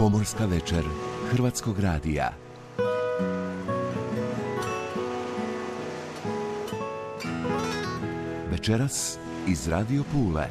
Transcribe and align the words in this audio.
Pomorska 0.00 0.46
večer 0.46 0.84
Hrvatskog 1.30 1.80
radija. 1.80 2.32
Večeras 8.50 9.18
iz 9.48 9.68
Radio 9.68 10.02
Pule. 10.12 10.48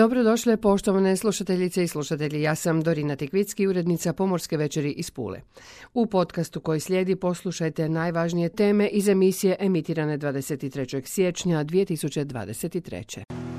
Dobrodošle 0.00 0.56
poštovane 0.56 1.16
slušateljice 1.16 1.84
i 1.84 1.88
slušatelji. 1.88 2.42
Ja 2.42 2.54
sam 2.54 2.82
Dorina 2.82 3.16
Tikvicki, 3.16 3.66
urednica 3.66 4.12
Pomorske 4.12 4.56
večeri 4.56 4.90
iz 4.90 5.10
Pule. 5.10 5.40
U 5.94 6.06
podcastu 6.06 6.60
koji 6.60 6.80
slijedi 6.80 7.16
poslušajte 7.16 7.88
najvažnije 7.88 8.48
teme 8.48 8.88
iz 8.88 9.08
emisije 9.08 9.56
emitirane 9.60 10.18
23. 10.18 11.06
siječnja 11.06 11.64
2023. 11.64 13.49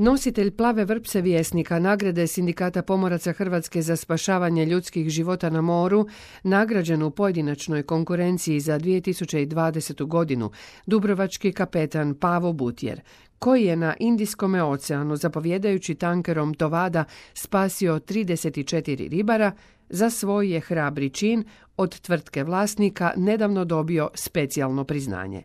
Nositelj 0.00 0.50
plave 0.50 0.84
vrpse 0.84 1.20
vjesnika 1.20 1.78
nagrade 1.78 2.26
Sindikata 2.26 2.82
pomoraca 2.82 3.32
Hrvatske 3.32 3.82
za 3.82 3.96
spašavanje 3.96 4.64
ljudskih 4.64 5.08
života 5.08 5.50
na 5.50 5.60
moru, 5.60 6.06
nagrađen 6.42 7.02
u 7.02 7.10
pojedinačnoj 7.10 7.82
konkurenciji 7.82 8.60
za 8.60 8.78
2020. 8.78 10.06
godinu, 10.06 10.50
dubrovački 10.86 11.52
kapetan 11.52 12.14
Pavo 12.14 12.52
Butjer, 12.52 13.00
koji 13.38 13.64
je 13.64 13.76
na 13.76 13.94
Indijskom 13.98 14.54
oceanu 14.54 15.16
zapovjedajući 15.16 15.94
tankerom 15.94 16.54
Tovada 16.54 17.04
spasio 17.34 17.98
34 17.98 19.08
ribara, 19.08 19.52
za 19.88 20.10
svoj 20.10 20.52
je 20.52 20.60
hrabri 20.60 21.10
čin 21.10 21.44
od 21.76 22.00
tvrtke 22.00 22.44
vlasnika 22.44 23.12
nedavno 23.16 23.64
dobio 23.64 24.10
specijalno 24.14 24.84
priznanje. 24.84 25.42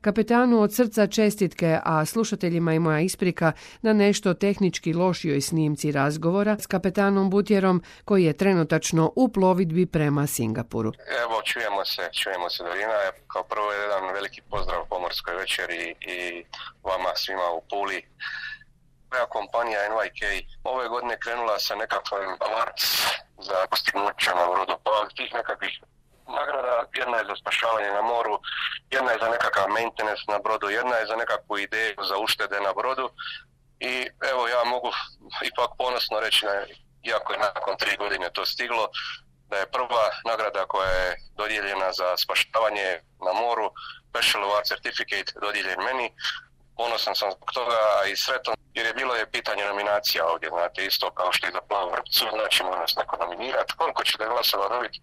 Kapetanu 0.00 0.60
od 0.60 0.74
srca 0.74 1.06
čestitke, 1.06 1.78
a 1.84 2.04
slušateljima 2.04 2.74
i 2.74 2.78
moja 2.78 3.00
isprika 3.00 3.52
na 3.82 3.92
nešto 3.92 4.34
tehnički 4.34 4.92
lošijoj 4.92 5.40
snimci 5.40 5.92
razgovora 5.92 6.56
s 6.58 6.66
kapetanom 6.66 7.30
Butjerom 7.30 7.82
koji 8.04 8.24
je 8.24 8.32
trenutačno 8.32 9.12
u 9.16 9.28
plovidbi 9.28 9.86
prema 9.86 10.26
Singapuru. 10.26 10.92
Evo, 11.22 11.42
čujemo 11.44 11.84
se, 11.84 12.02
čujemo 12.22 12.50
se 12.50 12.64
Dorina. 12.64 12.98
Kao 13.32 13.42
prvo 13.42 13.72
jedan 13.72 14.14
veliki 14.14 14.42
pozdrav 14.50 14.86
pomorskoj 14.88 15.34
večeri 15.34 15.94
i 16.00 16.44
vama 16.82 17.12
svima 17.14 17.50
u 17.58 17.60
Puli. 17.70 18.02
Moja 19.10 19.26
kompanija 19.26 19.80
NYK 19.90 20.44
ove 20.64 20.88
godine 20.88 21.16
krenula 21.20 21.58
sa 21.58 21.74
nekakvim 21.74 22.36
avarac 22.40 22.80
za 23.38 23.66
postignuća 23.70 24.34
na 24.34 24.46
brodu. 24.52 24.74
Pa 24.84 25.08
tih 25.16 25.34
nekakvih 25.34 25.80
nagrada, 26.28 26.84
jedna 26.94 27.16
je 27.18 27.24
za 27.24 27.36
spašavanje 27.36 27.90
na 27.90 28.02
moru, 28.02 28.40
jedna 28.90 29.12
je 29.12 29.18
za 29.22 29.28
nekakav 29.28 29.68
maintenance 29.68 30.24
na 30.28 30.38
brodu, 30.38 30.68
jedna 30.68 30.96
je 30.96 31.06
za 31.06 31.16
nekakvu 31.16 31.58
ideju 31.58 32.00
za 32.08 32.18
uštede 32.18 32.60
na 32.60 32.72
brodu. 32.72 33.10
I 33.80 34.08
evo 34.30 34.48
ja 34.48 34.64
mogu 34.64 34.90
ipak 35.44 35.70
ponosno 35.78 36.20
reći, 36.20 36.46
iako 37.02 37.32
je 37.32 37.38
nakon 37.38 37.76
tri 37.76 37.96
godine 37.96 38.30
to 38.32 38.46
stiglo, 38.46 38.88
da 39.50 39.56
je 39.56 39.70
prva 39.70 40.04
nagrada 40.24 40.66
koja 40.66 40.90
je 40.90 41.16
dodijeljena 41.36 41.92
za 41.92 42.16
spašavanje 42.16 43.00
na 43.26 43.32
moru, 43.32 43.70
Special 44.10 44.42
Award 44.44 44.66
Certificate 44.68 45.32
dodijeljen 45.40 45.80
meni, 45.84 46.12
ponosan 46.76 47.14
sam 47.14 47.30
zbog 47.30 47.50
toga 47.52 47.78
i 48.12 48.16
sretan 48.16 48.54
jer 48.76 48.86
je 48.86 48.94
bilo 48.94 49.14
je 49.14 49.30
pitanje 49.30 49.64
nominacija 49.64 50.26
ovdje, 50.32 50.48
znate, 50.48 50.84
isto 50.84 51.10
kao 51.10 51.32
što 51.32 51.46
i 51.46 51.52
za 51.52 51.60
plavu 51.68 51.90
vrpcu, 51.90 52.24
znači 52.36 52.62
mora 52.64 52.80
nas 52.80 52.96
neko 52.96 53.16
nominirati, 53.16 53.76
koliko 53.76 54.04
ćete 54.04 54.26
glasova 54.32 54.68
dobiti, 54.68 55.00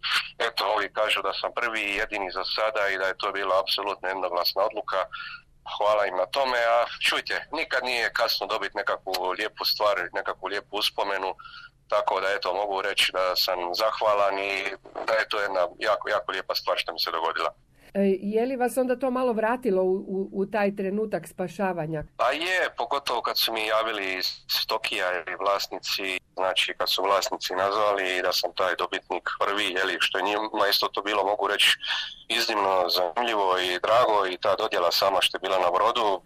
eto, 0.47 0.61
ovi 0.75 0.93
kažu 0.93 1.21
da 1.21 1.33
sam 1.33 1.51
prvi 1.59 1.81
i 1.81 1.95
jedini 1.95 2.31
za 2.31 2.43
sada 2.55 2.87
i 2.87 2.97
da 2.97 3.05
je 3.07 3.17
to 3.17 3.31
bila 3.31 3.59
apsolutno 3.59 4.07
jednoglasna 4.07 4.61
odluka, 4.69 4.99
hvala 5.77 6.05
im 6.05 6.15
na 6.15 6.25
tome, 6.25 6.59
a 6.75 6.85
čujte, 7.07 7.35
nikad 7.51 7.83
nije 7.83 8.13
kasno 8.13 8.47
dobiti 8.47 8.77
nekakvu 8.77 9.31
lijepu 9.37 9.65
stvar, 9.65 9.95
nekakvu 10.13 10.47
lijepu 10.47 10.77
uspomenu, 10.77 11.35
tako 11.89 12.21
da 12.21 12.27
eto 12.31 12.53
mogu 12.53 12.81
reći 12.81 13.11
da 13.11 13.35
sam 13.35 13.59
zahvalan 13.75 14.39
i 14.39 14.53
da 15.07 15.13
je 15.13 15.29
to 15.29 15.39
jedna 15.39 15.67
jako, 15.79 16.09
jako 16.09 16.31
lijepa 16.31 16.55
stvar 16.55 16.77
što 16.77 16.93
mi 16.93 16.99
se 16.99 17.11
dogodila. 17.11 17.53
E, 17.93 18.17
je 18.21 18.45
li 18.45 18.55
vas 18.55 18.77
onda 18.77 18.95
to 18.95 19.11
malo 19.11 19.33
vratilo 19.33 19.83
u, 19.83 19.95
u, 19.95 20.29
u, 20.31 20.45
taj 20.45 20.75
trenutak 20.75 21.27
spašavanja? 21.27 22.03
Pa 22.17 22.31
je, 22.31 22.69
pogotovo 22.77 23.21
kad 23.21 23.37
su 23.37 23.53
mi 23.53 23.67
javili 23.67 24.17
iz 24.17 24.27
Tokija 24.67 25.11
ili 25.13 25.35
vlasnici, 25.39 26.19
znači 26.33 26.73
kad 26.77 26.89
su 26.89 27.03
vlasnici 27.03 27.53
nazvali 27.53 28.21
da 28.21 28.33
sam 28.33 28.51
taj 28.55 28.75
dobitnik 28.75 29.29
prvi, 29.39 29.63
jeli, 29.63 29.97
što 29.99 30.17
je 30.17 30.23
njima 30.23 30.67
isto 30.69 30.87
to 30.87 31.01
bilo, 31.01 31.23
mogu 31.23 31.47
reći, 31.47 31.77
iznimno 32.29 32.89
zanimljivo 32.89 33.57
i 33.57 33.79
drago 33.79 34.27
i 34.27 34.37
ta 34.37 34.55
dodjela 34.55 34.91
sama 34.91 35.17
što 35.21 35.37
je 35.37 35.41
bila 35.41 35.59
na 35.59 35.71
brodu 35.71 36.21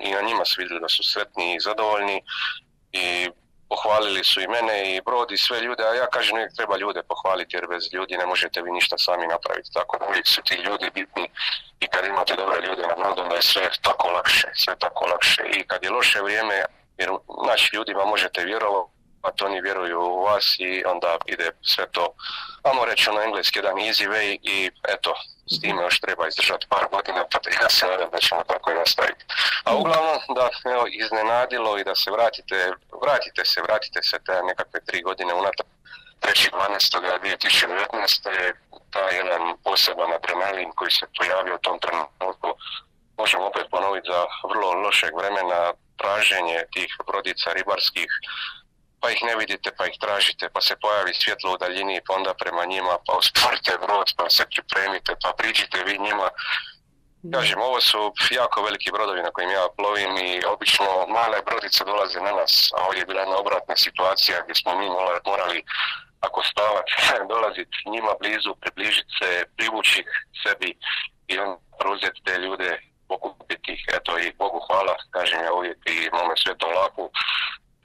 i 0.00 0.10
na 0.10 0.20
njima 0.22 0.44
su 0.44 0.54
vidjeli 0.60 0.80
da 0.80 0.88
su 0.88 1.02
sretni 1.12 1.54
i 1.54 1.60
zadovoljni 1.60 2.22
i 2.92 3.30
pohvalili 3.68 4.24
su 4.24 4.40
i 4.40 4.48
mene 4.48 4.96
i 4.96 5.00
brod 5.00 5.32
i 5.32 5.38
sve 5.38 5.60
ljude, 5.60 5.82
a 5.84 5.94
ja 5.94 6.06
kažem 6.06 6.36
uvijek 6.36 6.56
treba 6.56 6.76
ljude 6.76 7.02
pohvaliti 7.02 7.56
jer 7.56 7.66
bez 7.66 7.82
ljudi 7.92 8.16
ne 8.16 8.26
možete 8.26 8.62
vi 8.62 8.70
ništa 8.70 8.98
sami 8.98 9.26
napraviti. 9.26 9.72
Tako 9.72 9.98
uvijek 10.08 10.26
su 10.26 10.42
ti 10.42 10.54
ljudi 10.54 10.90
bitni 10.94 11.28
i 11.80 11.86
kad 11.86 12.04
imate 12.04 12.34
dobre 12.36 12.66
ljude 12.66 12.82
na 12.86 12.94
brodu 12.94 13.22
onda 13.22 13.34
je 13.36 13.42
sve 13.42 13.70
tako 13.82 14.08
lakše, 14.08 14.48
sve 14.54 14.74
tako 14.78 15.06
lakše. 15.06 15.42
I 15.56 15.66
kad 15.66 15.84
je 15.84 15.90
loše 15.90 16.20
vrijeme, 16.22 16.64
jer 16.98 17.10
naši 17.46 17.76
ljudima 17.76 18.04
možete 18.04 18.44
vjerovati, 18.44 18.93
a 19.24 19.30
to 19.30 19.46
oni 19.46 19.60
vjeruju 19.60 20.00
u 20.00 20.24
vas 20.24 20.56
i 20.58 20.84
onda 20.84 21.16
ide 21.26 21.50
sve 21.62 21.86
to, 21.90 22.14
vamo 22.64 22.84
reći 22.84 23.10
ono 23.10 23.20
engleski, 23.20 23.58
jedan 23.58 23.76
easy 23.76 24.08
way 24.08 24.38
i 24.42 24.70
eto, 24.88 25.14
s 25.52 25.60
time 25.60 25.82
još 25.82 26.00
treba 26.00 26.28
izdržati 26.28 26.66
par 26.68 26.86
godina, 26.92 27.24
pa 27.32 27.38
ja 27.62 27.68
se 27.68 27.86
nadam 27.86 28.08
da 28.12 28.18
ćemo 28.18 28.42
tako 28.42 28.70
i 28.70 28.74
nastaviti. 28.74 29.24
A 29.64 29.76
uglavnom 29.76 30.18
da 30.36 30.48
evo, 30.74 30.84
iznenadilo 31.04 31.78
i 31.78 31.84
da 31.84 31.94
se 31.94 32.10
vratite, 32.10 32.72
vratite 33.02 33.44
se, 33.44 33.62
vratite 33.62 34.02
se 34.02 34.18
te 34.26 34.42
nekakve 34.42 34.80
tri 34.86 35.02
godine 35.02 35.34
unatrag. 35.34 35.68
3.12.2019. 36.20 38.28
je 38.40 38.54
taj 38.90 39.16
jedan 39.16 39.42
poseban 39.64 40.12
adrenalin 40.12 40.70
koji 40.78 40.90
se 40.90 41.06
pojavio 41.18 41.54
u 41.54 41.64
tom 41.66 41.78
trenutku. 41.78 42.48
Možemo 43.18 43.46
opet 43.46 43.66
ponoviti 43.70 44.08
za 44.12 44.26
vrlo 44.50 44.72
lošeg 44.72 45.16
vremena 45.16 45.72
traženje 45.96 46.64
tih 46.72 46.96
brodica 47.06 47.52
ribarskih 47.52 48.10
pa 49.04 49.10
ih 49.12 49.22
ne 49.28 49.36
vidite, 49.36 49.68
pa 49.78 49.84
ih 49.86 49.96
tražite, 50.00 50.48
pa 50.48 50.60
se 50.60 50.74
pojavi 50.80 51.12
svjetlo 51.14 51.52
u 51.52 51.58
daljini, 51.62 52.00
pa 52.06 52.14
onda 52.14 52.32
prema 52.34 52.64
njima, 52.64 52.94
pa 53.06 53.12
usporite 53.20 53.72
brod, 53.84 54.08
pa 54.16 54.30
se 54.30 54.44
pripremite, 54.52 55.12
pa 55.22 55.32
priđite 55.38 55.84
vi 55.86 55.98
njima. 55.98 56.28
Kažem, 57.32 57.60
ovo 57.60 57.80
su 57.80 58.12
jako 58.30 58.62
veliki 58.62 58.90
brodovi 58.92 59.22
na 59.22 59.30
kojim 59.30 59.50
ja 59.50 59.64
plovim 59.76 60.12
i 60.28 60.44
obično 60.54 60.86
male 61.16 61.38
brodice 61.48 61.84
dolaze 61.84 62.20
na 62.20 62.32
nas, 62.32 62.70
a 62.76 62.86
ovdje 62.86 63.00
je 63.00 63.06
bila 63.06 63.20
jedna 63.20 63.36
obratna 63.36 63.76
situacija 63.76 64.42
gdje 64.42 64.54
smo 64.54 64.70
mi 64.80 64.86
morali 65.30 65.64
ako 66.20 66.42
stavati, 66.50 66.92
dolaziti 67.32 67.90
njima 67.92 68.12
blizu, 68.20 68.54
približiti 68.62 69.12
se, 69.18 69.44
privući 69.56 70.04
sebi 70.42 70.70
i 71.26 71.38
on 71.38 71.50
preuzeti 71.78 72.24
te 72.24 72.38
ljude, 72.38 72.70
pokupiti 73.08 73.72
ih, 73.72 73.84
eto 73.96 74.18
i 74.18 74.32
Bogu 74.38 74.60
hvala, 74.66 74.94
kažem 75.10 75.40
ja 75.44 75.52
uvijek 75.52 75.78
i 75.86 76.10
mome 76.12 76.34
svetom 76.36 76.70
laku, 76.80 77.10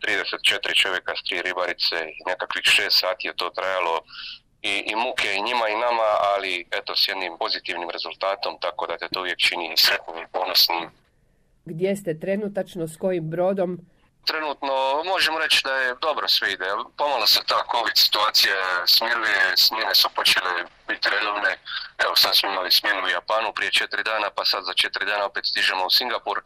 34 0.07 0.75
čovjeka 0.81 1.11
s 1.15 1.23
tri 1.23 1.41
ribarice 1.41 1.95
i 2.17 2.19
nekakvih 2.29 2.63
6 2.63 2.89
sati 2.89 3.27
je 3.27 3.35
to 3.35 3.49
trajalo 3.49 4.01
i, 4.61 4.73
i 4.91 4.95
muke 4.95 5.35
i 5.35 5.41
njima 5.41 5.67
i 5.69 5.75
nama, 5.75 6.07
ali 6.33 6.67
eto 6.71 6.95
s 6.95 7.07
jednim 7.07 7.37
pozitivnim 7.39 7.89
rezultatom, 7.89 8.57
tako 8.61 8.87
da 8.87 8.97
te 8.97 9.07
to 9.13 9.19
uvijek 9.19 9.39
čini 9.39 9.77
sretnim 9.77 10.17
i 10.23 10.31
ponosnim. 10.31 10.89
Gdje 11.65 11.95
ste 11.95 12.19
trenutačno, 12.19 12.87
s 12.87 12.97
kojim 12.97 13.29
brodom? 13.29 13.79
Trenutno 14.25 15.03
možemo 15.05 15.39
reći 15.39 15.61
da 15.63 15.73
je 15.73 15.95
dobro 16.01 16.27
sve 16.27 16.51
ide. 16.53 16.65
Pomalo 16.97 17.27
se 17.27 17.39
ta 17.47 17.59
COVID 17.71 17.97
situacija 17.97 18.55
smiruje, 18.87 19.39
smjene 19.55 19.95
su 19.95 20.09
počele 20.15 20.51
biti 20.87 21.09
redovne. 21.09 21.51
Evo 22.05 22.15
sad 22.15 22.35
smo 22.37 22.49
imali 22.49 22.71
smjenu 22.71 23.01
u 23.05 23.13
Japanu 23.17 23.53
prije 23.53 23.71
četiri 23.71 24.03
dana, 24.03 24.29
pa 24.35 24.45
sad 24.45 24.61
za 24.65 24.73
četiri 24.73 25.05
dana 25.05 25.25
opet 25.25 25.45
stižemo 25.45 25.85
u 25.85 25.89
Singapur 25.89 26.37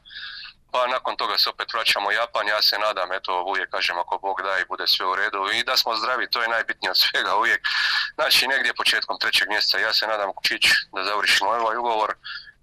pa 0.74 0.88
nakon 0.88 1.16
toga 1.16 1.38
se 1.38 1.50
opet 1.50 1.74
vraćamo 1.74 2.08
u 2.10 2.12
Japan, 2.12 2.48
ja 2.48 2.62
se 2.62 2.76
nadam, 2.80 3.12
eto 3.12 3.44
uvijek 3.44 3.70
kažem 3.70 3.98
ako 4.00 4.18
Bog 4.18 4.42
da 4.42 4.60
i 4.60 4.66
bude 4.66 4.88
sve 4.88 5.06
u 5.06 5.16
redu. 5.16 5.40
I 5.54 5.64
da 5.64 5.78
smo 5.78 5.96
zdravi, 5.96 6.30
to 6.30 6.42
je 6.42 6.54
najbitnije 6.56 6.92
od 6.92 6.98
svega 6.98 7.36
uvijek. 7.36 7.62
Znači 8.16 8.48
negdje 8.48 8.74
početkom 8.74 9.20
trećeg 9.20 9.48
mjeseca 9.50 9.78
ja 9.78 9.94
se 9.94 10.08
nadam 10.08 10.34
kućić 10.34 10.66
da 10.96 11.04
završimo 11.04 11.50
ovaj 11.50 11.78
ugovor. 11.78 12.16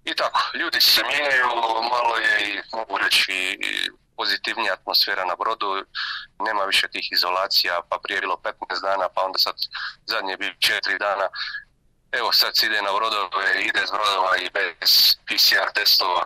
I 0.05 0.13
tako, 0.15 0.39
ljudi 0.53 0.81
se 0.81 1.01
mijenjaju, 1.03 1.47
malo 1.95 2.15
je 2.17 2.33
i 2.49 2.61
mogu 2.73 2.97
reći 2.97 3.31
i 3.69 3.89
pozitivnija 4.17 4.73
atmosfera 4.73 5.25
na 5.25 5.35
brodu, 5.35 5.85
nema 6.39 6.63
više 6.63 6.87
tih 6.87 7.11
izolacija, 7.11 7.81
pa 7.89 7.97
prije 8.03 8.19
bilo 8.19 8.35
15 8.43 8.81
dana, 8.81 9.09
pa 9.15 9.21
onda 9.21 9.39
sad 9.39 9.55
zadnje 10.05 10.37
bi 10.37 10.45
4 10.45 10.97
dana. 10.99 11.27
Evo 12.11 12.33
sad 12.33 12.51
se 12.57 12.65
ide 12.65 12.81
na 12.81 12.91
brodove, 12.93 13.61
ide 13.61 13.81
s 13.87 13.91
brodova 13.91 14.37
i 14.37 14.49
bez 14.49 15.15
PCR 15.25 15.71
testova, 15.73 16.25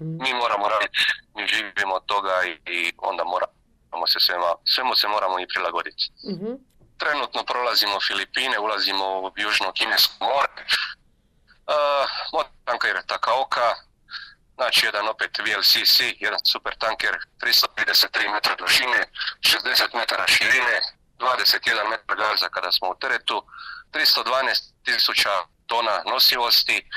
mi 0.00 0.34
moramo 0.34 0.68
raditi, 0.68 0.98
mi 1.34 1.46
živimo 1.46 1.94
od 1.94 2.04
toga 2.06 2.42
i, 2.44 2.72
i 2.72 2.92
onda 2.98 3.24
moramo 3.24 4.06
se 4.06 4.20
svema, 4.20 4.54
svemu 4.64 4.94
se 4.94 5.08
moramo 5.08 5.40
i 5.40 5.46
prilagoditi. 5.46 6.04
Mhm. 6.32 6.52
Trenutno 6.98 7.44
prolazimo 7.44 8.00
Filipine, 8.06 8.58
ulazimo 8.58 9.20
u 9.20 9.32
južno 9.36 9.72
kinesko 9.72 10.24
more. 10.24 10.52
Uh, 12.32 12.44
tanker 12.64 13.02
Takaoka, 13.06 13.74
znači 14.54 14.86
jedan 14.86 15.08
opet 15.08 15.38
VLCC, 15.38 16.00
jedan 16.18 16.40
super 16.52 16.74
tanker, 16.78 17.14
333 17.40 18.32
metra 18.32 18.54
dužine, 18.54 19.00
60 19.40 19.94
metara 19.94 20.26
širine, 20.26 20.76
21 21.18 21.90
metar 21.90 22.16
gaza 22.16 22.48
kada 22.48 22.72
smo 22.72 22.88
u 22.88 22.94
teretu, 23.00 23.42
312 23.92 24.72
tisuća 24.84 25.30
tona 25.66 26.02
nosivosti, 26.06 26.90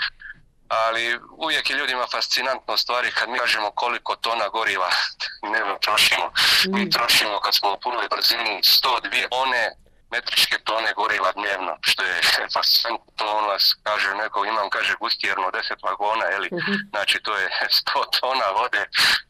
ali 0.88 1.20
uvijek 1.38 1.70
je 1.70 1.76
ljudima 1.76 2.08
fascinantno 2.12 2.78
stvari 2.78 3.12
kad 3.12 3.30
mi 3.30 3.40
kažemo 3.40 3.72
koliko 3.72 4.16
tona 4.16 4.48
goriva 4.48 4.90
ne 5.52 5.60
trošimo. 5.82 6.32
Mi 6.68 6.90
trošimo 6.90 7.40
kad 7.40 7.56
smo 7.56 7.74
u 7.74 7.80
punoj 7.80 8.08
brzini 8.08 8.62
102 8.64 9.28
one 9.32 9.72
metričke 10.14 10.58
tone 10.70 10.94
goriva 10.94 11.32
dnevno, 11.32 11.74
što 11.82 12.04
je 12.04 12.16
fascinantno, 12.56 13.12
to 13.16 13.26
on 13.38 13.46
vas 13.46 13.66
kaže 13.84 14.10
neko, 14.16 14.46
imam 14.46 14.70
kaže 14.70 14.94
gustjerno 15.00 15.48
10 15.52 15.84
vagona, 15.90 16.26
eli, 16.36 16.50
znači 16.90 17.20
to 17.26 17.38
je 17.38 17.48
100 17.80 18.20
tona 18.20 18.48
vode, 18.60 18.84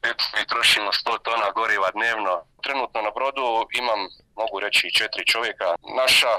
eto 0.09 0.23
mi 0.35 0.47
trošimo 0.51 0.89
100 0.91 1.21
tona 1.27 1.47
goriva 1.51 1.89
dnevno. 1.91 2.33
Trenutno 2.63 3.01
na 3.01 3.11
brodu 3.17 3.45
imam, 3.81 3.99
mogu 4.35 4.59
reći, 4.59 4.93
četiri 4.93 5.25
čovjeka, 5.25 5.75
naša 6.01 6.33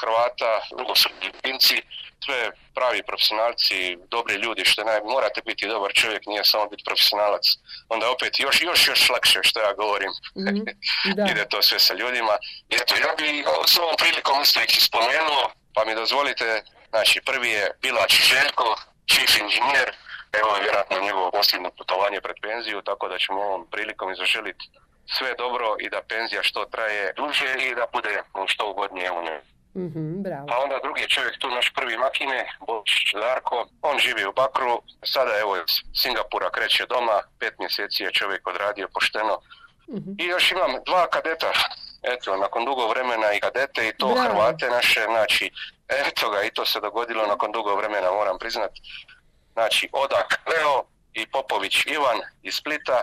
Hrvata, 0.00 0.52
drugo 0.76 0.94
su 0.94 1.08
Filipinci, 1.20 1.82
sve 2.24 2.50
pravi 2.74 3.02
profesionalci, 3.02 3.96
dobri 4.10 4.34
ljudi, 4.34 4.64
što 4.64 4.84
naj, 4.84 5.00
morate 5.14 5.40
biti 5.46 5.68
dobar 5.68 5.92
čovjek, 5.92 6.22
nije 6.26 6.44
samo 6.44 6.66
biti 6.72 6.84
profesionalac. 6.84 7.44
Onda 7.88 8.10
opet 8.10 8.32
još, 8.38 8.62
još, 8.62 8.88
još 8.88 9.10
lakše 9.10 9.40
što 9.42 9.60
ja 9.60 9.72
govorim. 9.72 10.12
Ide 11.30 11.44
to 11.48 11.62
sve 11.62 11.78
sa 11.78 11.94
ljudima. 11.94 12.34
Eto, 12.70 12.94
ja 12.94 13.10
bi 13.18 13.44
s 13.72 13.78
ovom 13.78 13.96
prilikom 13.98 14.42
isto 14.42 14.60
ih 14.60 14.82
spomenuo, 14.88 15.44
pa 15.74 15.84
mi 15.84 15.94
dozvolite, 15.94 16.62
znači 16.88 17.20
prvi 17.20 17.50
je 17.50 17.70
Bilač 17.82 18.12
Željko, 18.30 18.76
chief 19.10 19.32
inženjer, 19.40 19.88
evo 20.40 20.54
je 20.54 20.62
vjerojatno 20.62 21.00
njegovo 21.00 21.30
posljedno 21.30 21.70
putovanje 21.70 22.20
pred 22.20 22.36
penziju, 22.42 22.82
tako 22.82 23.08
da 23.08 23.18
ćemo 23.18 23.40
ovom 23.40 23.66
prilikom 23.70 24.14
zaželiti 24.14 24.64
sve 25.16 25.34
dobro 25.38 25.76
i 25.80 25.90
da 25.90 26.00
penzija 26.08 26.42
što 26.42 26.64
traje 26.64 27.12
duže 27.16 27.54
i 27.58 27.74
da 27.74 27.86
bude 27.92 28.22
što 28.46 28.70
ugodnije 28.70 29.10
u 29.12 29.22
njoj. 29.22 29.40
mm 29.74 30.22
bravo. 30.22 30.46
A 30.52 30.62
onda 30.62 30.78
drugi 30.82 31.00
je 31.02 31.08
čovjek 31.08 31.38
tu, 31.38 31.48
naš 31.50 31.72
prvi 31.74 31.96
makine, 31.96 32.48
Božić 32.66 33.08
Darko, 33.14 33.68
on 33.82 33.98
živi 33.98 34.24
u 34.26 34.32
Bakru, 34.32 34.82
sada 35.04 35.38
evo 35.38 35.56
iz 35.56 35.72
Singapura 35.94 36.50
kreće 36.50 36.86
doma, 36.86 37.22
pet 37.38 37.54
mjeseci 37.58 38.02
je 38.02 38.12
čovjek 38.12 38.46
odradio 38.46 38.88
pošteno. 38.94 39.40
Mhm. 39.96 40.10
I 40.18 40.24
još 40.24 40.52
imam 40.52 40.72
dva 40.86 41.06
kadeta, 41.06 41.52
eto, 42.02 42.36
nakon 42.36 42.64
dugo 42.64 42.88
vremena 42.88 43.32
i 43.32 43.40
kadete 43.40 43.88
i 43.88 43.92
to 43.98 44.06
Bravo. 44.06 44.22
Hrvate 44.22 44.66
naše, 44.70 45.04
znači, 45.04 45.50
eto 45.88 46.30
ga, 46.30 46.42
i 46.42 46.50
to 46.50 46.64
se 46.64 46.80
dogodilo 46.80 47.26
nakon 47.26 47.52
dugo 47.52 47.76
vremena, 47.76 48.10
moram 48.10 48.38
priznat. 48.38 48.70
Znači, 49.52 49.88
Odak 49.92 50.40
Leo 50.50 50.84
i 51.12 51.30
Popović 51.30 51.86
Ivan 51.86 52.18
iz 52.42 52.54
Splita, 52.54 53.02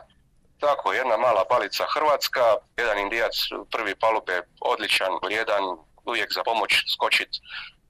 tako, 0.60 0.94
jedna 0.94 1.18
mala 1.18 1.46
palica 1.50 1.86
Hrvatska, 1.94 2.56
jedan 2.78 3.00
indijac 3.00 3.36
prvi 3.72 3.96
palube, 3.96 4.42
odličan, 4.62 5.12
vrijedan, 5.24 5.63
uvijek 6.06 6.34
za 6.34 6.44
pomoć 6.44 6.72
skočit. 6.94 7.30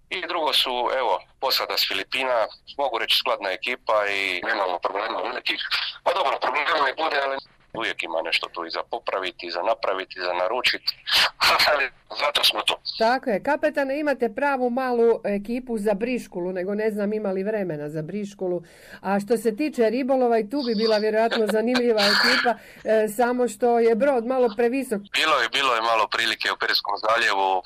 I 0.10 0.28
drugo 0.28 0.54
su, 0.54 0.90
evo, 0.98 1.22
posada 1.40 1.78
s 1.78 1.88
Filipina, 1.88 2.48
mogu 2.78 2.98
reći 2.98 3.18
skladna 3.18 3.50
ekipa 3.52 4.08
i 4.08 4.42
nemamo 4.44 4.80
problema 4.80 5.22
velikih. 5.22 5.62
Pa 6.04 6.14
dobro, 6.14 6.40
problema 6.42 6.90
i 6.90 7.04
bude, 7.04 7.18
ali 7.26 7.38
uvijek 7.78 8.04
ima 8.04 8.22
nešto 8.22 8.48
tu 8.54 8.66
i 8.66 8.70
za 8.70 8.84
popraviti, 8.92 9.48
i 9.48 9.52
za 9.52 9.62
napraviti, 9.62 10.20
i 10.20 10.22
za 10.22 10.34
naručiti. 10.34 10.98
Ali 11.72 11.90
zato 12.24 12.44
smo 12.44 12.62
tu. 12.62 12.76
Tako 12.98 13.30
je, 13.30 13.44
kapetane 13.44 14.00
imate 14.00 14.36
pravu 14.36 14.70
malu 14.70 15.22
ekipu 15.24 15.78
za 15.78 15.94
briškulu, 15.94 16.52
nego 16.54 16.76
ne 16.76 16.92
znam 16.92 17.14
imali 17.14 17.44
vremena 17.44 17.90
za 17.90 18.02
briškulu. 18.02 18.64
A 19.02 19.20
što 19.20 19.38
se 19.38 19.56
tiče 19.56 19.90
ribolova 19.90 20.40
i 20.40 20.50
tu 20.50 20.64
bi 20.68 20.76
bila 20.76 20.98
vjerojatno 20.98 21.48
zanimljiva 21.48 22.02
ekipa, 22.02 22.52
e, 22.84 23.08
samo 23.08 23.48
što 23.48 23.80
je 23.80 23.96
brod 23.96 24.26
malo 24.26 24.48
previsok. 24.58 25.02
Bilo 25.02 25.36
je, 25.42 25.50
bilo 25.50 25.76
je 25.76 25.82
malo 25.82 26.08
prilike 26.08 26.52
u 26.52 26.58
Perijskom 26.58 26.94
zaljevu, 27.08 27.62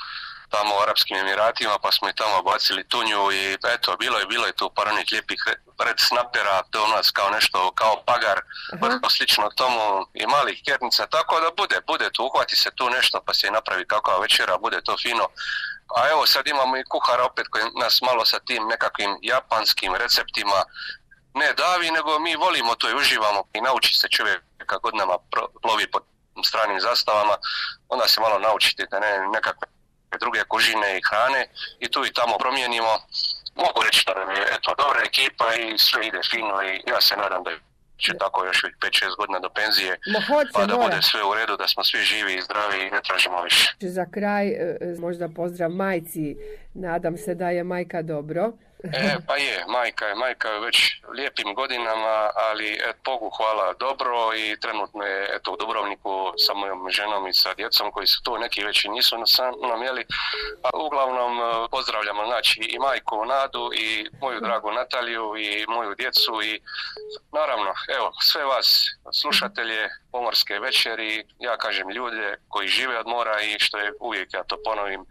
tamo 0.49 0.75
u 0.75 0.81
Arapskim 0.83 1.17
Emiratima, 1.17 1.79
pa 1.83 1.91
smo 1.91 2.09
i 2.09 2.13
tamo 2.13 2.41
bacili 2.41 2.87
tunju 2.87 3.31
i 3.31 3.57
eto, 3.75 3.95
bilo 3.97 4.19
je, 4.19 4.25
bilo 4.25 4.45
je 4.45 4.53
tu 4.53 4.71
par 4.75 4.87
onih 4.87 5.05
lijepih 5.11 5.39
red 5.85 5.99
snapera, 5.99 6.63
to 6.71 6.83
u 6.83 6.87
nas 6.87 7.11
kao 7.11 7.29
nešto, 7.29 7.71
kao 7.71 8.03
pagar, 8.05 8.41
vrlo 8.81 9.09
slično 9.09 9.49
tomu 9.49 10.05
i 10.13 10.27
malih 10.27 10.61
kernica, 10.65 11.05
tako 11.05 11.39
da 11.39 11.49
bude, 11.57 11.77
bude 11.87 12.09
tu, 12.11 12.25
uhvati 12.25 12.55
se 12.55 12.69
tu 12.75 12.89
nešto 12.89 13.21
pa 13.25 13.33
se 13.33 13.47
i 13.47 13.51
napravi 13.51 13.85
kakva 13.87 14.17
večera, 14.17 14.57
bude 14.57 14.81
to 14.81 14.97
fino. 14.97 15.27
A 15.97 16.09
evo 16.09 16.25
sad 16.25 16.47
imamo 16.47 16.77
i 16.77 16.83
kuhara 16.89 17.23
opet 17.23 17.47
koji 17.47 17.63
nas 17.81 18.01
malo 18.01 18.25
sa 18.25 18.39
tim 18.39 18.67
nekakvim 18.67 19.17
japanskim 19.21 19.95
receptima 19.95 20.63
ne 21.33 21.53
davi, 21.53 21.91
nego 21.91 22.19
mi 22.19 22.35
volimo 22.35 22.75
to 22.75 22.89
i 22.89 22.95
uživamo 22.95 23.43
i 23.53 23.61
nauči 23.61 23.93
se 23.93 24.07
čovjek 24.07 24.41
kad 24.65 24.81
godinama 24.81 25.17
plovi 25.61 25.91
pod 25.91 26.03
stranim 26.45 26.79
zastavama, 26.79 27.35
onda 27.89 28.07
se 28.07 28.21
malo 28.21 28.39
naučiti 28.39 28.85
da 28.91 28.99
ne 28.99 29.27
nekakve 29.33 29.67
druge 30.17 30.43
kužine 30.43 30.97
i 30.97 31.01
hrane 31.09 31.41
i 31.79 31.87
tu 31.91 32.05
i 32.05 32.13
tamo 32.13 32.37
promijenimo. 32.37 32.93
Mogu 33.55 33.79
reći 33.83 34.03
da 34.07 34.13
nam 34.19 34.29
je 34.35 34.43
eto, 34.55 34.69
dobra 34.77 35.01
ekipa 35.09 35.45
i 35.55 35.77
sve 35.77 36.07
ide 36.07 36.21
fino 36.31 36.63
i 36.63 36.81
ja 36.91 37.01
se 37.01 37.15
nadam 37.15 37.43
da 37.43 37.51
će 37.97 38.13
tako 38.17 38.45
još 38.45 38.61
5-6 38.81 39.17
godina 39.17 39.39
do 39.39 39.49
penzije 39.49 39.99
pa 40.53 40.65
da 40.65 40.75
bude 40.75 41.01
sve 41.01 41.23
u 41.23 41.33
redu, 41.33 41.57
da 41.57 41.67
smo 41.67 41.83
svi 41.83 41.99
živi 41.99 42.33
i 42.35 42.41
zdravi 42.41 42.77
i 42.87 42.91
ne 42.91 43.01
tražimo 43.07 43.41
više. 43.41 43.75
Za 43.79 44.05
kraj 44.13 44.47
e, 44.47 44.77
možda 44.99 45.29
pozdrav 45.35 45.71
majci, 45.71 46.35
nadam 46.73 47.17
se 47.17 47.35
da 47.35 47.49
je 47.49 47.63
majka 47.63 48.01
dobro. 48.01 48.51
E, 48.83 49.17
pa 49.27 49.35
je, 49.37 49.65
majka 49.67 50.05
je, 50.05 50.15
majka 50.15 50.49
je 50.49 50.59
već 50.59 51.01
lijepim 51.13 51.53
godinama, 51.55 52.29
ali 52.35 52.73
et, 52.73 52.95
Bogu 53.05 53.29
hvala 53.37 53.73
dobro 53.73 54.35
i 54.35 54.59
trenutno 54.59 55.03
je 55.03 55.29
eto, 55.35 55.51
u 55.51 55.57
Dubrovniku 55.57 56.33
sa 56.37 56.53
mojom 56.53 56.89
ženom 56.89 57.27
i 57.27 57.33
sa 57.33 57.53
djecom 57.53 57.91
koji 57.91 58.07
su 58.07 58.23
tu, 58.23 58.37
neki 58.37 58.63
već 58.63 58.85
i 58.85 58.89
nisu 58.89 59.15
sa 59.25 59.51
mnom, 59.51 59.83
jeli, 59.83 60.05
a 60.63 60.69
uglavnom 60.73 61.39
e, 61.39 61.67
pozdravljamo 61.71 62.25
znači 62.25 62.59
i 62.61 62.79
majku 62.79 63.25
Nadu 63.25 63.69
i 63.73 64.07
moju 64.21 64.39
dragu 64.39 64.71
Nataliju 64.71 65.37
i 65.37 65.65
moju 65.67 65.95
djecu 65.95 66.41
i 66.43 66.61
naravno, 67.31 67.73
evo, 67.97 68.11
sve 68.21 68.45
vas 68.45 68.85
slušatelje 69.21 69.89
pomorske 70.11 70.59
večeri, 70.59 71.25
ja 71.39 71.57
kažem 71.57 71.89
ljude 71.89 72.37
koji 72.47 72.67
žive 72.67 72.99
od 72.99 73.07
mora 73.07 73.41
i 73.41 73.59
što 73.59 73.77
je 73.77 73.93
uvijek, 73.99 74.33
ja 74.33 74.43
to 74.43 74.57
ponovim, 74.65 75.05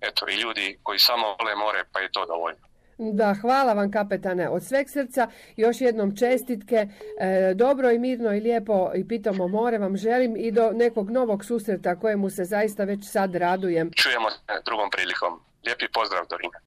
eto 0.00 0.28
i 0.28 0.34
ljudi 0.34 0.78
koji 0.82 0.98
samo 0.98 1.36
vole 1.38 1.54
more, 1.54 1.84
pa 1.92 2.00
je 2.00 2.12
to 2.12 2.26
dovoljno. 2.26 2.73
Da, 2.98 3.34
hvala 3.40 3.72
vam 3.72 3.90
kapetane 3.90 4.48
od 4.48 4.64
sveg 4.64 4.90
srca. 4.90 5.28
Još 5.56 5.80
jednom 5.80 6.16
čestitke. 6.16 6.88
E, 7.20 7.54
dobro 7.54 7.90
i 7.90 7.98
mirno 7.98 8.34
i 8.34 8.40
lijepo 8.40 8.90
i 8.94 9.08
pitamo 9.08 9.48
more 9.48 9.78
vam 9.78 9.96
želim 9.96 10.36
i 10.36 10.50
do 10.50 10.72
nekog 10.72 11.10
novog 11.10 11.44
susreta 11.44 11.96
kojemu 11.96 12.30
se 12.30 12.44
zaista 12.44 12.84
već 12.84 13.10
sad 13.10 13.34
radujem. 13.34 13.90
Čujemo 13.92 14.30
se 14.30 14.38
drugom 14.64 14.90
prilikom. 14.90 15.40
Lijepi 15.66 15.84
pozdrav 15.92 16.24
Dorina. 16.30 16.58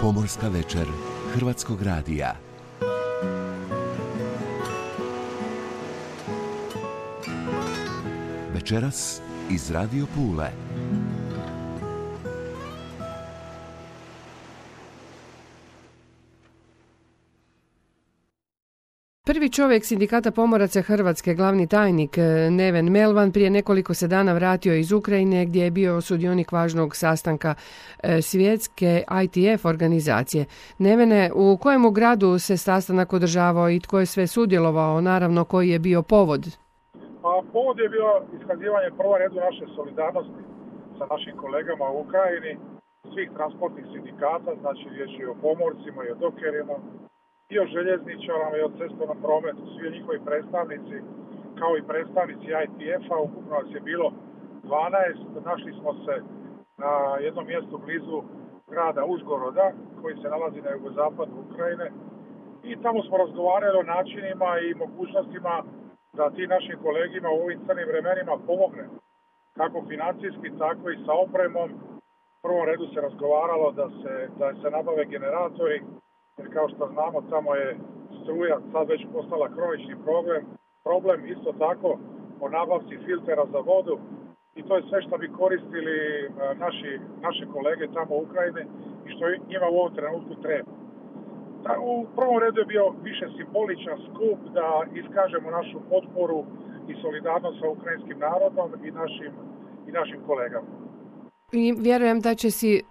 Pomorska 0.00 0.48
večer 0.48 0.86
Hrvatskog 1.34 1.82
radija. 1.82 2.36
Večeras 8.54 9.27
iz 9.50 9.70
Radio 9.70 10.06
Pule. 10.14 10.50
Prvi 19.26 19.48
čovjek 19.48 19.84
sindikata 19.84 20.30
pomoraca 20.30 20.82
Hrvatske, 20.82 21.34
glavni 21.34 21.66
tajnik 21.66 22.18
e, 22.18 22.50
Neven 22.50 22.90
Melvan, 22.90 23.32
prije 23.32 23.50
nekoliko 23.50 23.94
se 23.94 24.08
dana 24.08 24.32
vratio 24.32 24.74
iz 24.74 24.92
Ukrajine 24.92 25.46
gdje 25.46 25.64
je 25.64 25.70
bio 25.70 26.00
sudionik 26.00 26.52
važnog 26.52 26.96
sastanka 26.96 27.54
e, 28.02 28.22
svjetske 28.22 29.04
ITF 29.24 29.64
organizacije. 29.64 30.44
Nevene, 30.78 31.30
u 31.34 31.56
kojemu 31.56 31.90
gradu 31.90 32.38
se 32.38 32.56
sastanak 32.56 33.12
održavao 33.12 33.70
i 33.70 33.80
tko 33.80 34.00
je 34.00 34.06
sve 34.06 34.26
sudjelovao, 34.26 35.00
naravno 35.00 35.44
koji 35.44 35.68
je 35.68 35.78
bio 35.78 36.02
povod? 36.02 36.67
Pa 37.22 37.42
povod 37.52 37.78
je 37.78 37.88
bio 37.88 38.10
iskazivanje 38.38 38.90
prvo 38.98 39.18
redu 39.18 39.36
naše 39.48 39.66
solidarnosti 39.76 40.42
sa 40.98 41.04
našim 41.10 41.36
kolegama 41.36 41.86
u 41.90 42.00
Ukrajini, 42.00 42.58
svih 43.12 43.30
transportnih 43.36 43.86
sindikata, 43.92 44.50
znači 44.60 44.84
riječ 44.94 45.10
je 45.18 45.30
o 45.30 45.40
pomorcima 45.42 46.00
i 46.04 46.10
o 46.10 46.20
dokerima, 46.24 46.76
i 47.52 47.58
o 47.58 47.66
željezničarama 47.72 48.56
i 48.56 48.66
o 48.66 48.74
cestovnom 48.78 49.18
prometu, 49.26 49.62
svi 49.74 49.90
njihovi 49.90 50.20
predstavnici, 50.28 50.96
kao 51.58 51.72
i 51.76 51.86
predstavnici 51.90 52.48
ITF-a, 52.64 53.16
ukupno 53.26 53.52
nas 53.58 53.68
je 53.74 53.80
bilo 53.80 54.12
12, 54.64 55.44
našli 55.50 55.72
smo 55.80 55.90
se 56.04 56.14
na 56.82 56.92
jednom 57.24 57.46
mjestu 57.46 57.78
blizu 57.84 58.22
grada 58.72 59.04
Užgoroda, 59.04 59.72
koji 60.02 60.14
se 60.16 60.28
nalazi 60.28 60.60
na 60.62 60.70
jugozapadu 60.70 61.32
Ukrajine. 61.46 61.90
I 62.62 62.82
tamo 62.82 63.02
smo 63.02 63.16
razgovarali 63.16 63.78
o 63.78 63.88
načinima 63.94 64.50
i 64.58 64.74
mogućnostima 64.74 65.62
da 66.18 66.30
ti 66.30 66.46
našim 66.46 66.76
kolegima 66.82 67.28
u 67.30 67.40
ovim 67.44 67.60
crnim 67.66 67.86
vremenima 67.88 68.34
pomogne. 68.46 68.84
Kako 69.58 69.78
financijski, 69.88 70.48
tako 70.58 70.90
i 70.90 71.02
sa 71.06 71.12
opremom. 71.24 71.70
U 72.38 72.40
prvom 72.46 72.64
redu 72.70 72.84
se 72.94 73.00
razgovaralo 73.00 73.72
da 73.80 73.86
se, 73.98 74.12
da 74.38 74.46
se 74.60 74.70
nabave 74.76 75.04
generatori, 75.14 75.78
jer 76.38 76.46
kao 76.54 76.68
što 76.68 76.90
znamo 76.94 77.18
tamo 77.30 77.54
je 77.54 77.76
struja 78.22 78.56
sad 78.72 78.88
već 78.88 79.02
postala 79.12 79.54
kronični 79.54 79.94
problem. 80.04 80.42
Problem 80.84 81.26
isto 81.26 81.50
tako 81.64 81.98
o 82.40 82.48
nabavci 82.48 83.04
filtera 83.06 83.44
za 83.52 83.58
vodu 83.58 83.98
i 84.58 84.62
to 84.62 84.76
je 84.76 84.82
sve 84.88 85.02
što 85.02 85.18
bi 85.18 85.36
koristili 85.40 85.96
e, 85.98 86.28
naši, 86.64 87.00
naše 87.26 87.44
kolege 87.54 87.86
tamo 87.94 88.12
u 88.14 88.22
Ukrajini 88.22 88.64
i 89.06 89.08
što 89.12 89.24
njima 89.50 89.66
u 89.70 89.78
ovom 89.80 89.94
trenutku 89.94 90.34
treba. 90.42 90.77
U 91.92 92.06
prvom 92.16 92.38
redu 92.38 92.60
je 92.60 92.72
bio 92.74 92.86
više 93.02 93.26
simboličan 93.36 93.98
skup 94.06 94.38
da 94.54 94.68
iskažemo 95.00 95.50
našu 95.50 95.78
potporu 95.90 96.44
i 96.90 96.94
solidarnost 97.02 97.60
sa 97.60 97.68
ukrajinskim 97.68 98.18
narodom 98.18 98.68
i 98.86 98.90
našim, 98.90 99.32
i 99.88 99.90
našim 99.92 100.20
kolegama. 100.26 100.68
I 101.52 101.74
vjerujem 101.78 102.20
da 102.20 102.34
će 102.34 102.50
si, 102.50 102.72
e, 102.76 102.82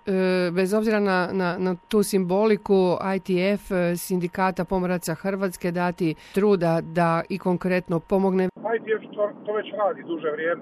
bez 0.51 0.73
obzira 0.73 0.99
na, 0.99 1.29
na, 1.31 1.57
na 1.57 1.75
tu 1.87 2.03
simboliku, 2.03 2.97
ITF, 3.15 3.71
e, 3.71 3.95
sindikata 3.95 4.65
pomoraca 4.65 5.13
Hrvatske, 5.13 5.71
dati 5.71 6.15
truda 6.33 6.81
da 6.81 7.21
i 7.29 7.37
konkretno 7.37 7.99
pomogne. 7.99 8.43
ITF 8.77 9.03
to, 9.15 9.29
to 9.45 9.53
već 9.53 9.67
radi 9.81 10.03
duže 10.03 10.31
vrijeme. 10.31 10.61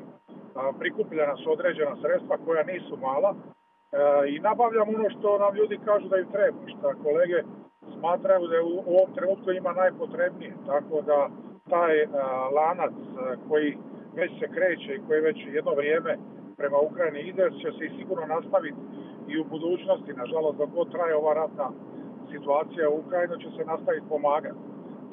Prikupljena 0.79 1.35
su 1.35 1.51
određena 1.51 1.95
sredstva 2.01 2.37
koja 2.45 2.63
nisu 2.63 2.97
mala 2.97 3.35
e, 3.35 3.37
i 4.33 4.39
nabavljamo 4.39 4.91
ono 4.97 5.09
što 5.09 5.39
nam 5.39 5.55
ljudi 5.55 5.79
kažu 5.85 6.07
da 6.07 6.17
im 6.17 6.27
treba, 6.31 6.57
što 6.67 7.03
kolege 7.03 7.39
smatraju 7.99 8.47
da 8.47 8.57
u 8.63 8.75
ovom 8.95 9.09
trenutku 9.15 9.51
ima 9.51 9.71
najpotrebnije. 9.73 10.53
Tako 10.65 11.01
da 11.01 11.29
taj 11.69 11.93
lanac 12.57 12.93
koji 13.49 13.77
već 14.15 14.31
se 14.39 14.47
kreće 14.55 14.91
i 14.95 15.03
koji 15.07 15.21
već 15.21 15.37
jedno 15.57 15.71
vrijeme 15.71 16.17
prema 16.57 16.77
Ukrajini 16.77 17.19
ide, 17.19 17.49
će 17.61 17.69
se 17.77 17.85
i 17.85 17.95
sigurno 17.97 18.25
nastaviti 18.35 18.81
i 19.27 19.39
u 19.39 19.43
budućnosti. 19.43 20.13
Nažalost, 20.13 20.57
dok 20.57 20.69
god 20.69 20.91
traje 20.91 21.15
ova 21.15 21.33
ratna 21.33 21.67
situacija 22.31 22.89
u 22.89 22.99
Ukrajini 22.99 23.43
će 23.43 23.49
se 23.57 23.65
nastaviti 23.65 24.09
pomagati. 24.09 24.59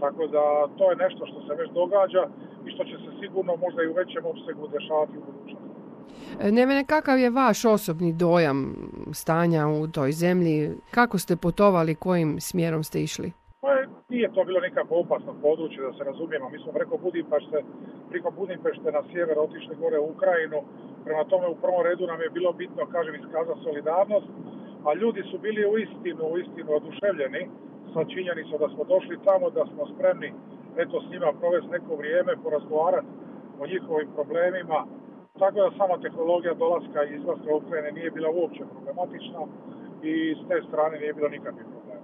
Tako 0.00 0.26
da 0.26 0.44
to 0.78 0.90
je 0.90 1.02
nešto 1.04 1.26
što 1.26 1.38
se 1.46 1.54
već 1.60 1.70
događa 1.70 2.22
i 2.66 2.70
što 2.70 2.84
će 2.84 2.96
se 3.04 3.10
sigurno 3.20 3.52
možda 3.56 3.82
i 3.82 3.88
u 3.88 3.98
većem 4.02 4.24
opsegu 4.26 4.68
dešavati 4.68 5.18
u 5.18 5.24
budućnosti. 5.26 5.71
E, 6.40 6.52
Nevene, 6.52 6.84
kakav 6.84 7.18
je 7.18 7.30
vaš 7.30 7.64
osobni 7.64 8.12
dojam 8.12 8.74
stanja 9.12 9.68
u 9.68 9.86
toj 9.86 10.12
zemlji? 10.12 10.70
Kako 10.90 11.18
ste 11.18 11.36
putovali, 11.36 11.94
kojim 11.94 12.40
smjerom 12.40 12.84
ste 12.84 13.02
išli? 13.02 13.32
Pa 13.60 13.68
nije 14.08 14.32
to 14.34 14.44
bilo 14.44 14.60
nikako 14.60 14.94
opasno 15.04 15.32
područje, 15.42 15.80
da 15.82 15.92
se 15.92 16.04
razumijemo. 16.04 16.50
Mi 16.50 16.58
smo 16.58 16.72
preko 16.72 16.94
Budimpešte, 16.96 17.58
preko 18.10 18.30
Budimpešte 18.30 18.88
na 18.92 19.02
sjever 19.10 19.38
otišli 19.38 19.74
gore 19.82 19.98
u 19.98 20.10
Ukrajinu. 20.14 20.58
Prema 21.04 21.24
tome 21.24 21.46
u 21.48 21.60
prvom 21.62 21.82
redu 21.88 22.06
nam 22.06 22.20
je 22.20 22.30
bilo 22.30 22.52
bitno, 22.52 22.86
kažem, 22.86 23.14
iskazati 23.14 23.64
solidarnost. 23.64 24.28
A 24.86 24.94
ljudi 24.94 25.22
su 25.30 25.38
bili 25.38 25.62
u 25.72 25.78
istinu, 25.78 26.22
u 26.32 26.38
istinu 26.38 26.70
oduševljeni 26.80 27.42
sa 27.92 28.00
činjenicom 28.12 28.58
da 28.62 28.68
smo 28.74 28.84
došli 28.84 29.24
tamo, 29.28 29.50
da 29.50 29.64
smo 29.72 29.82
spremni 29.92 30.30
eto 30.76 31.00
s 31.00 31.10
njima 31.12 31.32
provesti 31.40 31.70
neko 31.70 31.96
vrijeme, 31.96 32.42
porazgovarati 32.44 33.06
o 33.60 33.66
njihovim 33.66 34.08
problemima. 34.16 34.78
Tako 35.42 35.58
da 35.60 35.70
sama 35.78 35.96
tehnologija 36.02 36.54
dolaska 36.54 37.04
i 37.04 37.14
izlaska 37.16 37.54
Ukrajine 37.54 37.92
nije 37.92 38.10
bila 38.10 38.30
uopće 38.30 38.62
problematična 38.72 39.40
i 40.02 40.34
s 40.38 40.48
te 40.48 40.56
strane 40.68 40.98
nije 40.98 41.12
bilo 41.14 41.28
nikakvih 41.28 41.66
problema. 41.72 42.02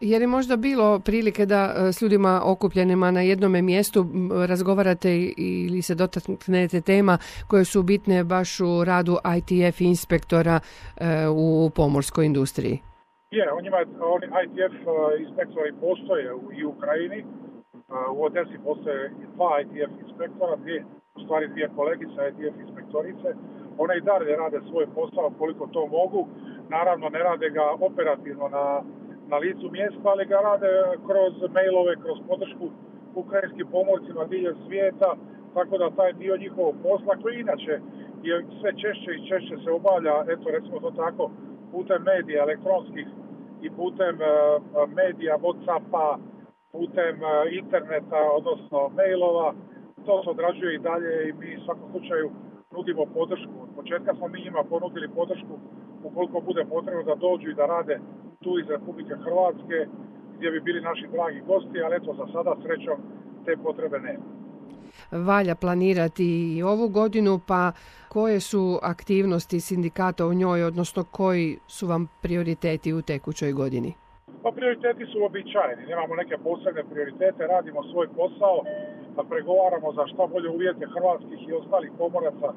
Je 0.00 0.18
li 0.18 0.26
možda 0.26 0.56
bilo 0.56 1.00
prilike 1.00 1.46
da 1.46 1.60
e, 1.64 1.92
s 1.92 2.02
ljudima 2.02 2.42
okupljenima 2.44 3.10
na 3.10 3.20
jednome 3.20 3.62
mjestu 3.62 4.04
razgovarate 4.48 5.10
ili 5.36 5.82
se 5.82 5.94
dotaknete 5.94 6.80
tema 6.80 7.18
koje 7.48 7.64
su 7.64 7.82
bitne 7.82 8.24
baš 8.24 8.60
u 8.60 8.84
radu 8.84 9.14
ITF 9.36 9.80
inspektora 9.80 10.60
e, 10.60 11.28
u 11.28 11.70
pomorskoj 11.76 12.26
industriji? 12.26 12.78
Je, 13.30 13.52
on 13.52 13.66
ima, 13.66 13.80
oni 14.16 14.26
ITF 14.44 14.76
e, 14.86 15.22
inspektori 15.24 15.72
postoje 15.80 16.24
i 16.58 16.64
u 16.64 16.70
Ukrajini. 16.70 17.24
U 18.16 18.24
Odesi 18.24 18.56
postoje 18.64 19.12
dva 19.34 19.60
ITF 19.60 19.92
inspektora, 20.06 20.56
dvije, 20.56 20.84
u 21.14 21.20
stvari 21.24 21.48
dvije 21.48 21.68
kolegice 21.76 22.20
ITF 22.28 22.60
inspektorice. 22.60 23.28
One 23.78 23.96
i 23.96 24.00
dalje 24.00 24.36
rade 24.36 24.60
svoj 24.70 24.86
posao 24.94 25.30
koliko 25.38 25.66
to 25.66 25.86
mogu. 25.86 26.28
Naravno 26.68 27.08
ne 27.08 27.18
rade 27.18 27.50
ga 27.50 27.64
operativno 27.80 28.48
na 28.48 28.82
na 29.28 29.36
licu 29.36 29.70
mjesta, 29.70 30.08
ali 30.14 30.24
ga 30.26 30.36
rade 30.36 30.70
kroz 31.06 31.32
mailove, 31.52 31.96
kroz 32.02 32.18
podršku 32.28 32.66
ukrajinskim 33.14 33.66
pomorcima 33.70 34.24
diljem 34.24 34.56
svijeta, 34.66 35.16
tako 35.54 35.78
da 35.78 35.90
taj 35.90 36.12
dio 36.12 36.36
njihovog 36.36 36.74
posla 36.82 37.16
koji 37.22 37.40
inače 37.40 37.80
je 38.22 38.46
sve 38.60 38.70
češće 38.82 39.10
i 39.14 39.28
češće 39.28 39.56
se 39.64 39.70
obavlja, 39.70 40.24
eto 40.28 40.50
recimo 40.50 40.80
to 40.80 40.90
tako, 40.90 41.30
putem 41.72 42.02
medija 42.02 42.42
elektronskih 42.42 43.06
i 43.62 43.70
putem 43.70 44.14
e, 44.22 44.26
medija 45.00 45.38
Whatsappa, 45.38 46.16
putem 46.72 47.14
e, 47.22 47.28
interneta, 47.58 48.20
odnosno 48.38 48.88
mailova, 48.96 49.54
to 50.06 50.22
se 50.22 50.30
odrađuje 50.30 50.74
i 50.74 50.84
dalje 50.88 51.28
i 51.28 51.32
mi 51.32 51.56
u 51.56 51.64
svakom 51.64 51.90
slučaju 51.92 52.30
nudimo 52.74 53.04
podršku. 53.06 53.56
Od 53.64 53.70
početka 53.76 54.14
smo 54.14 54.28
mi 54.28 54.44
njima 54.44 54.62
ponudili 54.72 55.08
podršku 55.18 55.54
ukoliko 56.04 56.40
bude 56.40 56.64
potrebno 56.74 57.02
da 57.02 57.14
dođu 57.14 57.50
i 57.50 57.58
da 57.60 57.66
rade 57.66 57.96
tu 58.42 58.58
iz 58.58 58.66
Republike 58.68 59.14
Hrvatske 59.24 59.78
gdje 60.36 60.50
bi 60.50 60.60
bili 60.60 60.80
naši 60.80 61.06
dragi 61.12 61.40
gosti, 61.46 61.82
ali 61.84 61.96
eto 61.96 62.14
za 62.14 62.26
sada 62.32 62.56
srećom 62.62 62.98
te 63.44 63.56
potrebe 63.64 63.98
nema. 63.98 64.24
Valja 65.10 65.54
planirati 65.54 66.56
i 66.56 66.62
ovu 66.62 66.88
godinu, 66.88 67.40
pa 67.46 67.72
koje 68.08 68.40
su 68.40 68.78
aktivnosti 68.82 69.60
sindikata 69.60 70.26
u 70.26 70.34
njoj, 70.34 70.64
odnosno 70.64 71.04
koji 71.04 71.58
su 71.66 71.86
vam 71.86 72.08
prioriteti 72.22 72.92
u 72.92 73.02
tekućoj 73.02 73.52
godini? 73.52 73.94
Pa 74.42 74.50
prioriteti 74.50 75.04
su 75.12 75.24
običajni, 75.24 75.86
nemamo 75.88 76.14
neke 76.14 76.36
posebne 76.38 76.84
prioritete, 76.90 77.46
radimo 77.46 77.82
svoj 77.82 78.08
posao, 78.16 78.64
da 79.16 79.22
pregovaramo 79.24 79.92
za 79.92 80.06
što 80.06 80.26
bolje 80.26 80.48
uvjete 80.50 80.86
hrvatskih 80.94 81.48
i 81.48 81.52
ostalih 81.52 81.90
pomoraca 81.98 82.48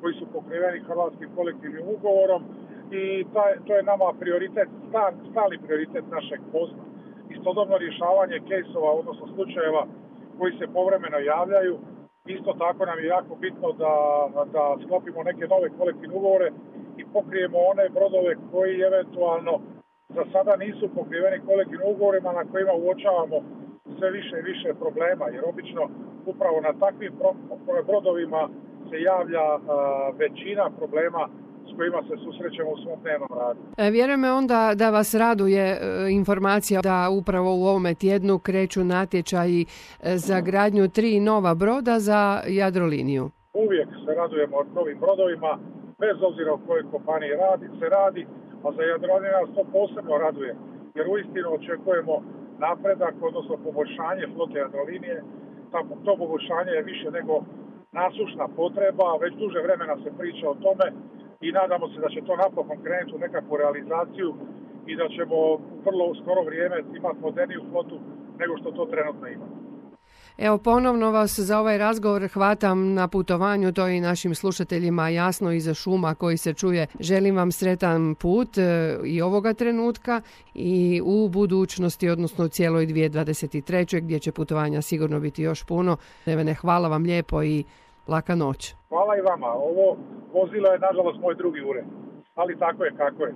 koji 0.00 0.14
su 0.14 0.26
pokriveni 0.32 0.80
hrvatskim 0.80 1.28
kolektivnim 1.36 1.84
ugovorom, 1.96 2.42
i 2.90 3.24
taj, 3.34 3.52
to 3.66 3.74
je 3.76 3.82
nama 3.82 4.12
prioritet, 4.20 4.68
stali 5.30 5.58
prioritet 5.66 6.04
našeg 6.10 6.40
posla. 6.52 6.84
Istodobno 7.30 7.78
rješavanje 7.78 8.40
kejsova, 8.48 8.90
odnosno 8.92 9.26
slučajeva 9.34 9.86
koji 10.38 10.52
se 10.58 10.66
povremeno 10.74 11.18
javljaju. 11.18 11.78
Isto 12.26 12.52
tako 12.52 12.86
nam 12.86 12.98
je 12.98 13.06
jako 13.06 13.34
bitno 13.34 13.72
da, 13.72 13.94
da 14.52 14.76
sklopimo 14.84 15.22
neke 15.22 15.46
nove 15.46 15.68
kolektivne 15.78 16.16
ugovore 16.16 16.52
i 16.96 17.04
pokrijemo 17.12 17.58
one 17.58 17.88
brodove 17.88 18.36
koji 18.52 18.80
eventualno 18.80 19.60
za 20.08 20.24
sada 20.32 20.56
nisu 20.56 20.88
pokriveni 20.94 21.46
kolektivnim 21.46 21.88
ugovorima 21.94 22.32
na 22.32 22.44
kojima 22.52 22.72
uočavamo 22.72 23.36
sve 23.98 24.10
više 24.10 24.34
i 24.38 24.48
više 24.52 24.68
problema, 24.82 25.24
jer 25.34 25.42
obično 25.52 25.82
upravo 26.26 26.60
na 26.60 26.72
takvim 26.72 27.12
brodovima 27.86 28.48
se 28.90 28.96
javlja 29.00 29.46
većina 30.18 30.70
problema 30.78 31.28
s 31.68 31.76
kojima 31.76 32.02
se 32.08 32.14
susrećemo 32.24 32.70
u 32.70 32.78
svom 32.82 32.98
dnevnom 33.02 33.28
radu. 33.38 33.60
E, 33.76 33.90
vjerujem 33.90 34.24
onda 34.24 34.72
da 34.76 34.90
vas 34.90 35.14
raduje 35.14 35.64
e, 35.66 35.78
informacija 36.10 36.80
da 36.82 37.08
upravo 37.20 37.50
u 37.54 37.64
ovome 37.70 37.94
tjednu 37.94 38.38
kreću 38.38 38.84
natječaji 38.84 39.60
e, 39.62 39.66
za 40.16 40.40
gradnju 40.40 40.88
tri 40.88 41.20
nova 41.20 41.54
broda 41.54 41.98
za 41.98 42.40
Jadroliniju. 42.46 43.30
Uvijek 43.54 43.88
se 44.04 44.14
radujemo 44.14 44.56
od 44.56 44.66
novim 44.74 44.98
brodovima, 44.98 45.58
bez 45.98 46.16
obzira 46.28 46.52
o 46.52 46.60
kojoj 46.66 46.90
kompaniji 46.90 47.30
radi, 47.30 47.66
se 47.78 47.86
radi, 47.88 48.26
a 48.64 48.72
za 48.76 48.82
Jadroliniju 48.82 49.32
nas 49.40 49.54
to 49.56 49.64
posebno 49.72 50.18
raduje, 50.18 50.56
jer 50.94 51.08
uistinu 51.08 51.48
očekujemo 51.58 52.22
napredak, 52.58 53.14
odnosno 53.20 53.56
poboljšanje 53.56 54.26
flote 54.34 54.58
Jadrolinije. 54.58 55.22
To 56.04 56.16
poboljšanje 56.16 56.72
je 56.72 56.82
više 56.82 57.10
nego 57.10 57.42
nasušna 57.92 58.48
potreba, 58.56 59.16
već 59.22 59.34
duže 59.34 59.60
vremena 59.62 59.96
se 59.96 60.10
priča 60.18 60.50
o 60.50 60.54
tome 60.54 60.86
i 61.40 61.52
nadamo 61.52 61.88
se 61.88 62.00
da 62.00 62.08
će 62.08 62.20
to 62.26 62.36
napokon 62.36 62.78
krenuti 62.82 63.16
u 63.16 63.18
nekakvu 63.18 63.56
realizaciju 63.56 64.34
i 64.86 64.96
da 64.96 65.08
ćemo 65.08 65.36
u 65.36 65.58
vrlo 65.86 66.14
skoro 66.20 66.42
vrijeme 66.42 66.76
imati 66.96 67.20
moderniju 67.20 67.62
flotu 67.70 67.96
nego 68.38 68.56
što 68.58 68.70
to 68.70 68.84
trenutno 68.86 69.28
ima. 69.28 69.46
Evo 70.38 70.58
ponovno 70.58 71.10
vas 71.10 71.38
za 71.38 71.58
ovaj 71.58 71.78
razgovor 71.78 72.28
hvatam 72.28 72.94
na 72.94 73.08
putovanju, 73.08 73.72
to 73.72 73.88
i 73.88 74.00
našim 74.00 74.34
slušateljima 74.34 75.08
jasno 75.08 75.52
iza 75.52 75.74
šuma 75.74 76.14
koji 76.14 76.36
se 76.36 76.54
čuje. 76.54 76.86
Želim 77.00 77.36
vam 77.36 77.52
sretan 77.52 78.14
put 78.14 78.58
e, 78.58 78.96
i 79.04 79.22
ovoga 79.22 79.54
trenutka 79.54 80.20
i 80.54 81.00
u 81.04 81.28
budućnosti, 81.28 82.08
odnosno 82.08 82.44
u 82.44 82.48
cijeloj 82.48 82.86
2023. 82.86 84.00
gdje 84.00 84.18
će 84.18 84.32
putovanja 84.32 84.82
sigurno 84.82 85.20
biti 85.20 85.42
još 85.42 85.64
puno. 85.64 85.96
Nevene, 86.26 86.54
hvala 86.54 86.88
vam 86.88 87.02
lijepo 87.02 87.42
i 87.42 87.64
laka 88.08 88.34
noć. 88.34 88.74
Hvala 88.88 89.16
i 89.16 89.20
vama. 89.20 89.52
Ovo 89.52 89.96
vozilo 90.32 90.68
je 90.68 90.78
nažalost 90.78 91.20
moj 91.20 91.34
drugi 91.34 91.60
ured. 91.60 91.84
Ali 92.34 92.58
tako 92.58 92.84
je 92.84 92.92
kako 92.96 93.22
je. 93.24 93.34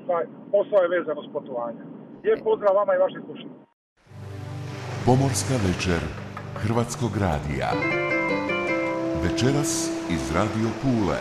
Posao 0.51 0.83
je 0.83 0.99
vezano 0.99 1.23
s 1.23 1.33
putovanje. 1.33 1.83
Lijep 2.25 2.41
pozdrav 2.45 2.75
vama 2.75 2.95
i 2.95 2.99
vašim 2.99 3.23
slušanjima. 3.27 3.55
Pomorska 5.07 5.55
večer 5.67 6.28
Hrvatskog 6.63 7.17
radija. 7.17 7.73
Večeras 9.23 9.91
iz 10.11 10.35
Radio 10.35 10.69
Pule. 10.83 11.19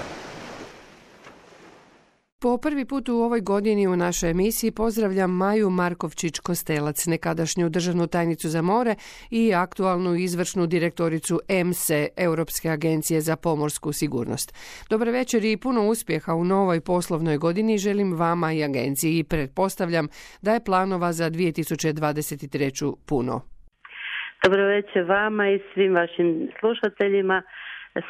Po 2.40 2.58
prvi 2.58 2.86
put 2.86 3.10
u 3.10 3.16
ovoj 3.16 3.42
godini 3.42 3.88
u 3.88 3.96
našoj 3.96 4.30
emisiji 4.30 4.72
pozdravljam 4.72 5.32
Maju 5.32 5.70
Markovčić-Kostelac, 5.70 7.08
nekadašnju 7.08 7.70
državnu 7.70 8.08
tajnicu 8.08 8.50
za 8.50 8.62
more 8.62 8.96
i 9.30 9.54
aktualnu 9.54 10.16
izvršnu 10.16 10.68
direktoricu 10.68 11.40
EMSE, 11.48 12.08
Europske 12.18 12.70
agencije 12.70 13.22
za 13.22 13.36
pomorsku 13.36 13.94
sigurnost. 13.94 14.54
Dobar 14.90 15.10
večer 15.10 15.46
i 15.46 15.58
puno 15.58 15.88
uspjeha 15.88 16.34
u 16.34 16.44
novoj 16.44 16.82
poslovnoj 16.82 17.38
godini 17.38 17.78
želim 17.78 18.14
vama 18.14 18.54
i 18.54 18.64
agenciji 18.64 19.20
i 19.20 19.24
pretpostavljam 19.24 20.08
da 20.42 20.54
je 20.54 20.64
planova 20.64 21.14
za 21.14 21.30
2023. 21.30 22.96
puno. 23.06 23.57
Dobro 24.44 24.66
večer 24.66 25.04
vama 25.04 25.50
i 25.50 25.60
svim 25.74 25.96
vašim 25.96 26.50
slušateljima. 26.60 27.42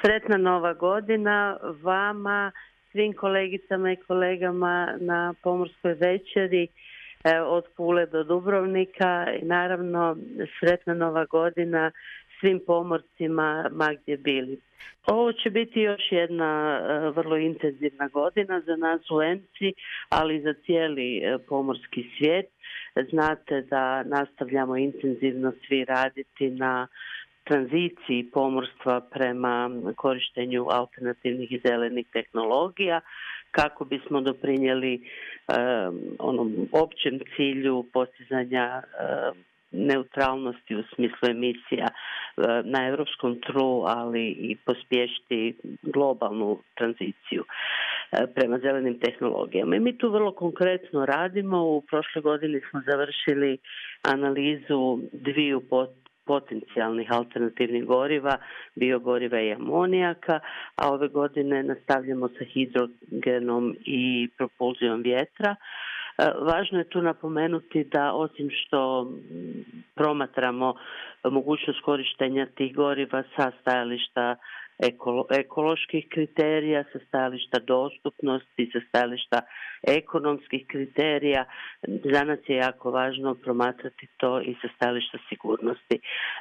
Sretna 0.02 0.38
nova 0.38 0.74
godina 0.74 1.58
vama, 1.82 2.52
svim 2.92 3.14
kolegicama 3.14 3.92
i 3.92 3.96
kolegama 3.96 4.98
na 5.00 5.34
pomorskoj 5.44 5.94
večeri 5.94 6.68
e, 7.24 7.40
od 7.42 7.64
Pule 7.78 8.06
do 8.06 8.24
Dubrovnika 8.24 9.28
i 9.42 9.46
naravno 9.46 10.18
sretna 10.60 10.94
nova 10.94 11.26
godina 11.26 11.92
svim 12.40 12.60
pomorcima 12.66 13.70
ma 13.72 13.94
gdje 13.94 14.18
bili. 14.18 14.60
Ovo 15.06 15.34
će 15.34 15.50
biti 15.50 15.82
još 15.82 16.02
jedna 16.12 16.80
e, 16.82 17.10
vrlo 17.10 17.38
intenzivna 17.38 18.08
godina 18.08 18.62
za 18.62 18.76
nas 18.76 19.02
u 19.12 19.22
EMCI, 19.22 19.74
ali 20.10 20.36
i 20.36 20.42
za 20.42 20.54
cijeli 20.66 21.18
e, 21.18 21.38
pomorski 21.50 22.10
svijet. 22.18 22.57
Znate 23.04 23.62
da 23.62 24.04
nastavljamo 24.04 24.78
intenzivno 24.78 25.54
svi 25.68 25.86
raditi 25.86 26.50
na 26.50 26.88
tranziciji 27.44 28.30
pomorstva 28.34 29.02
prema 29.02 29.70
korištenju 29.96 30.66
alternativnih 30.70 31.52
i 31.52 31.62
zelenih 31.66 32.06
tehnologija 32.14 33.02
kako 33.52 33.86
bismo 33.86 34.22
doprinijeli 34.22 35.02
onom 36.20 36.70
općem 36.72 37.20
cilju 37.36 37.86
postizanja 37.94 38.84
neutralnosti 39.72 40.76
u 40.76 40.84
smislu 40.96 41.30
emisija 41.30 41.88
na 42.64 42.88
europskom 42.88 43.42
tlu, 43.42 43.84
ali 43.86 44.28
i 44.30 44.56
pospješiti 44.66 45.56
globalnu 45.82 46.60
tranziciju 46.76 47.44
prema 48.36 48.60
zelenim 48.60 49.00
tehnologijama. 49.00 49.76
I 49.76 49.80
mi 49.80 49.98
tu 49.98 50.12
vrlo 50.12 50.32
konkretno 50.32 51.06
radimo. 51.06 51.64
U 51.64 51.82
prošle 51.82 52.22
godini 52.22 52.62
smo 52.70 52.82
završili 52.86 53.58
analizu 54.02 55.00
dviju 55.12 55.62
potencijalnih 56.26 57.12
alternativnih 57.12 57.86
goriva, 57.86 58.38
biogoriva 58.76 59.42
i 59.42 59.54
amonijaka, 59.54 60.40
a 60.76 60.94
ove 60.94 61.08
godine 61.08 61.64
nastavljamo 61.64 62.28
sa 62.28 62.46
hidrogenom 62.54 63.76
i 63.86 64.30
propulzijom 64.38 65.02
vjetra. 65.02 65.56
E, 66.18 66.30
važno 66.50 66.80
je 66.80 66.90
tu 66.90 67.02
napomenuti 67.02 67.84
da 67.84 68.14
osim 68.14 68.50
što 68.52 69.12
promatramo 69.96 70.74
mogućnost 71.24 71.82
korištenja 71.86 72.46
tih 72.56 72.76
goriva 72.76 73.24
sa 73.36 73.52
stajališta 73.62 74.36
ekoloških 75.40 76.06
kriterija, 76.10 76.84
sa 76.94 77.00
stajališta 77.08 77.60
dostupnosti, 77.60 78.70
sa 78.74 78.80
stajališta 78.90 79.42
ekonomskih 79.88 80.68
kriterija. 80.68 81.46
Za 82.14 82.24
nas 82.24 82.40
je 82.48 82.56
jako 82.56 82.92
važno 82.92 83.36
promatrati 83.36 84.08
to 84.18 84.42
i 84.42 84.56
sa 84.62 84.68
stajališta 84.76 85.18
sigurnosti. 85.30 86.00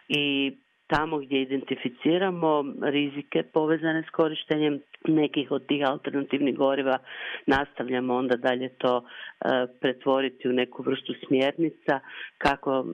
I 0.08 0.52
tamo 0.86 1.18
gdje 1.18 1.42
identificiramo 1.42 2.64
rizike 2.82 3.42
povezane 3.42 4.02
s 4.08 4.10
korištenjem 4.10 4.80
nekih 5.08 5.50
od 5.50 5.66
tih 5.66 5.84
alternativnih 5.86 6.56
goriva 6.56 6.98
nastavljamo 7.46 8.14
onda 8.14 8.36
dalje 8.36 8.68
to 8.68 9.04
e, 9.04 9.66
pretvoriti 9.80 10.48
u 10.48 10.52
neku 10.52 10.82
vrstu 10.82 11.14
smjernica 11.26 12.00
kako 12.38 12.86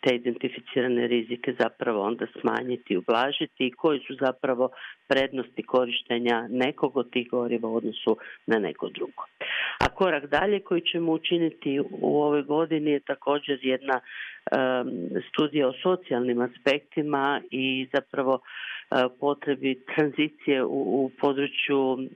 te 0.00 0.14
identificirane 0.14 1.06
rizike 1.06 1.54
zapravo 1.60 2.02
onda 2.02 2.26
smanjiti, 2.40 2.96
ublažiti 2.96 3.66
i 3.66 3.72
koji 3.72 4.00
su 4.00 4.14
zapravo 4.20 4.70
prednosti 5.08 5.62
korištenja 5.62 6.46
nekog 6.50 6.96
od 6.96 7.10
tih 7.10 7.28
goriva 7.30 7.68
u 7.68 7.76
odnosu 7.76 8.16
na 8.46 8.58
neko 8.58 8.88
drugo. 8.88 9.24
A 9.80 9.88
korak 9.88 10.26
dalje 10.26 10.60
koji 10.60 10.80
ćemo 10.80 11.12
učiniti 11.12 11.80
u 12.00 12.22
ovoj 12.22 12.42
godini 12.42 12.90
je 12.90 13.00
također 13.00 13.58
jedna 13.62 14.00
studija 15.28 15.68
o 15.68 15.72
socijalnim 15.82 16.40
aspektima 16.40 17.27
i 17.50 17.88
zapravo 17.94 18.40
e, 18.40 18.42
potrebi 19.20 19.72
tranzicije 19.94 20.64
u 20.64 21.10
području 21.20 21.78
e, 21.98 22.06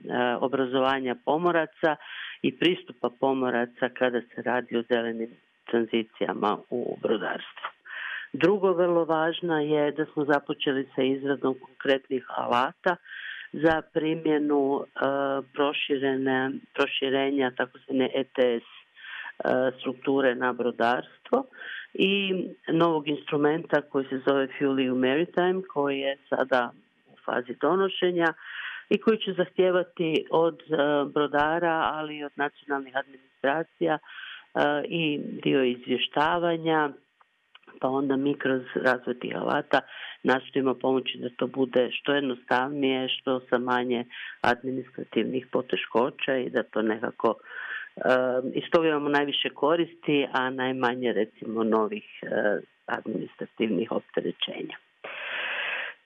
obrazovanja 0.40 1.14
pomoraca 1.24 1.96
i 2.42 2.58
pristupa 2.58 3.10
pomoraca 3.20 3.88
kada 3.98 4.20
se 4.20 4.42
radi 4.42 4.76
o 4.76 4.82
zelenim 4.82 5.30
tranzicijama 5.70 6.58
u 6.70 6.96
brodarstvu. 7.02 7.68
Drugo 8.32 8.72
vrlo 8.72 9.04
važno 9.04 9.60
je 9.60 9.92
da 9.92 10.04
smo 10.12 10.24
započeli 10.24 10.88
sa 10.94 11.02
izradom 11.02 11.54
konkretnih 11.60 12.24
alata 12.28 12.96
za 13.52 13.82
primjenu 13.94 14.80
e, 14.80 14.86
proširene, 15.54 16.50
proširenja 16.74 17.50
takozvane 17.56 18.10
ETS 18.14 18.66
strukture 19.78 20.34
na 20.34 20.52
brodarstvo 20.52 21.44
i 21.94 22.34
novog 22.68 23.08
instrumenta 23.08 23.80
koji 23.82 24.04
se 24.04 24.20
zove 24.28 24.48
Fuel 24.58 24.94
Maritime 24.94 25.62
koji 25.72 25.98
je 25.98 26.16
sada 26.28 26.72
u 27.06 27.16
fazi 27.24 27.54
donošenja 27.60 28.34
i 28.90 28.98
koji 28.98 29.18
će 29.18 29.32
zahtijevati 29.32 30.26
od 30.30 30.60
e, 30.60 30.76
brodara, 31.14 31.90
ali 31.92 32.18
i 32.18 32.24
od 32.24 32.32
nacionalnih 32.36 32.96
administracija 32.96 33.98
e, 33.98 34.60
i 34.88 35.20
dio 35.42 35.64
izvještavanja, 35.64 36.90
pa 37.80 37.88
onda 37.88 38.16
mi 38.16 38.34
kroz 38.38 38.62
razvoj 38.74 39.18
tih 39.18 39.36
alata 39.36 39.80
nastojimo 40.22 40.74
pomoći 40.74 41.18
da 41.18 41.28
to 41.36 41.46
bude 41.46 41.90
što 41.92 42.14
jednostavnije, 42.14 43.08
što 43.08 43.40
sa 43.40 43.58
manje 43.58 44.04
administrativnih 44.40 45.46
poteškoća 45.52 46.36
i 46.36 46.50
da 46.50 46.62
to 46.62 46.82
nekako 46.82 47.34
iz 48.54 48.64
toga 48.70 48.88
imamo 48.88 49.08
najviše 49.08 49.48
koristi, 49.48 50.26
a 50.32 50.50
najmanje 50.50 51.12
recimo 51.12 51.64
novih 51.64 52.04
e, 52.22 52.60
administrativnih 52.86 53.92
opterećenja. 53.92 54.76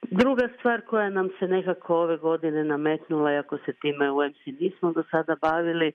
Druga 0.01 0.49
stvar 0.59 0.81
koja 0.81 1.09
nam 1.09 1.29
se 1.39 1.47
nekako 1.47 1.95
ove 1.95 2.17
godine 2.17 2.63
nametnula, 2.63 3.33
iako 3.33 3.57
se 3.57 3.73
time 3.73 4.11
u 4.11 4.15
MC 4.23 4.59
nismo 4.59 4.91
do 4.91 5.03
sada 5.11 5.35
bavili, 5.41 5.87
e, 5.87 5.93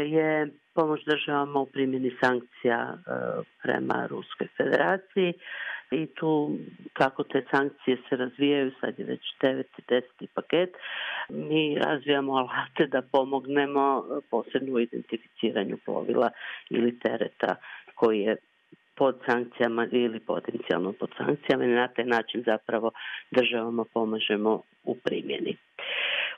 je 0.00 0.48
pomoć 0.74 1.04
državama 1.04 1.60
u 1.60 1.66
primjeni 1.66 2.16
sankcija 2.20 2.94
e, 2.94 3.10
prema 3.62 4.06
Ruskoj 4.10 4.46
federaciji 4.56 5.34
i 5.92 6.06
tu 6.06 6.58
kako 6.92 7.22
te 7.24 7.44
sankcije 7.50 7.96
se 8.08 8.16
razvijaju, 8.16 8.72
sad 8.80 8.98
je 8.98 9.04
već 9.04 9.20
9. 9.42 9.62
i 9.78 9.82
10. 9.88 10.26
paket, 10.34 10.70
mi 11.28 11.78
razvijamo 11.78 12.32
alate 12.32 12.86
da 12.86 13.02
pomognemo 13.12 14.04
posebno 14.30 14.74
u 14.74 14.80
identificiranju 14.80 15.78
plovila 15.84 16.30
ili 16.70 16.98
tereta 16.98 17.56
koji 17.94 18.20
je 18.20 18.36
pod 18.96 19.16
sankcijama 19.26 19.86
ili 19.92 20.20
potencijalno 20.20 20.92
pod 20.92 21.10
sankcijama 21.16 21.64
i 21.64 21.68
na 21.68 21.88
taj 21.88 22.04
način 22.04 22.42
zapravo 22.46 22.90
državama 23.30 23.84
pomažemo 23.94 24.62
u 24.84 24.96
primjeni. 25.04 25.56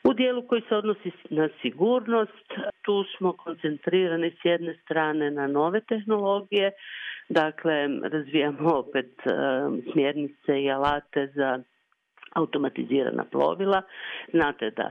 U 0.08 0.12
dijelu 0.12 0.42
koji 0.46 0.62
se 0.68 0.76
odnosi 0.76 1.12
na 1.30 1.48
sigurnost, 1.62 2.48
tu 2.82 3.04
smo 3.16 3.32
koncentrirani 3.32 4.30
s 4.30 4.44
jedne 4.44 4.78
strane 4.84 5.30
na 5.30 5.46
nove 5.46 5.80
tehnologije, 5.80 6.72
dakle 7.28 7.88
razvijamo 8.02 8.74
opet 8.74 9.12
e, 9.26 9.30
smjernice 9.92 10.62
i 10.62 10.70
alate 10.70 11.26
za 11.34 11.58
automatizirana 12.34 13.24
plovila. 13.32 13.82
Znate 14.32 14.70
da 14.70 14.90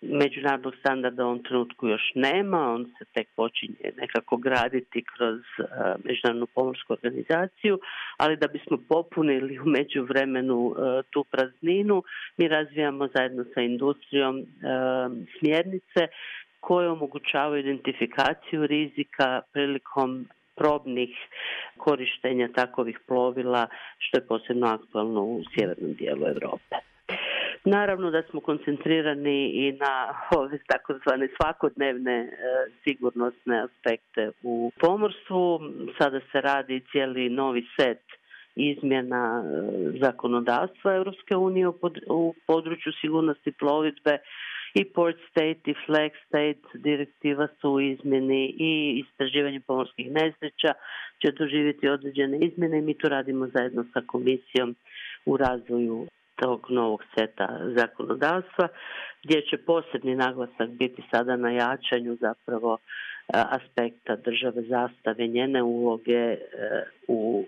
međunarodnog 0.00 0.74
standarda 0.80 1.24
u 1.24 1.26
ovom 1.26 1.42
trenutku 1.42 1.88
još 1.88 2.12
nema, 2.14 2.72
on 2.74 2.84
se 2.98 3.04
tek 3.14 3.28
počinje 3.36 3.92
nekako 3.96 4.36
graditi 4.36 5.04
kroz 5.16 5.38
uh, 5.38 5.66
međunarodnu 6.04 6.46
pomorsku 6.54 6.92
organizaciju, 6.92 7.78
ali 8.16 8.36
da 8.36 8.46
bismo 8.46 8.78
popunili 8.88 9.58
u 9.58 9.64
međuvremenu 9.66 10.56
uh, 10.56 10.76
tu 11.10 11.24
prazninu, 11.24 12.02
mi 12.36 12.48
razvijamo 12.48 13.08
zajedno 13.14 13.44
sa 13.54 13.60
industrijom 13.60 14.38
uh, 14.38 14.46
smjernice 15.38 16.08
koje 16.60 16.90
omogućavaju 16.90 17.60
identifikaciju 17.60 18.66
rizika 18.66 19.40
prilikom 19.52 20.28
probnih 20.56 21.10
korištenja 21.76 22.48
takovih 22.54 22.98
plovila, 23.06 23.66
što 23.98 24.18
je 24.18 24.26
posebno 24.26 24.66
aktualno 24.66 25.22
u 25.22 25.42
sjevernom 25.54 25.92
dijelu 25.92 26.26
Europe. 26.26 26.76
Naravno 27.64 28.10
da 28.10 28.22
smo 28.30 28.40
koncentrirani 28.40 29.50
i 29.54 29.72
na 29.72 30.14
ove 30.36 30.58
takozvane 30.66 31.28
svakodnevne 31.36 32.16
e, 32.20 32.28
sigurnosne 32.84 33.62
aspekte 33.62 34.30
u 34.42 34.72
pomorstvu. 34.80 35.60
Sada 35.98 36.20
se 36.32 36.40
radi 36.40 36.84
cijeli 36.90 37.28
novi 37.28 37.66
set 37.80 38.02
izmjena 38.56 39.44
e, 39.44 39.98
zakonodavstva 40.00 40.94
Europske 40.94 41.36
unije 41.36 41.68
u 42.08 42.34
području 42.46 42.92
sigurnosti 43.00 43.52
plovidbe 43.52 44.18
i 44.74 44.84
Port 44.84 45.16
State 45.30 45.70
i 45.70 45.74
Flag 45.86 46.10
State 46.26 46.78
direktiva 46.78 47.48
su 47.60 47.70
u 47.70 47.80
izmjeni 47.80 48.54
i 48.58 49.04
istraživanje 49.04 49.60
pomorskih 49.60 50.12
nesreća 50.12 50.72
će 51.22 51.32
doživjeti 51.32 51.88
određene 51.88 52.38
izmjene 52.38 52.78
i 52.78 52.82
mi 52.82 52.98
tu 52.98 53.08
radimo 53.08 53.46
zajedno 53.46 53.84
sa 53.92 54.02
komisijom 54.06 54.76
u 55.26 55.36
razvoju 55.36 56.06
tog 56.40 56.66
novog 56.68 57.04
seta 57.14 57.60
zakonodavstva 57.76 58.68
gdje 59.24 59.42
će 59.42 59.56
posebni 59.56 60.14
naglasak 60.14 60.68
biti 60.68 61.02
sada 61.10 61.36
na 61.36 61.50
jačanju 61.50 62.16
zapravo 62.20 62.78
aspekta 63.32 64.16
države 64.16 64.62
zastave, 64.62 65.26
njene 65.26 65.62
uloge 65.62 66.12
e, 66.12 66.38
u 67.08 67.44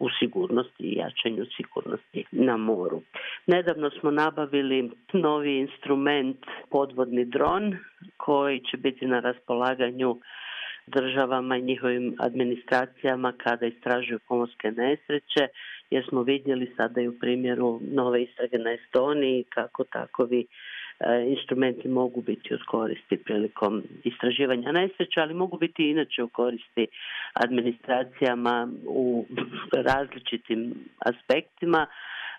u 0.00 0.08
sigurnosti 0.18 0.82
i 0.82 0.96
jačanju 0.96 1.44
sigurnosti 1.56 2.24
na 2.32 2.56
moru. 2.56 3.02
Nedavno 3.46 3.90
smo 3.90 4.10
nabavili 4.10 4.90
novi 5.12 5.58
instrument 5.58 6.36
podvodni 6.70 7.24
dron 7.24 7.76
koji 8.16 8.60
će 8.60 8.76
biti 8.76 9.06
na 9.06 9.20
raspolaganju 9.20 10.16
državama 10.86 11.56
i 11.56 11.62
njihovim 11.62 12.16
administracijama 12.18 13.32
kada 13.32 13.66
istražuju 13.66 14.18
pomorske 14.28 14.70
nesreće 14.70 15.48
jer 15.90 16.06
smo 16.08 16.22
vidjeli 16.22 16.72
sada 16.76 17.00
i 17.00 17.08
u 17.08 17.18
primjeru 17.18 17.80
nove 17.92 18.22
istrage 18.22 18.58
na 18.58 18.72
Estoniji 18.72 19.44
kako 19.54 19.84
takovi 19.84 20.46
E, 21.00 21.24
instrumenti 21.26 21.88
mogu 21.88 22.20
biti 22.22 22.54
od 22.54 22.60
koristi 22.66 23.16
prilikom 23.16 23.82
istraživanja 24.04 24.72
nesreća, 24.72 25.20
ali 25.20 25.34
mogu 25.34 25.58
biti 25.58 25.90
inače 25.90 26.22
u 26.22 26.28
koristi 26.28 26.86
administracijama 27.32 28.68
u 28.86 29.26
različitim 29.72 30.74
aspektima, 30.98 31.86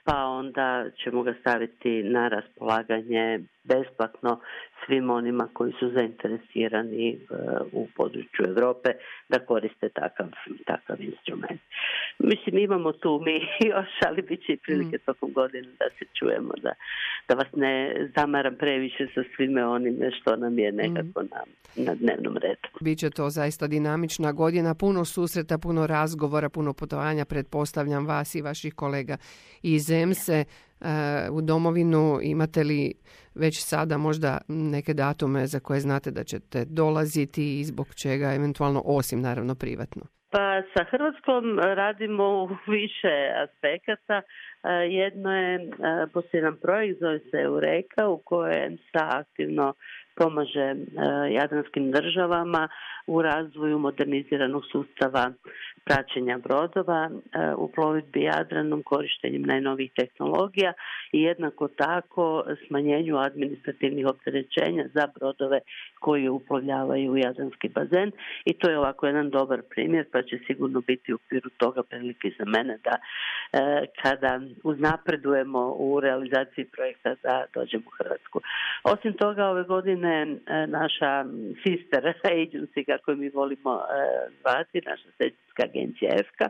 pa 0.04 0.26
onda 0.26 0.86
ćemo 1.04 1.24
ga 1.24 1.34
staviti 1.42 2.04
na 2.04 2.28
raspolaganje 2.28 3.40
besplatno 3.64 4.40
svim 4.86 5.10
onima 5.10 5.48
koji 5.54 5.74
su 5.80 5.90
zainteresirani 5.90 7.10
e, 7.10 7.18
u 7.72 7.88
području 7.96 8.46
Europe 8.48 8.90
da 9.30 9.40
koriste 9.40 9.90
takav, 9.90 10.28
takav 10.66 11.02
instrument. 11.02 11.62
Mislim, 12.20 12.58
imamo 12.58 12.92
tu 12.92 13.22
mi 13.26 13.36
još, 13.72 13.90
ali 14.08 14.22
bit 14.22 14.46
će 14.46 14.54
i 14.54 14.58
prilike 14.58 14.98
mm. 14.98 15.06
tokom 15.06 15.34
godine 15.34 15.68
da 15.80 15.86
se 16.00 16.06
čujemo, 16.20 16.54
da, 16.62 16.74
da 17.28 17.36
vas 17.36 17.48
ne 17.56 17.96
zamaram 18.16 18.56
previše 18.56 19.08
sa 19.16 19.22
svime 19.36 19.66
onime 19.66 20.12
što 20.12 20.36
nam 20.36 20.60
je 20.60 20.72
nekako 20.72 21.22
mm. 21.22 21.28
na, 21.32 21.42
na 21.76 21.96
dnevnom 21.96 22.38
redu. 22.38 22.68
Biće 22.82 23.10
to 23.10 23.30
zaista 23.30 23.68
dinamična 23.68 24.32
godina, 24.32 24.76
puno 24.76 25.06
susreta, 25.06 25.58
puno 25.58 25.88
razgovora, 25.88 26.50
puno 26.50 26.74
putovanja, 26.74 27.26
pretpostavljam 27.26 28.06
vas 28.08 28.36
i 28.36 28.42
vaših 28.42 28.74
kolega 28.74 29.18
iz 29.62 29.92
EMSE 29.92 30.46
u 31.32 31.42
domovinu. 31.42 32.20
Imate 32.24 32.64
li 32.64 32.94
već 33.36 33.64
sada 33.64 33.98
možda 33.98 34.38
neke 34.48 34.94
datume 34.94 35.48
za 35.48 35.60
koje 35.60 35.80
znate 35.80 36.12
da 36.12 36.24
ćete 36.24 36.66
dolaziti 36.66 37.60
i 37.60 37.64
zbog 37.64 37.88
čega 37.96 38.34
eventualno 38.34 38.82
osim 38.86 39.22
naravno 39.22 39.56
privatno? 39.56 40.02
Pa 40.32 40.62
sa 40.74 40.84
Hrvatskom 40.92 41.60
radimo 41.60 42.24
u 42.24 42.48
više 42.68 43.16
aspekata. 43.44 44.22
Jedno 44.90 45.36
je 45.36 45.70
posljedan 46.14 46.56
projekt 46.62 47.00
zove 47.00 47.20
se 47.20 47.38
Eureka 47.38 48.08
u 48.08 48.18
kojem 48.18 48.78
sa 48.78 49.10
aktivno 49.20 49.74
pomaže 50.16 50.76
jadranskim 51.32 51.92
državama 51.92 52.68
u 53.08 53.22
razvoju 53.22 53.80
moderniziranog 53.80 54.64
sustava 54.72 55.32
praćenja 55.86 56.38
brodova 56.38 57.10
e, 57.10 57.54
u 57.58 57.68
plovidbi 57.68 58.22
Jadranom 58.22 58.84
korištenjem 58.84 59.42
najnovijih 59.42 59.92
tehnologija 59.96 60.74
i 61.12 61.22
jednako 61.22 61.68
tako 61.68 62.44
smanjenju 62.68 63.18
administrativnih 63.18 64.06
opterećenja 64.08 64.86
za 64.94 65.08
brodove 65.16 65.60
koji 66.00 66.30
uplovljavaju 66.30 67.12
u 67.12 67.18
Jadranski 67.18 67.70
bazen 67.70 68.12
i 68.46 68.54
to 68.54 68.70
je 68.70 68.78
ovako 68.80 69.08
jedan 69.08 69.30
dobar 69.30 69.62
primjer 69.70 70.06
pa 70.12 70.22
će 70.22 70.40
sigurno 70.48 70.82
biti 70.82 71.14
u 71.14 71.16
okviru 71.16 71.50
toga 71.58 71.84
prilike 71.84 72.32
za 72.40 72.46
mene 72.46 72.78
da 72.84 72.96
e, 72.98 73.86
kada 74.04 74.42
uznapredujemo 74.64 75.76
u 75.78 76.00
realizaciji 76.00 76.66
projekta 76.66 77.16
da 77.24 77.46
dođemo 77.54 77.84
u 77.88 78.04
Hrvatsku. 78.04 78.42
Osim 78.84 79.14
toga 79.14 79.46
ove 79.46 79.64
godine 79.64 80.22
e, 80.22 80.68
naša 80.68 81.26
sister 81.64 82.14
agency 82.40 82.86
kako 82.86 83.16
mi 83.16 83.30
volimo 83.30 83.82
zvati, 84.42 84.82
naša 84.86 85.10
agencija 85.64 86.12
EFKA 86.20 86.50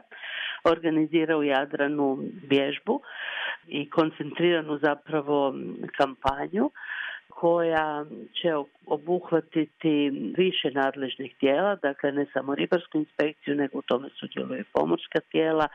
organizira 0.63 1.37
u 1.37 1.43
Jadranu 1.43 2.19
vježbu 2.49 3.01
i 3.67 3.89
koncentriranu 3.89 4.77
zapravo 4.77 5.53
kampanju 5.97 6.71
koja 7.29 8.05
će 8.41 8.49
obuhvatiti 8.85 10.09
više 10.37 10.71
nadležnih 10.71 11.35
tijela, 11.39 11.75
dakle 11.75 12.11
ne 12.11 12.25
samo 12.33 12.55
ribarsku 12.55 12.97
inspekciju, 12.97 13.55
nego 13.55 13.77
u 13.77 13.81
tome 13.81 14.09
sudjeluju 14.19 14.63
pomorska 14.73 15.19
tijela 15.31 15.67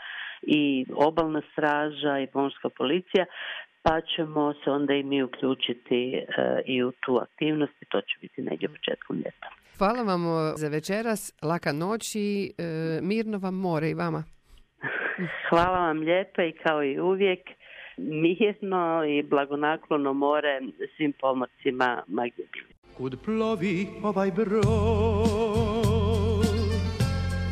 i 0.42 0.86
obalna 0.94 1.42
straža 1.52 2.18
i 2.18 2.26
pomorska 2.26 2.68
policija, 2.68 3.24
pa 3.82 4.00
ćemo 4.00 4.54
se 4.64 4.70
onda 4.70 4.94
i 4.94 5.02
mi 5.02 5.22
uključiti 5.22 6.14
e, 6.14 6.24
i 6.66 6.84
u 6.84 6.92
tu 6.92 7.18
aktivnost 7.22 7.82
i 7.82 7.84
to 7.84 8.00
će 8.00 8.18
biti 8.20 8.42
negdje 8.42 8.68
početkom 8.68 9.16
ljeta. 9.16 9.65
Hvala 9.78 10.02
vam 10.02 10.20
za 10.56 10.68
večeras, 10.68 11.32
laka 11.42 11.72
noć 11.72 12.14
i 12.14 12.52
e, 12.58 12.62
mirno 13.02 13.38
vam 13.38 13.54
more 13.54 13.90
i 13.90 13.94
vama. 13.94 14.24
Hvala 15.48 15.78
vam 15.78 15.98
lijepo 15.98 16.42
i 16.42 16.52
kao 16.52 16.84
i 16.84 17.00
uvijek. 17.00 17.40
Mirno 17.98 19.04
i 19.04 19.22
blagonaklono 19.22 20.12
more 20.12 20.60
svim 20.96 21.12
pomorcima 21.20 22.02
ma 22.08 22.22
Kud 22.96 23.16
plovi 23.24 23.86
ovaj 24.02 24.30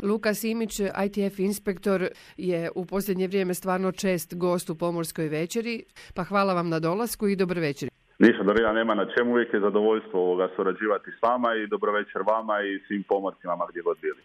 Luka 0.03 0.35
Simić, 0.35 0.81
ITF 0.81 1.39
inspektor, 1.39 2.09
je 2.37 2.71
u 2.75 2.87
posljednje 2.87 3.29
vrijeme 3.29 3.55
stvarno 3.55 3.93
čest 3.93 4.35
gost 4.37 4.71
u 4.71 4.79
pomorskoj 4.79 5.29
večeri, 5.29 5.85
pa 6.15 6.25
hvala 6.25 6.55
vam 6.55 6.69
na 6.69 6.81
dolasku 6.81 7.29
i 7.29 7.37
dobro 7.37 7.61
večer. 7.61 7.94
Ništa 8.19 8.43
Dorina 8.43 8.73
nema 8.73 8.95
na 8.95 9.07
čemu, 9.15 9.33
uvijek 9.33 9.55
je 9.55 9.61
zadovoljstvo 9.61 10.21
ovoga 10.21 10.49
surađivati 10.57 11.11
s 11.11 11.23
vama 11.23 11.55
i 11.55 11.67
dobro 11.67 11.93
večer 11.93 12.23
vama 12.27 12.63
i 12.63 12.81
svim 12.87 13.03
pomorcima 13.09 13.67
gdje 13.71 13.83
god 13.83 13.99
bili. 14.01 14.23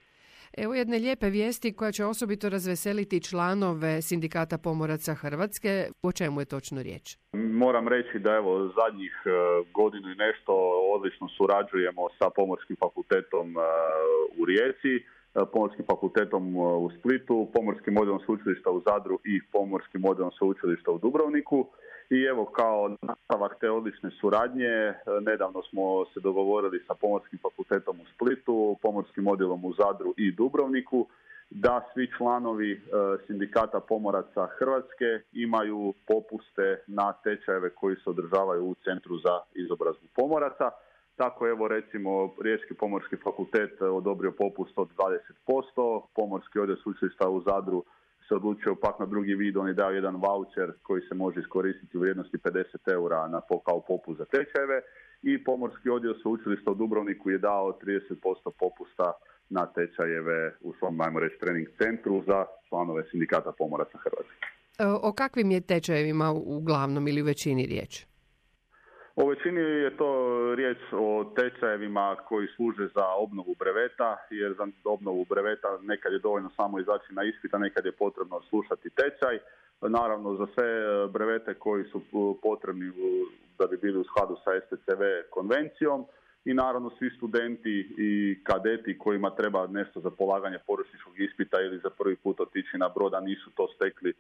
Evo 0.57 0.73
jedne 0.73 0.97
lijepe 0.99 1.29
vijesti 1.29 1.73
koja 1.73 1.91
će 1.91 2.05
osobito 2.05 2.49
razveseliti 2.49 3.23
članove 3.23 4.01
Sindikata 4.01 4.57
pomoraca 4.57 5.13
Hrvatske. 5.13 5.87
O 6.01 6.11
čemu 6.11 6.41
je 6.41 6.45
točno 6.45 6.81
riječ? 6.81 7.17
Moram 7.33 7.87
reći 7.87 8.19
da 8.19 8.35
evo 8.35 8.71
zadnjih 8.79 9.13
e, 9.25 9.29
godinu 9.73 10.11
i 10.11 10.15
nešto 10.15 10.53
odlično 10.95 11.27
surađujemo 11.37 12.01
sa 12.19 12.29
Pomorskim 12.35 12.75
fakultetom 12.79 13.47
e, 13.57 13.61
u 14.39 14.45
Rijeci, 14.45 14.93
e, 14.97 15.03
Pomorskim 15.53 15.85
fakultetom 15.85 16.57
u 16.57 16.89
Splitu, 16.99 17.47
Pomorskim 17.53 17.93
modelom 17.93 18.19
sveučilišta 18.25 18.69
u 18.71 18.81
Zadru 18.87 19.19
i 19.23 19.41
Pomorskim 19.51 20.01
modelom 20.01 20.31
sveučilišta 20.31 20.91
u 20.91 20.97
Dubrovniku. 20.97 21.67
I 22.09 22.23
evo 22.23 22.45
kao 22.45 22.95
nastavak 23.01 23.59
te 23.59 23.69
odlične 23.69 24.09
suradnje, 24.21 24.65
e, 24.65 24.95
nedavno 25.21 25.61
smo 25.69 26.05
se 26.13 26.19
dogovorili 26.19 26.83
sa 26.87 26.93
Pomorskim 26.93 27.39
fakultetom 27.41 27.99
u 27.99 28.05
Splitu, 28.13 28.77
Pomorskim 28.81 29.27
odjelom 29.27 29.65
u 29.65 29.73
Zadru 29.73 30.13
i 30.17 30.31
Dubrovniku, 30.31 31.07
da 31.49 31.89
svi 31.93 32.07
članovi 32.17 32.71
e, 32.71 32.79
sindikata 33.27 33.79
pomoraca 33.79 34.47
Hrvatske 34.57 35.09
imaju 35.33 35.93
popuste 36.07 36.83
na 36.87 37.13
tečajeve 37.13 37.69
koji 37.69 37.95
se 37.95 38.09
održavaju 38.09 38.65
u 38.65 38.75
Centru 38.83 39.17
za 39.17 39.39
izobrazbu 39.53 40.07
pomoraca. 40.15 40.71
Tako 41.15 41.47
evo 41.47 41.67
recimo 41.67 42.33
Riječki 42.41 42.73
pomorski 42.73 43.15
fakultet 43.15 43.81
odobrio 43.81 44.31
popust 44.31 44.77
od 44.77 44.89
20%, 45.47 46.01
Pomorski 46.15 46.59
odjel 46.59 46.77
sveučilišta 46.83 47.29
u 47.29 47.41
Zadru 47.41 47.83
se 48.29 48.35
odlučio 48.35 48.75
pak 48.75 48.99
na 48.99 49.05
drugi 49.05 49.35
vid, 49.35 49.57
on 49.57 49.67
je 49.67 49.73
dao 49.73 49.91
jedan 49.91 50.15
voucher 50.15 50.69
koji 50.83 51.01
se 51.01 51.15
može 51.15 51.39
iskoristiti 51.39 51.97
u 51.97 51.99
vrijednosti 51.99 52.37
50 52.37 52.93
eura 52.93 53.27
na, 53.27 53.41
kao 53.65 53.79
popust 53.87 54.17
za 54.17 54.25
tečajeve 54.25 54.81
i 55.23 55.43
pomorski 55.43 55.89
odjel 55.89 56.13
sveučilišta 56.21 56.71
u 56.71 56.75
Dubrovniku 56.75 57.29
je 57.29 57.37
dao 57.37 57.79
30% 57.83 58.51
popusta 58.59 59.11
na 59.49 59.65
tečajeve 59.65 60.53
u 60.61 60.73
svom, 60.79 61.01
ajmo 61.01 61.19
reći, 61.19 61.39
trening 61.39 61.67
centru 61.77 62.23
za 62.27 62.45
članove 62.69 63.03
sindikata 63.11 63.51
pomoraca 63.57 63.97
Hrvatske. 64.03 64.45
E, 64.79 64.85
o 65.01 65.13
kakvim 65.13 65.51
je 65.51 65.61
tečajevima 65.61 66.31
uglavnom 66.31 67.07
ili 67.07 67.21
u 67.21 67.25
većini 67.25 67.65
riječ? 67.65 68.08
U 69.23 69.27
većini 69.27 69.61
je 69.61 69.97
to 69.97 70.11
riječ 70.55 70.77
o 70.91 71.31
tečajevima 71.35 72.15
koji 72.27 72.47
služe 72.47 72.87
za 72.95 73.05
obnovu 73.17 73.55
breveta, 73.59 74.17
jer 74.29 74.53
za 74.57 74.67
obnovu 74.83 75.25
breveta 75.29 75.67
nekad 75.81 76.13
je 76.13 76.19
dovoljno 76.19 76.49
samo 76.55 76.79
izaći 76.79 77.13
na 77.13 77.23
ispit, 77.23 77.53
a 77.53 77.57
nekad 77.57 77.85
je 77.85 77.91
potrebno 77.91 78.41
slušati 78.49 78.89
tečaj. 78.89 79.39
Naravno, 79.81 80.35
za 80.35 80.47
sve 80.53 80.67
brevete 81.07 81.53
koji 81.53 81.83
su 81.83 82.01
potrebni 82.41 82.91
da 83.57 83.67
bi 83.67 83.77
bili 83.77 83.99
u 83.99 84.03
skladu 84.03 84.35
sa 84.43 84.51
STCV 84.65 85.03
konvencijom, 85.29 86.05
i 86.45 86.53
naravno 86.53 86.89
svi 86.99 87.09
studenti 87.17 87.95
i 87.97 88.39
kadeti 88.43 88.97
kojima 88.97 89.29
treba 89.29 89.67
nešto 89.67 89.99
za 89.99 90.09
polaganje 90.09 90.57
poručničkog 90.67 91.19
ispita 91.19 91.61
ili 91.61 91.79
za 91.83 91.89
prvi 91.89 92.15
put 92.15 92.39
otići 92.39 92.77
na 92.77 92.89
broda 92.89 93.19
nisu 93.19 93.49
to 93.55 93.67
stekli 93.75 94.13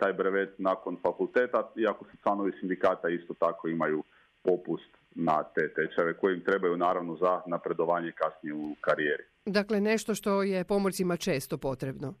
taj 0.00 0.12
brevet 0.12 0.58
nakon 0.58 0.96
fakulteta, 1.02 1.70
iako 1.76 2.04
su 2.04 2.16
članovi 2.22 2.52
sindikata 2.60 3.08
isto 3.08 3.34
tako 3.34 3.68
imaju 3.68 4.02
popust 4.42 4.90
na 5.14 5.44
te 5.54 5.74
tečajeve 5.74 6.14
koji 6.16 6.34
im 6.34 6.44
trebaju 6.44 6.76
naravno 6.76 7.16
za 7.16 7.40
napredovanje 7.46 8.12
kasnije 8.12 8.54
u 8.54 8.74
karijeri. 8.80 9.24
Dakle, 9.46 9.80
nešto 9.80 10.14
što 10.14 10.42
je 10.42 10.64
pomorcima 10.64 11.16
često 11.16 11.58
potrebno. 11.58 12.14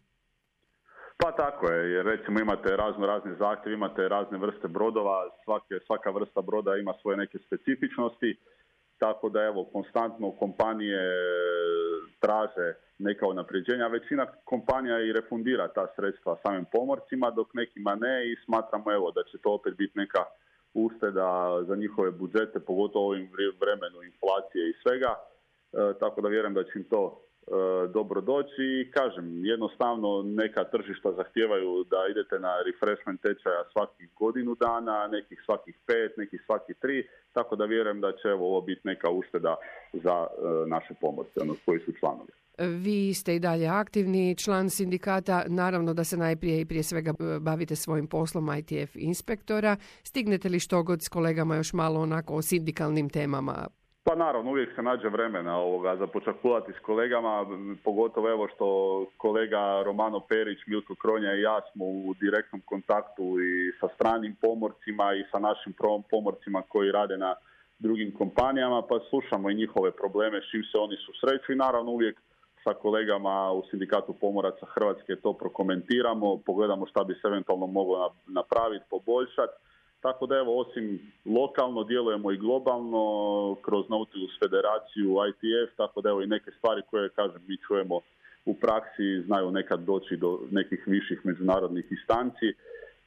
Pa 1.18 1.32
tako 1.32 1.70
je, 1.72 1.92
jer 1.92 2.06
recimo 2.06 2.40
imate 2.40 2.76
razno 2.76 3.06
razne 3.06 3.34
zahtjeve, 3.34 3.74
imate 3.74 4.08
razne 4.08 4.38
vrste 4.38 4.68
brodova, 4.68 5.30
svake, 5.44 5.74
svaka 5.86 6.10
vrsta 6.10 6.42
broda 6.42 6.76
ima 6.76 6.94
svoje 7.02 7.16
neke 7.16 7.38
specifičnosti, 7.38 8.36
tako 8.98 9.28
da 9.28 9.42
evo, 9.42 9.64
konstantno 9.64 10.30
kompanije 10.30 11.00
traže 12.20 12.74
neka 12.98 13.26
unapređenja. 13.26 13.86
Većina 13.86 14.26
kompanija 14.44 15.00
i 15.00 15.12
refundira 15.12 15.68
ta 15.68 15.86
sredstva 15.96 16.36
samim 16.42 16.64
pomorcima, 16.72 17.30
dok 17.30 17.54
nekima 17.54 17.94
ne 17.94 18.32
i 18.32 18.36
smatramo 18.44 18.92
evo 18.92 19.10
da 19.10 19.22
će 19.22 19.38
to 19.38 19.52
opet 19.52 19.74
biti 19.76 19.98
neka 19.98 20.24
ušteda 20.74 21.62
za 21.68 21.76
njihove 21.76 22.10
budžete, 22.10 22.60
pogotovo 22.60 23.06
ovim 23.06 23.30
vremenu 23.60 24.02
inflacije 24.02 24.70
i 24.70 24.78
svega. 24.82 25.14
E, 25.16 25.98
tako 26.00 26.20
da 26.20 26.28
vjerujem 26.28 26.54
da 26.54 26.64
će 26.64 26.70
im 26.74 26.84
to 26.84 27.25
E, 27.25 27.25
dobro 27.92 28.20
doći 28.20 28.62
i 28.80 28.90
kažem, 28.90 29.44
jednostavno 29.44 30.22
neka 30.22 30.64
tržišta 30.64 31.12
zahtijevaju 31.12 31.84
da 31.90 31.96
idete 32.10 32.38
na 32.38 32.52
refreshment 32.66 33.20
tečaja 33.22 33.64
svakih 33.72 34.08
godinu 34.16 34.54
dana, 34.54 35.08
nekih 35.08 35.42
svakih 35.44 35.74
pet, 35.86 36.16
nekih 36.16 36.42
svaki 36.46 36.74
tri, 36.74 37.08
tako 37.32 37.56
da 37.56 37.64
vjerujem 37.64 38.00
da 38.00 38.12
će 38.12 38.32
ovo 38.32 38.60
biti 38.60 38.80
neka 38.84 39.10
ušteda 39.10 39.56
za 39.92 40.26
e, 40.26 40.68
naše 40.68 40.94
pomorce, 41.00 41.40
ono 41.40 41.54
koji 41.64 41.80
su 41.80 41.92
članovi. 42.00 42.32
Vi 42.58 43.14
ste 43.14 43.36
i 43.36 43.40
dalje 43.40 43.66
aktivni 43.66 44.36
član 44.36 44.70
sindikata, 44.70 45.44
naravno 45.46 45.94
da 45.94 46.04
se 46.04 46.16
najprije 46.16 46.60
i 46.60 46.64
prije 46.64 46.82
svega 46.82 47.12
bavite 47.40 47.76
svojim 47.76 48.06
poslom 48.06 48.50
ITF 48.58 48.96
inspektora. 48.96 49.76
Stignete 50.02 50.48
li 50.48 50.60
što 50.60 50.82
god 50.82 51.02
s 51.02 51.08
kolegama 51.08 51.56
još 51.56 51.72
malo 51.72 52.00
onako 52.00 52.34
o 52.34 52.42
sindikalnim 52.42 53.10
temama 53.10 53.66
pa 54.06 54.14
naravno, 54.14 54.50
uvijek 54.50 54.74
se 54.74 54.82
nađe 54.82 55.08
vremena 55.08 55.58
ovoga, 55.58 55.96
za 55.96 56.06
počakulati 56.06 56.72
s 56.72 56.78
kolegama, 56.78 57.46
pogotovo 57.84 58.30
evo 58.30 58.48
što 58.54 58.66
kolega 59.16 59.82
Romano 59.82 60.20
Perić, 60.20 60.58
Milko 60.66 60.94
Kronja 60.94 61.34
i 61.34 61.42
ja 61.42 61.60
smo 61.72 61.84
u 61.84 62.14
direktnom 62.20 62.62
kontaktu 62.64 63.22
i 63.40 63.72
sa 63.80 63.88
stranim 63.94 64.36
pomorcima 64.40 65.14
i 65.14 65.24
sa 65.30 65.38
našim 65.38 65.74
pomorcima 66.10 66.62
koji 66.68 66.92
rade 66.92 67.16
na 67.16 67.34
drugim 67.78 68.14
kompanijama, 68.18 68.82
pa 68.82 69.00
slušamo 69.10 69.50
i 69.50 69.54
njihove 69.54 69.90
probleme 69.90 70.40
s 70.40 70.50
čim 70.50 70.62
se 70.62 70.78
oni 70.78 70.96
susreću 71.06 71.52
i 71.52 71.62
naravno 71.66 71.90
uvijek 71.90 72.20
sa 72.64 72.74
kolegama 72.74 73.52
u 73.52 73.62
Sindikatu 73.70 74.12
pomoraca 74.20 74.66
Hrvatske 74.74 75.16
to 75.16 75.32
prokomentiramo, 75.32 76.36
pogledamo 76.46 76.86
šta 76.86 77.04
bi 77.04 77.14
se 77.14 77.28
eventualno 77.28 77.66
moglo 77.66 78.14
napraviti, 78.26 78.84
poboljšati 78.90 79.56
tako 80.00 80.26
da 80.26 80.36
evo, 80.36 80.60
osim 80.60 81.12
lokalno 81.24 81.84
djelujemo 81.84 82.32
i 82.32 82.36
globalno 82.36 83.04
kroz 83.62 83.88
Nautilus 83.88 84.38
federaciju, 84.42 85.16
ITF, 85.28 85.76
tako 85.76 86.00
da 86.00 86.08
evo 86.08 86.22
i 86.22 86.26
neke 86.26 86.50
stvari 86.50 86.82
koje, 86.90 87.08
kažem, 87.08 87.42
mi 87.46 87.56
čujemo 87.66 88.00
u 88.44 88.54
praksi, 88.54 89.22
znaju 89.26 89.50
nekad 89.50 89.80
doći 89.80 90.16
do 90.16 90.40
nekih 90.50 90.82
viših 90.86 91.20
međunarodnih 91.24 91.86
instanci. 91.90 92.54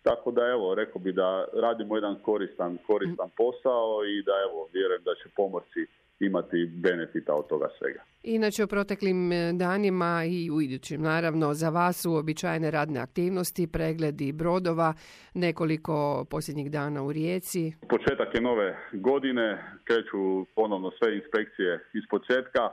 Tako 0.03 0.31
da 0.31 0.41
evo, 0.47 0.75
rekao 0.75 1.01
bi 1.01 1.11
da 1.11 1.45
radimo 1.53 1.95
jedan 1.95 2.15
koristan, 2.15 2.77
koristan 2.87 3.29
posao 3.37 4.05
i 4.05 4.23
da 4.23 4.31
evo, 4.49 4.67
vjerujem 4.73 5.03
da 5.03 5.15
će 5.15 5.29
pomorci 5.35 5.85
imati 6.19 6.65
benefita 6.65 7.33
od 7.33 7.47
toga 7.47 7.67
svega. 7.77 8.03
Inače, 8.23 8.63
u 8.63 8.67
proteklim 8.67 9.31
e, 9.31 9.53
danima 9.53 10.23
i 10.27 10.51
u 10.51 10.61
idućim, 10.61 11.01
naravno, 11.01 11.53
za 11.53 11.69
vas 11.69 12.01
su 12.01 12.13
običajne 12.13 12.71
radne 12.71 12.99
aktivnosti, 12.99 13.67
pregledi 13.67 14.31
brodova, 14.31 14.93
nekoliko 15.33 16.25
posljednjih 16.29 16.71
dana 16.71 17.03
u 17.03 17.11
Rijeci. 17.11 17.73
Početak 17.89 18.35
je 18.35 18.41
nove 18.41 18.77
godine, 18.93 19.63
kreću 19.83 20.45
ponovno 20.55 20.91
sve 20.91 21.15
inspekcije 21.15 21.85
iz 21.93 22.03
početka. 22.09 22.69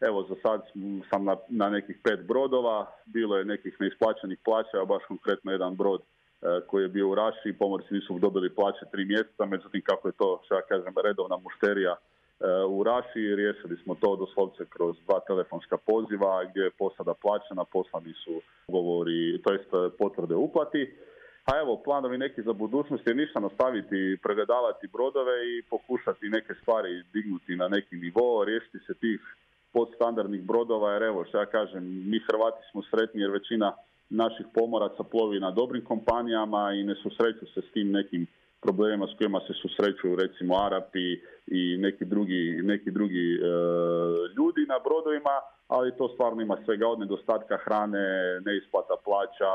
Evo, 0.00 0.26
za 0.28 0.34
sad 0.42 0.62
sam 1.10 1.24
na, 1.24 1.36
na 1.48 1.70
nekih 1.70 1.96
pet 2.04 2.20
brodova, 2.26 2.92
bilo 3.06 3.36
je 3.36 3.44
nekih 3.44 3.76
neisplaćenih 3.80 4.38
plaća, 4.44 4.84
baš 4.84 5.02
konkretno 5.08 5.52
jedan 5.52 5.76
brod 5.76 6.00
e, 6.00 6.06
koji 6.66 6.82
je 6.82 6.88
bio 6.88 7.08
u 7.08 7.14
Raši, 7.14 7.58
pomorci 7.58 7.94
nisu 7.94 8.18
dobili 8.18 8.54
plaće 8.54 8.84
tri 8.92 9.04
mjeseca, 9.04 9.44
međutim 9.46 9.82
kako 9.84 10.08
je 10.08 10.12
to, 10.12 10.42
što 10.44 10.54
ja 10.54 10.62
kažem, 10.62 10.94
redovna 11.04 11.36
mušterija 11.36 11.96
u 12.68 12.82
Raši. 12.82 13.34
Riješili 13.36 13.76
smo 13.82 13.94
to 13.94 14.16
doslovce 14.16 14.64
kroz 14.64 14.96
dva 15.06 15.20
telefonska 15.20 15.76
poziva 15.76 16.44
gdje 16.44 16.60
je 16.60 16.78
posada 16.78 17.14
plaćena, 17.14 17.64
poslani 17.64 18.12
su 18.24 18.40
govori, 18.68 19.42
to 19.42 19.52
jest 19.52 19.70
potvrde 19.98 20.34
uplati. 20.34 20.94
A 21.44 21.58
evo, 21.58 21.82
planovi 21.84 22.18
neki 22.18 22.42
za 22.42 22.52
budućnost 22.52 23.06
je 23.06 23.14
ništa 23.14 23.40
nastaviti, 23.40 24.18
pregledavati 24.22 24.88
brodove 24.92 25.36
i 25.52 25.62
pokušati 25.62 26.28
neke 26.28 26.54
stvari 26.62 27.02
dignuti 27.12 27.56
na 27.56 27.68
neki 27.68 27.96
nivo, 27.96 28.44
riješiti 28.44 28.78
se 28.86 28.94
tih 28.94 29.20
podstandardnih 29.72 30.42
brodova, 30.42 30.92
jer 30.92 31.02
evo, 31.02 31.24
što 31.24 31.38
ja 31.38 31.46
kažem, 31.46 31.84
mi 32.10 32.18
Hrvati 32.18 32.62
smo 32.70 32.82
sretni 32.90 33.20
jer 33.20 33.30
većina 33.30 33.72
naših 34.10 34.46
pomoraca 34.54 35.02
plovi 35.02 35.40
na 35.40 35.50
dobrim 35.50 35.84
kompanijama 35.84 36.72
i 36.72 36.82
ne 36.82 36.94
susreću 36.94 37.46
se 37.46 37.60
s 37.60 37.72
tim 37.72 37.90
nekim 37.90 38.26
problemima 38.60 39.06
s 39.06 39.18
kojima 39.18 39.40
se 39.46 39.52
susreću 39.62 40.16
recimo 40.16 40.56
Arapi 40.56 41.08
i 41.46 41.76
neki 41.78 42.04
drugi, 42.04 42.60
neki 42.62 42.90
drugi 42.90 43.26
e, 43.34 43.40
ljudi 44.36 44.62
na 44.68 44.78
brodovima, 44.84 45.34
ali 45.68 45.96
to 45.96 46.08
stvarno 46.08 46.42
ima 46.42 46.56
svega 46.64 46.88
od 46.88 46.98
nedostatka 47.00 47.56
hrane, 47.64 48.06
neisplata 48.46 48.94
plaća, 49.04 49.52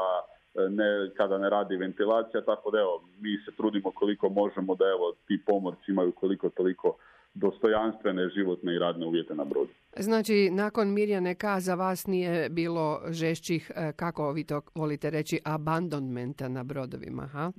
e, 0.56 0.70
ne, 0.70 1.10
kada 1.18 1.38
ne 1.38 1.50
radi 1.50 1.76
ventilacija, 1.76 2.42
tako 2.42 2.72
da 2.72 2.80
evo, 2.80 3.04
mi 3.20 3.38
se 3.46 3.52
trudimo 3.58 3.92
koliko 3.92 4.30
možemo 4.30 4.76
da 4.76 4.86
evo 4.86 5.14
ti 5.28 5.40
pomorci 5.46 5.92
imaju 5.92 6.12
koliko 6.12 6.50
toliko 6.50 6.98
dostojanstvene 7.34 8.30
životne 8.30 8.76
i 8.76 8.80
radne 8.80 9.06
uvjete 9.06 9.36
na 9.36 9.44
brodu. 9.44 9.70
Znači, 9.98 10.50
nakon 10.52 10.94
Mirjane 10.94 11.36
K. 11.36 11.46
za 11.60 11.76
vas 11.76 12.08
nije 12.08 12.50
bilo 12.50 13.02
žešćih, 13.10 13.72
e, 13.76 13.92
kako 13.96 14.32
vi 14.32 14.44
to 14.44 14.62
volite 14.76 15.10
reći, 15.10 15.40
abandonmenta 15.46 16.48
na 16.48 16.64
brodovima, 16.64 17.28
ha? 17.28 17.52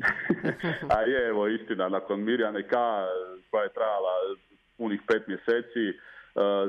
A 0.96 1.00
je, 1.00 1.28
evo, 1.28 1.48
istina, 1.48 1.88
nakon 1.88 2.24
Mirjane 2.24 2.62
K. 2.62 2.72
koja 3.50 3.62
je 3.62 3.72
trajala 3.72 4.14
punih 4.78 5.00
pet 5.06 5.26
mjeseci, 5.26 5.86
e, 5.88 5.94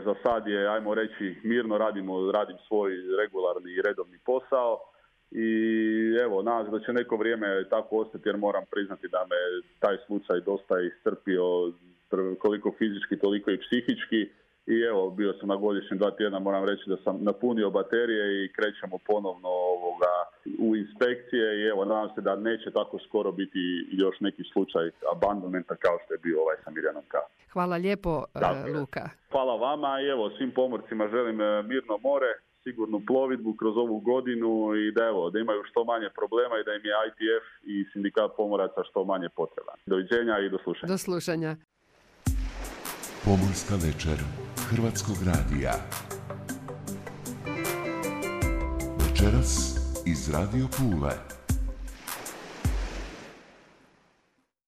za 0.05 0.15
sad 0.23 0.47
je, 0.47 0.67
ajmo 0.67 0.93
reći, 0.93 1.35
mirno 1.43 1.77
radimo, 1.77 2.31
radim 2.31 2.57
svoj 2.67 2.91
regularni 3.21 3.71
i 3.71 3.81
redovni 3.81 4.17
posao 4.25 4.79
i 5.31 5.47
evo, 6.23 6.41
nadam 6.41 6.71
da 6.71 6.79
će 6.79 6.93
neko 6.93 7.17
vrijeme 7.17 7.69
tako 7.69 7.97
ostati 7.97 8.29
jer 8.29 8.37
moram 8.37 8.63
priznati 8.71 9.07
da 9.07 9.25
me 9.29 9.35
taj 9.79 9.97
slučaj 10.05 10.39
dosta 10.41 10.75
iscrpio 10.81 11.71
koliko 12.39 12.73
fizički, 12.77 13.19
toliko 13.19 13.51
i 13.51 13.59
psihički. 13.63 14.21
I 14.73 14.75
evo, 14.91 15.09
bio 15.09 15.33
sam 15.33 15.47
na 15.49 15.55
godišnjem 15.55 15.99
dva 15.99 16.11
tjedna, 16.11 16.39
moram 16.39 16.65
reći 16.65 16.83
da 16.87 16.97
sam 17.03 17.17
napunio 17.21 17.69
baterije 17.69 18.45
i 18.45 18.51
krećemo 18.53 18.97
ponovno 18.97 19.49
ovoga 19.49 20.13
u 20.59 20.75
inspekcije 20.75 21.47
i 21.59 21.67
evo, 21.71 21.85
nadam 21.85 22.09
se 22.15 22.21
da 22.21 22.35
neće 22.35 22.71
tako 22.71 22.99
skoro 23.07 23.31
biti 23.31 23.87
još 23.91 24.19
neki 24.19 24.43
slučaj 24.53 24.89
abandonmenta 25.15 25.75
kao 25.75 25.97
što 26.05 26.13
je 26.13 26.19
bio 26.23 26.41
ovaj 26.41 26.55
sa 26.63 26.71
Mirjanom 26.71 27.03
K. 27.07 27.15
Hvala 27.53 27.75
lijepo, 27.77 28.23
e, 28.35 28.71
Luka. 28.79 29.09
Hvala 29.31 29.55
vama 29.55 30.01
i 30.01 30.05
evo, 30.07 30.29
svim 30.37 30.51
pomorcima 30.51 31.07
želim 31.07 31.41
e, 31.41 31.63
mirno 31.63 31.97
more, 32.03 32.31
sigurnu 32.63 33.01
plovidbu 33.07 33.51
kroz 33.59 33.77
ovu 33.77 33.99
godinu 33.99 34.75
i 34.75 34.91
da 34.91 35.03
evo, 35.11 35.29
da 35.29 35.39
imaju 35.39 35.61
što 35.69 35.83
manje 35.83 36.09
problema 36.19 36.55
i 36.57 36.65
da 36.67 36.71
im 36.73 36.85
je 36.89 36.93
ITF 37.07 37.45
i 37.73 37.75
sindikat 37.91 38.31
pomoraca 38.37 38.81
što 38.89 39.03
manje 39.03 39.29
potreban. 39.39 39.77
Doviđenja 39.85 40.35
i 40.39 40.49
do 40.49 40.57
slušanja. 40.63 40.91
Do 40.93 40.97
slušanja. 40.97 41.51
Pomorska 43.25 43.75
večer 43.75 44.17
Hrvatskog 44.69 45.15
radija. 45.25 45.73
Večeras 48.99 49.51
iz 50.07 50.33
Radio 50.33 50.65
Pule. 50.77 51.11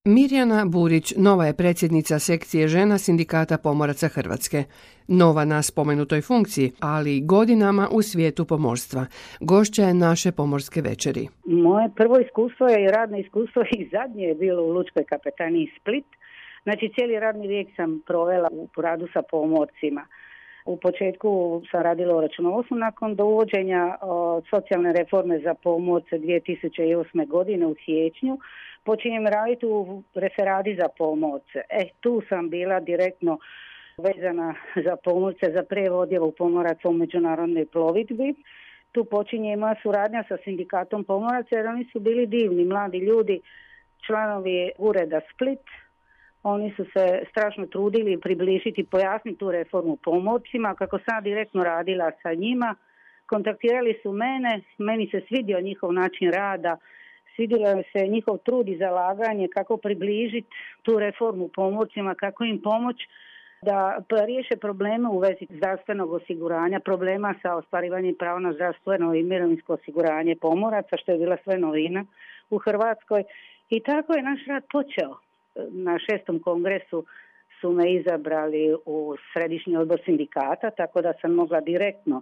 Mirjana 0.05 0.65
Burić, 0.65 1.13
nova 1.17 1.45
je 1.45 1.57
predsjednica 1.57 2.19
sekcije 2.19 2.67
žena 2.67 2.97
Sindikata 2.97 3.57
pomoraca 3.57 4.07
Hrvatske. 4.07 4.63
Nova 5.07 5.45
na 5.45 5.61
spomenutoj 5.61 6.21
funkciji, 6.21 6.71
ali 6.79 7.17
i 7.17 7.25
godinama 7.25 7.87
u 7.91 8.01
svijetu 8.01 8.45
pomorstva. 8.45 9.05
Gošća 9.39 9.83
je 9.83 9.93
naše 9.93 10.31
pomorske 10.31 10.81
večeri. 10.81 11.27
Moje 11.45 11.89
prvo 11.95 12.19
iskustvo 12.19 12.67
je 12.67 12.83
i 12.83 12.91
radno 12.91 13.17
iskustvo 13.17 13.61
i 13.61 13.89
zadnje 13.91 14.23
je 14.23 14.35
bilo 14.35 14.63
u 14.63 14.71
Lučkoj 14.71 15.03
kapetaniji 15.03 15.71
Split– 15.81 16.05
Znači 16.67 16.89
cijeli 16.95 17.19
radni 17.19 17.47
vijek 17.47 17.67
sam 17.75 18.01
provela 18.05 18.49
u 18.51 18.81
radu 18.81 19.07
sa 19.13 19.21
pomorcima. 19.21 20.05
U 20.65 20.77
početku 20.77 21.61
sam 21.71 21.81
radila 21.81 22.17
u 22.17 22.21
računovodstvu 22.21 22.77
nakon 22.77 23.15
do 23.15 23.25
uvođenja 23.25 23.95
socijalne 24.49 24.93
reforme 24.93 25.39
za 25.39 25.53
pomorce 25.53 26.15
2008. 26.15 27.27
godine 27.27 27.65
u 27.65 27.75
siječnju. 27.85 28.37
Počinjem 28.83 29.27
raditi 29.27 29.65
u 29.65 30.03
referadi 30.15 30.77
za 30.81 30.87
pomorce. 30.97 31.59
E, 31.69 31.83
tu 31.99 32.21
sam 32.29 32.49
bila 32.49 32.79
direktno 32.79 33.37
vezana 33.97 34.55
za 34.85 34.95
pomorce, 35.03 35.51
za 35.53 35.63
prevodjevu 35.63 36.31
pomoraca 36.31 36.89
u 36.89 36.93
međunarodnoj 36.93 37.65
plovidbi. 37.65 38.35
Tu 38.91 39.03
počinje 39.03 39.57
moja 39.57 39.75
suradnja 39.83 40.23
sa 40.27 40.37
sindikatom 40.43 41.03
pomoraca 41.03 41.55
jer 41.55 41.67
oni 41.67 41.85
su 41.91 41.99
bili 41.99 42.25
divni, 42.25 42.65
mladi 42.65 42.97
ljudi, 42.97 43.41
članovi 44.05 44.71
ureda 44.77 45.21
Split. 45.33 45.86
Oni 46.43 46.73
su 46.75 46.85
se 46.85 47.23
strašno 47.29 47.65
trudili 47.65 48.19
približiti, 48.19 48.83
pojasniti 48.83 49.37
tu 49.37 49.51
reformu 49.51 49.95
pomorcima, 49.95 50.75
kako 50.75 50.99
sam 50.99 51.23
direktno 51.23 51.63
radila 51.63 52.11
sa 52.23 52.33
njima. 52.33 52.75
Kontaktirali 53.25 53.99
su 54.03 54.11
mene, 54.11 54.61
meni 54.77 55.07
se 55.11 55.21
svidio 55.27 55.61
njihov 55.61 55.93
način 55.93 56.31
rada, 56.31 56.77
svidio 57.35 57.83
se 57.91 58.07
njihov 58.07 58.37
trud 58.37 58.67
i 58.67 58.77
zalaganje 58.77 59.47
kako 59.47 59.77
približiti 59.77 60.47
tu 60.81 60.99
reformu 60.99 61.49
pomorcima, 61.55 62.15
kako 62.15 62.43
im 62.43 62.61
pomoći 62.61 63.07
da 63.61 64.25
riješe 64.25 64.55
probleme 64.55 65.09
u 65.09 65.19
vezi 65.19 65.47
zdravstvenog 65.49 66.11
osiguranja, 66.13 66.79
problema 66.79 67.35
sa 67.41 67.55
ostvarivanjem 67.55 68.15
prava 68.19 68.39
na 68.39 68.53
zdravstveno 68.53 69.13
i 69.15 69.23
mirovinsko 69.23 69.73
osiguranje 69.73 70.35
pomoraca, 70.35 70.97
što 70.97 71.11
je 71.11 71.17
bila 71.17 71.37
sve 71.43 71.57
novina 71.57 72.05
u 72.49 72.57
Hrvatskoj. 72.57 73.23
I 73.69 73.79
tako 73.79 74.13
je 74.13 74.23
naš 74.23 74.45
rad 74.47 74.63
počeo. 74.71 75.26
Na 75.71 75.99
šestom 75.99 76.39
kongresu 76.39 77.05
su 77.61 77.71
me 77.71 77.93
izabrali 77.93 78.75
u 78.85 79.15
središnji 79.33 79.77
odbor 79.77 79.99
sindikata, 80.05 80.71
tako 80.71 81.01
da 81.01 81.13
sam 81.21 81.33
mogla 81.33 81.61
direktno 81.61 82.21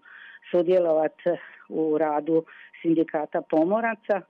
sudjelovati 0.52 1.30
u 1.70 1.98
radu 1.98 2.44
sindikata 2.82 3.42
pomoraca. 3.42 4.22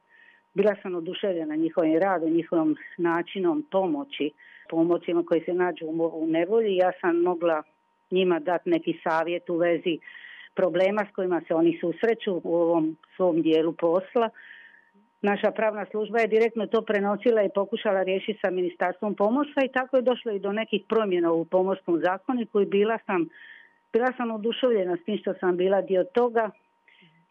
Bila 0.53 0.75
sam 0.81 0.95
oduševljena 0.95 1.55
njihovim 1.55 1.99
radom, 1.99 2.29
njihovim 2.29 2.75
načinom 2.97 3.65
pomoći 3.71 4.31
pomocima 4.69 5.23
koji 5.23 5.41
se 5.41 5.53
nađu 5.53 5.85
u 6.13 6.27
nevolji. 6.27 6.75
Ja 6.75 6.91
sam 7.01 7.21
mogla 7.21 7.63
njima 8.11 8.39
dati 8.39 8.69
neki 8.69 8.99
savjet 9.03 9.49
u 9.49 9.57
vezi 9.57 9.99
problema 10.55 11.05
s 11.11 11.15
kojima 11.15 11.41
se 11.47 11.55
oni 11.55 11.77
susreću 11.81 12.41
u 12.43 12.55
ovom 12.55 12.97
svom 13.15 13.41
dijelu 13.41 13.73
posla. 13.73 14.29
Naša 15.25 15.51
pravna 15.51 15.85
služba 15.91 16.19
je 16.19 16.27
direktno 16.27 16.67
to 16.67 16.81
prenosila 16.81 17.43
i 17.43 17.53
pokušala 17.55 18.03
riješiti 18.03 18.39
sa 18.41 18.49
Ministarstvom 18.51 19.15
pomorstva 19.15 19.63
i 19.65 19.71
tako 19.71 19.97
je 19.97 20.01
došlo 20.01 20.31
i 20.31 20.39
do 20.39 20.51
nekih 20.51 20.81
promjena 20.89 21.31
u 21.31 21.45
pomorskom 21.45 21.99
zakoniku 21.99 22.61
i 22.61 22.65
bila 22.65 22.97
sam, 23.05 23.29
bila 23.93 24.11
sam 24.17 24.31
oduševljena 24.31 24.97
s 24.97 25.05
tim 25.05 25.17
što 25.17 25.33
sam 25.33 25.57
bila 25.57 25.81
dio 25.81 26.03
toga 26.03 26.49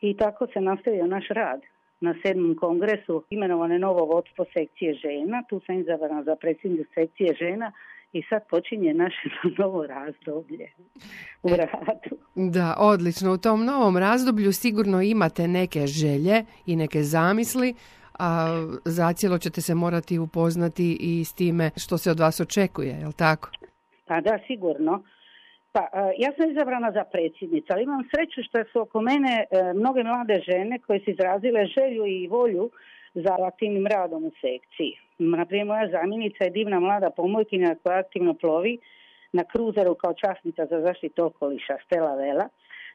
i 0.00 0.16
tako 0.16 0.46
se 0.46 0.61
nastavio 0.61 1.07
naš 1.07 1.28
rad 1.28 1.61
na 2.00 2.14
sedmom 2.22 2.57
kongresu 2.57 3.24
imenovane 3.30 3.78
novo 3.78 4.04
vodstvo 4.04 4.44
sekcije 4.52 4.94
žena. 4.94 5.42
Tu 5.48 5.61
sam 5.66 5.80
izabrana 5.80 6.22
za 6.22 6.37
predsjednicu 6.37 6.90
sekcije 6.94 7.35
žena 7.35 7.72
i 8.14 8.22
sad 8.29 8.42
počinje 8.50 8.94
naše 8.94 9.29
novo 9.59 9.87
razdoblje 9.87 10.70
u 11.42 11.48
e, 11.48 11.57
radu. 11.57 12.16
Da, 12.35 12.74
odlično. 12.79 13.33
U 13.33 13.38
tom 13.38 13.64
novom 13.64 13.96
razdoblju 13.96 14.53
sigurno 14.53 15.03
imate 15.03 15.48
neke 15.48 15.87
želje 15.87 16.44
i 16.66 16.77
neke 16.77 17.03
zamisli, 17.03 17.74
a 18.18 18.46
zacijelo 18.85 19.38
ćete 19.38 19.61
se 19.61 19.74
morati 19.74 20.18
upoznati 20.18 20.96
i 21.00 21.24
s 21.24 21.33
time 21.33 21.70
što 21.77 21.98
se 21.98 22.11
od 22.11 22.20
vas 22.20 22.40
očekuje, 22.40 22.88
je 22.88 23.07
li 23.07 23.12
tako? 23.12 23.50
Pa 24.07 24.20
da, 24.20 24.38
sigurno. 24.46 25.03
Pa, 25.72 25.81
e, 25.81 26.12
ja 26.18 26.33
sam 26.37 26.50
izabrana 26.50 26.92
za 26.92 27.05
predsjednicu, 27.05 27.66
ali 27.70 27.83
imam 27.83 28.03
sreću 28.14 28.42
što 28.48 28.64
su 28.72 28.81
oko 28.81 29.00
mene 29.00 29.44
e, 29.50 29.72
mnoge 29.72 30.03
mlade 30.05 30.40
žene 30.48 30.79
koje 30.87 31.00
su 31.00 31.11
izrazile 31.11 31.66
želju 31.66 32.07
i 32.07 32.27
volju 32.27 32.70
za 33.14 33.37
aktivnim 33.48 33.87
radom 33.87 34.24
u 34.24 34.31
sekciji. 34.31 35.04
Naprimjer, 35.18 35.66
moja 35.66 35.88
zamjenica 35.88 36.44
je 36.44 36.50
divna 36.50 36.81
mlada 36.81 37.11
pomojkinja 37.11 37.77
koja 37.83 37.98
aktivno 37.98 38.35
plovi 38.35 38.79
na 39.33 39.44
kruzeru 39.44 39.94
kao 39.94 40.14
časnica 40.14 40.66
za 40.66 40.81
zaštitu 40.81 41.24
okoliša 41.24 41.77
Stela 41.87 42.14
Vela. 42.14 42.48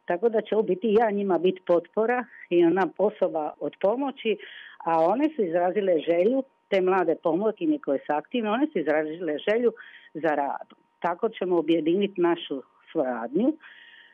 Tako 0.06 0.30
da 0.30 0.42
će 0.42 0.56
u 0.56 0.64
biti 0.64 0.96
ja 1.00 1.12
njima 1.12 1.38
biti 1.38 1.62
potpora 1.66 2.26
i 2.50 2.66
ona 2.66 2.88
osoba 2.98 3.54
od 3.60 3.74
pomoći, 3.82 4.38
a 4.78 5.06
one 5.06 5.30
su 5.36 5.44
izrazile 5.44 6.00
želju, 6.00 6.44
te 6.70 6.82
mlade 6.82 7.16
pomojkinje 7.24 7.80
koje 7.80 8.00
su 8.00 8.14
aktivne, 8.14 8.52
one 8.52 8.68
su 8.68 8.80
izrazile 8.80 9.38
želju 9.38 9.72
za 10.14 10.30
radom. 10.36 10.78
Tako 11.00 11.30
ćemo 11.30 11.58
objediniti 11.58 12.22
našu 12.22 12.62
suradnju. 12.92 13.54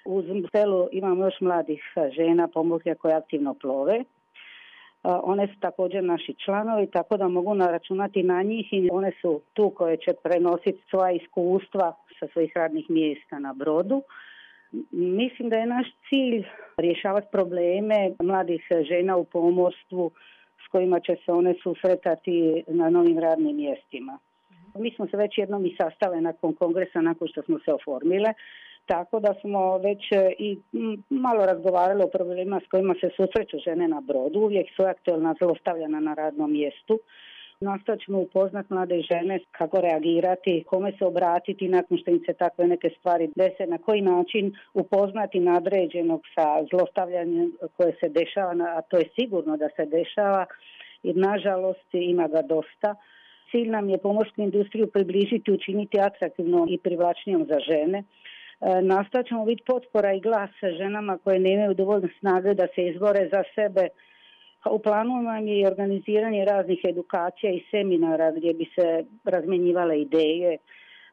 U 0.06 0.24
selu 0.52 0.88
imamo 0.92 1.26
još 1.26 1.42
mladih 1.42 1.84
žena, 2.16 2.48
pomorke 2.48 2.96
koje 2.96 3.16
aktivno 3.16 3.54
plove. 3.54 4.04
One 5.06 5.48
su 5.48 5.60
također 5.60 6.04
naši 6.04 6.34
članovi, 6.46 6.88
tako 6.88 7.18
da 7.18 7.28
mogu 7.28 7.54
naračunati 7.54 8.24
na 8.24 8.44
njih 8.44 8.74
i 8.74 8.90
one 8.92 9.12
su 9.22 9.42
tu 9.54 9.70
koje 9.70 9.98
će 9.98 10.12
prenositi 10.24 10.84
svoja 10.90 11.12
iskustva 11.12 11.94
sa 12.20 12.28
svojih 12.34 12.52
radnih 12.56 12.90
mjesta 12.90 13.40
na 13.40 13.54
brodu. 13.54 14.02
Mislim 14.92 15.50
da 15.50 15.56
je 15.58 15.66
naš 15.66 15.88
cilj 16.10 16.44
rješavati 16.78 17.28
probleme 17.32 18.12
mladih 18.24 18.68
žena 18.90 19.18
u 19.18 19.24
pomorstvu 19.24 20.12
s 20.66 20.72
kojima 20.72 21.00
će 21.00 21.16
se 21.26 21.32
one 21.32 21.54
susretati 21.64 22.64
na 22.68 22.90
novim 22.90 23.20
radnim 23.20 23.56
mjestima. 23.56 24.20
Mi 24.80 24.92
smo 24.92 25.08
se 25.08 25.18
već 25.18 25.38
jednom 25.38 25.66
i 25.66 25.76
sastale 25.82 26.22
nakon 26.22 26.54
kongresa, 26.54 27.02
nakon 27.02 27.28
što 27.28 27.42
smo 27.42 27.60
se 27.60 27.74
oformile, 27.74 28.34
tako 28.86 29.20
da 29.20 29.34
smo 29.42 29.78
već 29.78 30.12
e, 30.12 30.32
i 30.40 30.58
malo 31.10 31.46
razgovarali 31.46 32.04
o 32.04 32.08
problemima 32.08 32.62
s 32.66 32.70
kojima 32.70 32.96
se 33.02 33.10
susreću 33.16 33.58
žene 33.66 33.88
na 33.88 34.02
brodu. 34.02 34.40
Uvijek 34.40 34.68
su 34.76 34.84
aktualna 34.84 35.36
zlostavljana 35.40 36.00
na 36.00 36.14
radnom 36.14 36.52
mjestu. 36.52 37.00
Nastojat 37.60 38.00
ćemo 38.00 38.20
upoznat 38.20 38.70
mlade 38.70 39.02
žene 39.02 39.40
kako 39.52 39.82
reagirati, 39.82 40.64
kome 40.68 40.92
se 40.92 41.06
obratiti 41.06 41.68
nakon 41.68 41.98
što 41.98 42.12
im 42.12 42.22
se 42.26 42.34
takve 42.34 42.68
neke 42.68 42.90
stvari 43.00 43.30
dese, 43.36 43.66
na 43.68 43.78
koji 43.78 44.02
način 44.02 44.54
upoznati 44.74 45.40
nadređenog 45.40 46.22
sa 46.36 46.64
zlostavljanjem 46.70 47.52
koje 47.78 47.94
se 48.00 48.10
dešava, 48.10 48.52
a 48.78 48.82
to 48.82 48.98
je 48.98 49.10
sigurno 49.20 49.58
da 49.58 49.70
se 49.76 49.86
dešava 49.86 50.46
i 51.04 51.14
nažalost 51.14 51.88
ima 51.94 52.28
ga 52.28 52.42
dosta. 52.42 52.96
Cilj 53.52 53.70
nam 53.70 53.90
je 53.90 53.98
pomorsku 53.98 54.42
industriju 54.42 54.88
približiti, 54.88 55.52
učiniti 55.52 56.00
atraktivno 56.00 56.66
i 56.70 56.78
privlačnijom 56.78 57.46
za 57.46 57.60
žene. 57.60 58.04
E, 58.62 58.82
nastojat 58.82 59.28
ćemo 59.28 59.46
biti 59.46 59.64
potpora 59.68 60.14
i 60.14 60.20
glas 60.20 60.50
ženama 60.78 61.18
koje 61.18 61.40
nemaju 61.40 61.74
dovoljno 61.74 62.10
snage 62.20 62.54
da 62.54 62.68
se 62.76 62.88
izbore 62.88 63.30
za 63.32 63.44
sebe. 63.56 63.88
U 64.72 64.80
planu 64.80 65.22
nam 65.22 65.48
je 65.48 65.60
i 65.60 65.66
organiziranje 65.66 66.46
raznih 66.46 66.80
edukacija 66.84 67.52
i 67.52 67.66
seminara 67.72 68.32
gdje 68.32 68.54
bi 68.54 68.66
se 68.76 69.06
razmenjivale 69.24 70.02
ideje. 70.02 70.58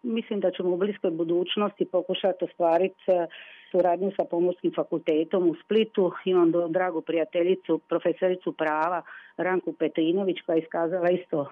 Mislim 0.03 0.41
da 0.41 0.51
ćemo 0.51 0.71
u 0.71 0.77
bliskoj 0.77 1.11
budućnosti 1.11 1.85
pokušati 1.85 2.45
ostvariti 2.45 3.03
e, 3.07 3.27
suradnju 3.71 4.13
sa 4.17 4.25
Pomorskim 4.31 4.73
fakultetom 4.75 5.51
u 5.51 5.55
Splitu. 5.65 6.13
Imam 6.25 6.53
dragu 6.69 7.01
prijateljicu, 7.01 7.79
profesoricu 7.89 8.53
prava 8.53 9.03
Ranku 9.37 9.73
Petrinović 9.73 10.37
koja 10.47 10.57
je 10.57 10.63
iskazala 10.63 11.11
isto 11.11 11.51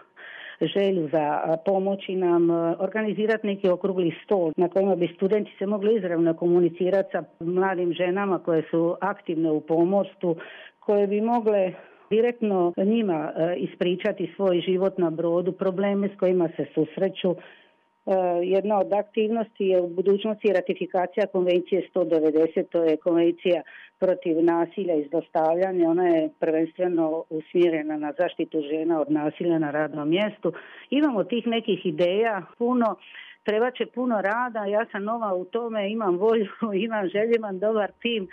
želju 0.60 1.08
za 1.12 1.56
pomoći 1.64 2.14
nam 2.14 2.50
organizirati 2.78 3.46
neki 3.46 3.68
okrugli 3.68 4.14
stol 4.24 4.52
na 4.56 4.68
kojima 4.68 4.96
bi 4.96 5.12
studenti 5.16 5.50
se 5.58 5.66
mogli 5.66 5.96
izravno 5.96 6.34
komunicirati 6.34 7.08
sa 7.12 7.24
mladim 7.40 7.92
ženama 7.92 8.38
koje 8.38 8.62
su 8.70 8.96
aktivne 9.00 9.50
u 9.50 9.60
pomorstvu, 9.60 10.36
koje 10.80 11.06
bi 11.06 11.20
mogle 11.20 11.72
direktno 12.10 12.72
njima 12.76 13.32
ispričati 13.56 14.32
svoj 14.36 14.60
život 14.60 14.98
na 14.98 15.10
brodu, 15.10 15.52
probleme 15.52 16.08
s 16.08 16.18
kojima 16.18 16.48
se 16.56 16.66
susreću, 16.74 17.34
E, 17.34 17.59
jedna 18.42 18.78
od 18.78 18.92
aktivnosti 18.92 19.64
je 19.64 19.80
u 19.80 19.88
budućnosti 19.88 20.52
ratifikacija 20.52 21.26
konvencije 21.26 21.88
190, 21.94 22.64
to 22.72 22.82
je 22.84 22.96
konvencija 22.96 23.62
protiv 23.98 24.44
nasilja 24.44 24.94
i 24.94 25.08
zlostavljanja. 25.08 25.90
Ona 25.90 26.06
je 26.06 26.30
prvenstveno 26.40 27.24
usmjerena 27.30 27.96
na 27.96 28.12
zaštitu 28.18 28.62
žena 28.70 29.00
od 29.00 29.10
nasilja 29.10 29.58
na 29.58 29.70
radnom 29.70 30.08
mjestu. 30.08 30.52
Imamo 30.90 31.24
tih 31.24 31.46
nekih 31.46 31.86
ideja 31.86 32.42
puno, 32.58 32.96
treba 33.44 33.70
će 33.70 33.86
puno 33.86 34.20
rada, 34.20 34.64
ja 34.64 34.86
sam 34.92 35.04
nova 35.04 35.34
u 35.34 35.44
tome, 35.44 35.90
imam 35.90 36.16
volju, 36.16 36.48
imam 36.86 37.08
želju, 37.08 37.32
imam 37.36 37.58
dobar 37.58 37.90
tim. 38.02 38.28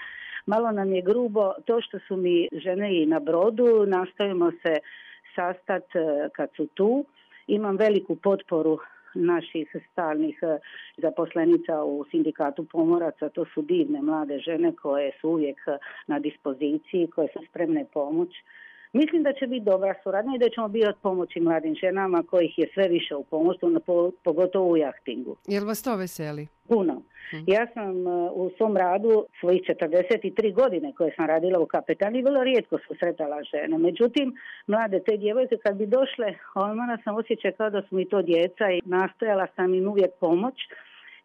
Malo 0.45 0.71
nam 0.71 0.93
je 0.93 1.01
grubo 1.01 1.53
to 1.65 1.81
što 1.81 1.99
su 2.07 2.17
mi 2.17 2.47
žene 2.51 3.01
i 3.01 3.05
na 3.05 3.19
brodu, 3.19 3.85
nastavimo 3.85 4.51
se 4.51 4.73
sastati 5.35 5.97
e, 5.97 6.29
kad 6.35 6.49
su 6.55 6.67
tu. 6.67 7.05
Imam 7.47 7.77
veliku 7.77 8.15
potporu 8.15 8.79
naših 9.25 9.75
stalnih 9.91 10.39
e, 10.41 10.57
zaposlenica 10.97 11.83
u 11.83 12.05
sindikatu 12.11 12.65
pomoraca. 12.65 13.29
To 13.29 13.45
su 13.53 13.61
divne 13.61 14.01
mlade 14.01 14.39
žene 14.39 14.75
koje 14.75 15.11
su 15.21 15.29
uvijek 15.29 15.57
e, 15.67 15.77
na 16.07 16.19
dispoziciji, 16.19 17.07
koje 17.15 17.27
su 17.33 17.39
spremne 17.49 17.85
pomoć. 17.93 18.29
Mislim 19.01 19.23
da 19.23 19.33
će 19.33 19.47
biti 19.47 19.65
dobra 19.65 19.93
suradnja 20.03 20.35
i 20.35 20.39
da 20.39 20.49
ćemo 20.49 20.67
biti 20.67 20.87
od 20.87 20.95
pomoći 21.01 21.39
mladim 21.39 21.75
ženama 21.75 22.23
kojih 22.31 22.59
je 22.59 22.67
sve 22.73 22.87
više 22.87 23.15
u 23.15 23.23
pomoću, 23.23 23.67
pogotovo 24.23 24.69
u 24.69 24.77
jahtingu. 24.77 25.35
Jel 25.47 25.65
vas 25.65 25.83
to 25.83 25.95
veseli? 25.95 26.47
Puno. 26.67 27.01
Hm. 27.29 27.37
Ja 27.47 27.67
sam 27.73 28.07
e, 28.07 28.11
u 28.33 28.51
svom 28.57 28.77
radu 28.77 29.25
svojih 29.39 29.61
43 29.61 30.53
godine 30.53 30.93
koje 30.97 31.13
sam 31.15 31.25
radila 31.25 31.59
u 31.59 31.65
kapetani 31.65 32.21
vrlo 32.21 32.43
rijetko 32.43 32.77
susretala 32.87 33.43
žene. 33.43 33.77
Međutim, 33.77 34.35
mlade 34.67 34.99
te 35.03 35.17
djevojke 35.17 35.57
kad 35.57 35.75
bi 35.75 35.85
došle, 35.85 36.33
ona 36.55 36.97
sam 37.03 37.15
osjećaj 37.15 37.51
kao 37.51 37.69
da 37.69 37.81
su 37.81 37.95
mi 37.95 38.09
to 38.09 38.21
djeca 38.21 38.65
i 38.71 38.81
nastojala 38.85 39.47
sam 39.55 39.73
im 39.73 39.87
uvijek 39.87 40.11
pomoć 40.19 40.55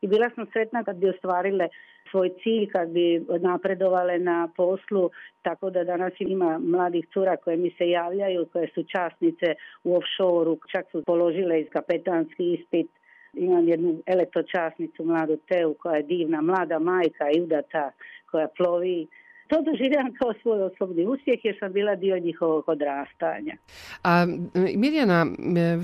i 0.00 0.06
bila 0.06 0.30
sam 0.34 0.46
sretna 0.52 0.84
kad 0.84 0.96
bi 0.96 1.08
ostvarile 1.08 1.68
svoj 2.12 2.30
cilj, 2.42 2.68
kad 2.72 2.88
bi 2.88 3.26
napredovale 3.40 4.18
na 4.18 4.48
poslu, 4.56 5.10
tako 5.42 5.70
da 5.70 5.84
danas 5.84 6.12
ima 6.18 6.58
mladih 6.58 7.06
cura 7.12 7.36
koje 7.36 7.56
mi 7.56 7.70
se 7.70 7.88
javljaju, 7.88 8.46
koje 8.52 8.68
su 8.74 8.84
časnice 8.84 9.54
u 9.84 9.96
offshore 9.96 10.56
čak 10.72 10.86
su 10.92 11.02
položile 11.06 11.60
iz 11.60 11.66
kapetanski 11.72 12.52
ispit. 12.52 12.90
Imam 13.32 13.68
jednu 13.68 14.02
elektročasnicu, 14.06 15.04
mladu 15.04 15.36
Teu, 15.48 15.74
koja 15.74 15.96
je 15.96 16.02
divna, 16.02 16.40
mlada 16.40 16.78
majka 16.78 17.30
i 17.34 17.40
udata, 17.40 17.90
koja 18.30 18.48
plovi 18.56 19.06
to 19.52 19.62
doživljavam 19.62 20.12
kao 20.18 20.32
svoj 20.42 20.62
osobni 20.62 21.06
uspjeh 21.06 21.44
jer 21.44 21.56
sam 21.60 21.72
bila 21.72 21.94
dio 21.94 22.18
njihovog 22.18 22.64
odrastanja. 22.66 23.54
A 24.04 24.26
Mirjana, 24.76 25.26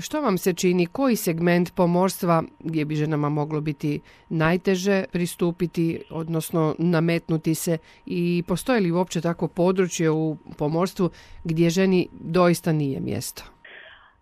što 0.01 0.21
vam 0.21 0.37
se 0.37 0.53
čini, 0.53 0.85
koji 0.85 1.15
segment 1.15 1.75
pomorstva 1.75 2.43
gdje 2.59 2.85
bi 2.85 2.95
ženama 2.95 3.29
moglo 3.29 3.61
biti 3.61 4.01
najteže 4.29 5.03
pristupiti, 5.11 6.01
odnosno 6.09 6.75
nametnuti 6.79 7.55
se 7.55 7.77
i 8.05 8.43
postoji 8.47 8.81
li 8.81 8.91
uopće 8.91 9.21
takvo 9.21 9.47
područje 9.47 10.09
u 10.11 10.37
pomorstvu 10.57 11.09
gdje 11.43 11.69
ženi 11.69 12.07
doista 12.11 12.71
nije 12.71 12.99
mjesto? 12.99 13.43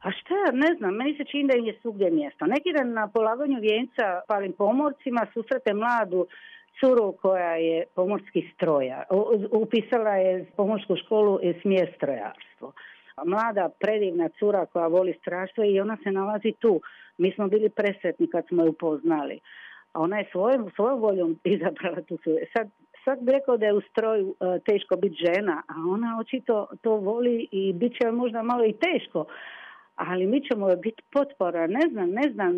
A 0.01 0.11
šta 0.11 0.35
ne 0.53 0.75
znam, 0.77 0.95
meni 0.95 1.17
se 1.17 1.23
čini 1.31 1.47
da 1.47 1.57
im 1.57 1.65
je 1.65 1.79
svugdje 1.81 2.11
mjesto. 2.11 2.45
Neki 2.45 2.69
dan 2.77 2.93
na 2.93 3.07
polaganju 3.07 3.59
vijenca 3.61 4.05
palim 4.27 4.53
pomorcima 4.53 5.27
susrete 5.33 5.73
mladu 5.73 6.27
curu 6.80 7.13
koja 7.21 7.55
je 7.55 7.86
pomorski 7.95 8.51
stroja. 8.53 9.03
Upisala 9.51 10.15
je 10.15 10.45
pomorsku 10.57 10.95
školu 10.95 11.39
i 11.43 11.53
smjer 11.61 11.93
strojarstvo. 11.95 12.73
Mlada, 13.25 13.69
predivna 13.80 14.30
cura 14.39 14.65
koja 14.65 14.88
voli 14.88 15.17
straštvo 15.21 15.63
i 15.63 15.80
ona 15.80 15.97
se 16.03 16.11
nalazi 16.11 16.53
tu. 16.59 16.82
Mi 17.17 17.32
smo 17.32 17.47
bili 17.47 17.69
presretni 17.69 18.30
kad 18.30 18.47
smo 18.47 18.63
ju 18.63 18.69
upoznali. 18.69 19.39
A 19.93 20.01
ona 20.01 20.17
je 20.17 20.30
svojom, 20.32 20.71
svojom 20.75 20.99
voljom 20.99 21.39
izabrala 21.55 22.01
tu 22.01 22.17
curu. 22.17 22.38
Sad, 22.57 22.69
sad 23.05 23.19
bi 23.21 23.32
rekao 23.32 23.57
da 23.57 23.65
je 23.65 23.73
u 23.73 23.82
stroju 23.82 24.36
e, 24.39 24.59
teško 24.59 24.95
biti 24.95 25.15
žena, 25.25 25.63
a 25.67 25.73
ona 25.89 26.17
očito 26.19 26.67
to 26.82 26.95
voli 26.95 27.47
i 27.51 27.73
bit 27.73 27.93
će 28.01 28.11
možda 28.11 28.41
malo 28.43 28.65
i 28.65 28.73
teško 28.73 29.25
ali 29.97 30.28
mi 30.28 30.41
ćemo 30.41 30.75
biti 30.75 31.03
potpora, 31.11 31.67
ne 31.67 31.80
znam, 31.91 32.09
ne 32.09 32.32
znam, 32.34 32.53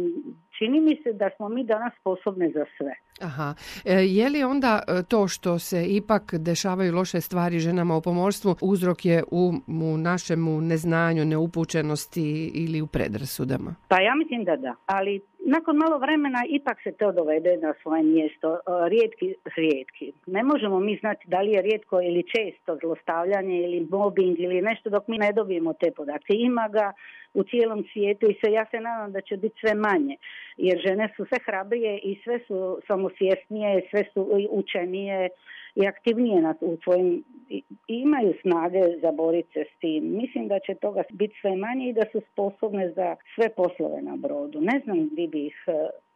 čini 0.60 0.82
mi 0.82 0.96
se 1.04 1.14
da 1.14 1.30
smo 1.36 1.50
mi 1.50 1.64
danas 1.64 1.94
sposobne 2.00 2.50
za 2.50 2.66
sve. 2.78 2.94
Aha, 3.22 3.54
e, 3.86 3.94
je 3.94 4.30
li 4.30 4.44
onda 4.44 4.82
e, 4.88 5.04
to 5.10 5.28
što 5.28 5.60
se 5.60 5.86
ipak 5.88 6.24
dešavaju 6.34 6.96
loše 6.96 7.22
stvari 7.22 7.60
ženama 7.60 7.96
u 7.96 8.02
pomorstvu 8.02 8.56
uzrok 8.62 9.06
je 9.06 9.24
u, 9.32 9.54
u 9.68 9.98
našemu 9.98 10.62
neznanju, 10.62 11.26
neupućenosti 11.26 12.52
ili 12.54 12.82
u 12.82 12.88
predrasudama? 12.88 13.76
Pa 13.88 14.02
ja 14.02 14.16
mislim 14.16 14.44
da 14.44 14.56
da, 14.56 14.76
ali 14.86 15.22
nakon 15.46 15.76
malo 15.78 15.98
vremena 15.98 16.42
ipak 16.50 16.78
se 16.84 16.92
to 16.92 17.12
dovede 17.12 17.58
na 17.58 17.74
svoje 17.82 18.04
mjesto. 18.04 18.54
E, 18.56 18.60
rijetki, 18.90 19.36
rijetki. 19.56 20.14
Ne 20.26 20.44
možemo 20.44 20.80
mi 20.80 20.98
znati 21.02 21.24
da 21.28 21.42
li 21.42 21.52
je 21.52 21.62
rijetko 21.62 22.02
ili 22.02 22.24
često 22.36 22.78
zlostavljanje 22.82 23.58
ili 23.62 23.88
mobbing 23.92 24.40
ili 24.40 24.62
nešto 24.62 24.90
dok 24.90 25.08
mi 25.08 25.18
ne 25.18 25.32
dobijemo 25.34 25.74
te 25.74 25.92
podatke. 25.92 26.34
Ima 26.34 26.68
ga 26.68 26.94
u 27.34 27.44
cijelom 27.44 27.84
svijetu 27.94 28.26
i 28.30 28.34
se 28.34 28.52
ja 28.52 28.66
se 28.72 28.80
nadam 28.80 29.12
da 29.12 29.22
će 29.22 29.38
biti 29.38 29.60
sve 29.60 29.74
manje. 29.76 30.16
Jer 30.60 30.78
žene 30.88 31.10
su 31.16 31.26
sve 31.26 31.38
hrabrije 31.46 32.00
i 32.04 32.22
sve 32.24 32.40
su 32.48 32.80
samosvjesnije, 32.88 33.88
sve 33.90 34.04
su 34.14 34.48
učenije 34.50 35.30
i 35.76 35.88
aktivnije 35.88 36.42
na, 36.42 36.56
u 36.62 36.78
svojim 36.84 37.24
i 37.50 37.64
imaju 37.88 38.34
snage 38.42 38.82
za 39.02 39.12
boriti 39.12 39.54
se 39.54 39.66
s 39.76 39.80
tim. 39.80 40.18
Mislim 40.18 40.48
da 40.48 40.60
će 40.60 40.76
toga 40.76 41.04
biti 41.12 41.36
sve 41.42 41.56
manje 41.56 41.90
i 41.90 41.94
da 41.94 42.06
su 42.12 42.22
sposobne 42.32 42.92
za 42.92 43.16
sve 43.36 43.50
poslove 43.50 44.02
na 44.02 44.16
brodu. 44.16 44.62
Ne 44.62 44.82
znam 44.84 45.10
gdje 45.12 45.28
bi 45.28 45.46
ih 45.46 45.56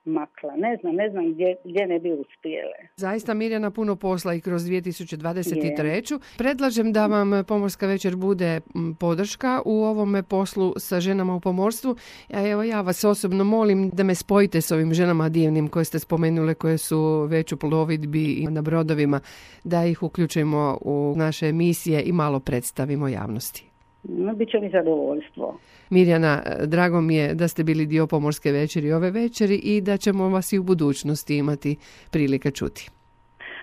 makla. 0.06 0.56
Ne 0.58 0.78
znam, 0.82 0.95
ne 0.95 1.10
znam 1.10 1.34
gdje, 1.34 1.56
gdje 1.66 1.88
ne 1.88 1.99
bi 1.99 2.12
uspjele. 2.12 2.78
Zaista 2.95 3.34
Mirjana 3.34 3.72
puno 3.72 3.95
posla 3.95 4.34
i 4.34 4.41
kroz 4.41 4.62
2023. 4.62 6.20
Predlažem 6.38 6.93
da 6.93 7.08
vam 7.08 7.43
Pomorska 7.47 7.88
večer 7.88 8.16
bude 8.16 8.62
podrška 8.99 9.62
u 9.66 9.84
ovome 9.84 10.24
poslu 10.24 10.74
sa 10.78 10.99
ženama 10.99 11.36
u 11.36 11.39
pomorstvu. 11.39 11.95
A 12.34 12.47
evo 12.47 12.64
ja 12.64 12.82
vas 12.82 13.04
osobno 13.04 13.43
molim 13.43 13.89
da 13.89 14.04
me 14.04 14.16
spojite 14.16 14.62
s 14.62 14.72
ovim 14.72 14.93
ženama 14.93 15.30
divnim 15.30 15.68
koje 15.68 15.86
ste 15.86 15.99
spomenule 15.99 16.54
koje 16.54 16.78
su 16.78 17.28
već 17.30 17.51
u 17.51 17.58
plovidbi 17.58 18.34
i 18.34 18.47
na 18.47 18.62
brodovima 18.62 19.20
da 19.64 19.86
ih 19.86 20.04
uključimo 20.04 20.78
u 20.82 21.14
naše 21.18 21.47
emisije 21.47 22.04
i 22.04 22.12
malo 22.12 22.39
predstavimo 22.39 23.08
javnosti. 23.08 23.72
Bit 24.04 24.49
će 24.49 24.60
mi 24.60 24.70
zadovoljstvo. 24.70 25.60
Mirjana, 25.89 26.41
drago 26.66 27.01
mi 27.01 27.16
je 27.16 27.34
da 27.34 27.47
ste 27.47 27.64
bili 27.64 27.86
dio 27.86 28.08
pomorske 28.08 28.51
večeri 28.51 28.93
ove 28.93 29.12
večeri 29.12 29.56
i 29.56 29.82
da 29.82 29.97
ćemo 29.97 30.30
vas 30.30 30.54
i 30.54 30.60
u 30.60 30.64
budućnosti 30.64 31.38
imati 31.38 31.76
prilike 32.12 32.51
čuti. 32.51 32.89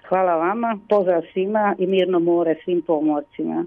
Hvala 0.08 0.36
vama, 0.36 0.78
pozdrav 0.88 1.22
svima 1.32 1.74
i 1.78 1.86
mirno 1.86 2.18
more 2.18 2.54
svim 2.64 2.82
pomorcima. 2.82 3.64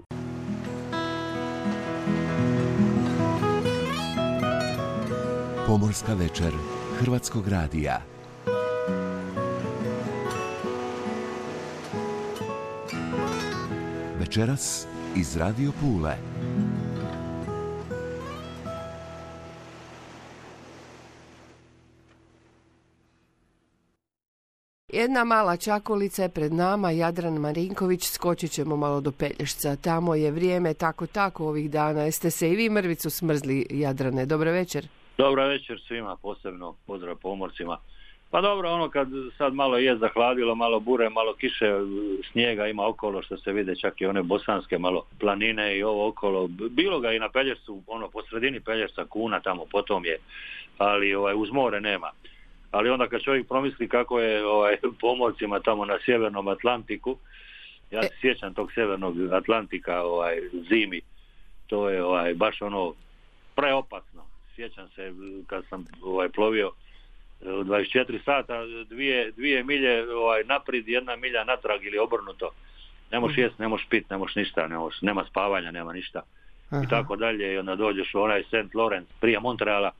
Pomorska 5.66 6.14
večer 6.14 6.52
Hrvatskog 6.98 7.48
radija. 7.48 8.00
Večeras 14.20 14.93
iz 15.16 15.36
Radio 15.36 15.72
Pule. 15.80 16.16
Jedna 24.92 25.24
mala 25.24 25.56
čakolica 25.56 26.22
je 26.22 26.28
pred 26.28 26.52
nama, 26.52 26.90
Jadran 26.90 27.34
Marinković, 27.34 28.04
skočit 28.04 28.50
ćemo 28.50 28.76
malo 28.76 29.00
do 29.00 29.12
Pelješca. 29.12 29.76
Tamo 29.76 30.14
je 30.14 30.30
vrijeme 30.30 30.74
tako 30.74 31.06
tako 31.06 31.48
ovih 31.48 31.70
dana. 31.70 32.02
Jeste 32.02 32.30
se 32.30 32.50
i 32.50 32.56
vi 32.56 32.70
mrvicu 32.70 33.10
smrzli, 33.10 33.66
Jadrane? 33.70 34.26
Dobro 34.26 34.52
večer. 34.52 34.88
Dobro 35.18 35.48
večer 35.48 35.80
svima, 35.86 36.16
posebno 36.16 36.76
pozdrav 36.86 37.16
pomorcima. 37.16 37.78
Pa 38.34 38.40
dobro, 38.40 38.70
ono 38.70 38.88
kad 38.88 39.08
sad 39.38 39.54
malo 39.54 39.78
je 39.78 39.96
zahladilo, 39.96 40.54
malo 40.54 40.80
bure, 40.80 41.10
malo 41.10 41.34
kiše, 41.34 41.72
snijega 42.32 42.66
ima 42.66 42.88
okolo 42.88 43.22
što 43.22 43.36
se 43.36 43.52
vide, 43.52 43.76
čak 43.76 44.00
i 44.00 44.06
one 44.06 44.22
bosanske 44.22 44.78
malo 44.78 45.06
planine 45.20 45.78
i 45.78 45.82
ovo 45.82 46.08
okolo. 46.08 46.48
Bilo 46.70 47.00
ga 47.00 47.12
i 47.12 47.18
na 47.18 47.28
Pelješcu, 47.28 47.82
ono 47.86 48.08
po 48.08 48.22
sredini 48.22 48.60
Pelješca 48.60 49.04
kuna 49.04 49.40
tamo 49.40 49.64
potom 49.72 50.04
je, 50.04 50.18
ali 50.78 51.14
ovaj, 51.14 51.34
uz 51.36 51.52
more 51.52 51.80
nema 51.80 52.10
ali 52.70 52.90
onda 52.90 53.08
kad 53.08 53.20
čovjek 53.20 53.48
promisli 53.48 53.88
kako 53.88 54.20
je 54.20 54.46
ovaj, 54.46 54.76
pomorcima 55.00 55.60
tamo 55.60 55.84
na 55.84 55.98
sjevernom 56.04 56.48
Atlantiku, 56.48 57.16
ja 57.90 58.02
se 58.02 58.08
e. 58.14 58.18
sjećam 58.20 58.54
tog 58.54 58.72
sjevernog 58.72 59.32
Atlantika 59.32 60.02
ovaj, 60.02 60.40
zimi, 60.68 61.00
to 61.66 61.88
je 61.88 62.04
ovaj, 62.04 62.34
baš 62.34 62.62
ono 62.62 62.94
preopasno. 63.54 64.22
Sjećam 64.54 64.88
se 64.88 65.12
kad 65.46 65.64
sam 65.68 65.86
ovaj, 66.02 66.28
plovio 66.28 66.70
24 67.44 68.24
sata, 68.24 68.60
dvije, 68.88 69.30
dvije 69.30 69.64
milje 69.64 70.14
ovaj, 70.14 70.44
naprijed, 70.44 70.88
jedna 70.88 71.16
milja 71.16 71.44
natrag 71.44 71.84
ili 71.84 71.98
obrnuto. 71.98 72.50
Ne 73.12 73.20
možeš 73.20 73.36
mhm. 73.36 73.42
jest, 73.42 73.58
ne 73.58 73.68
možeš 73.68 73.86
pit, 73.90 74.10
ne 74.10 74.18
možeš 74.18 74.36
ništa, 74.36 74.68
ne 74.68 74.76
nema 75.00 75.24
spavanja, 75.24 75.70
nema 75.70 75.92
ništa. 75.92 76.22
I 76.84 76.88
tako 76.88 77.16
dalje 77.16 77.52
i 77.52 77.58
onda 77.58 77.76
dođeš 77.76 78.14
u 78.14 78.20
onaj 78.20 78.42
St. 78.42 78.74
Lawrence 78.74 79.12
prije 79.20 79.40
Montreala 79.40 79.90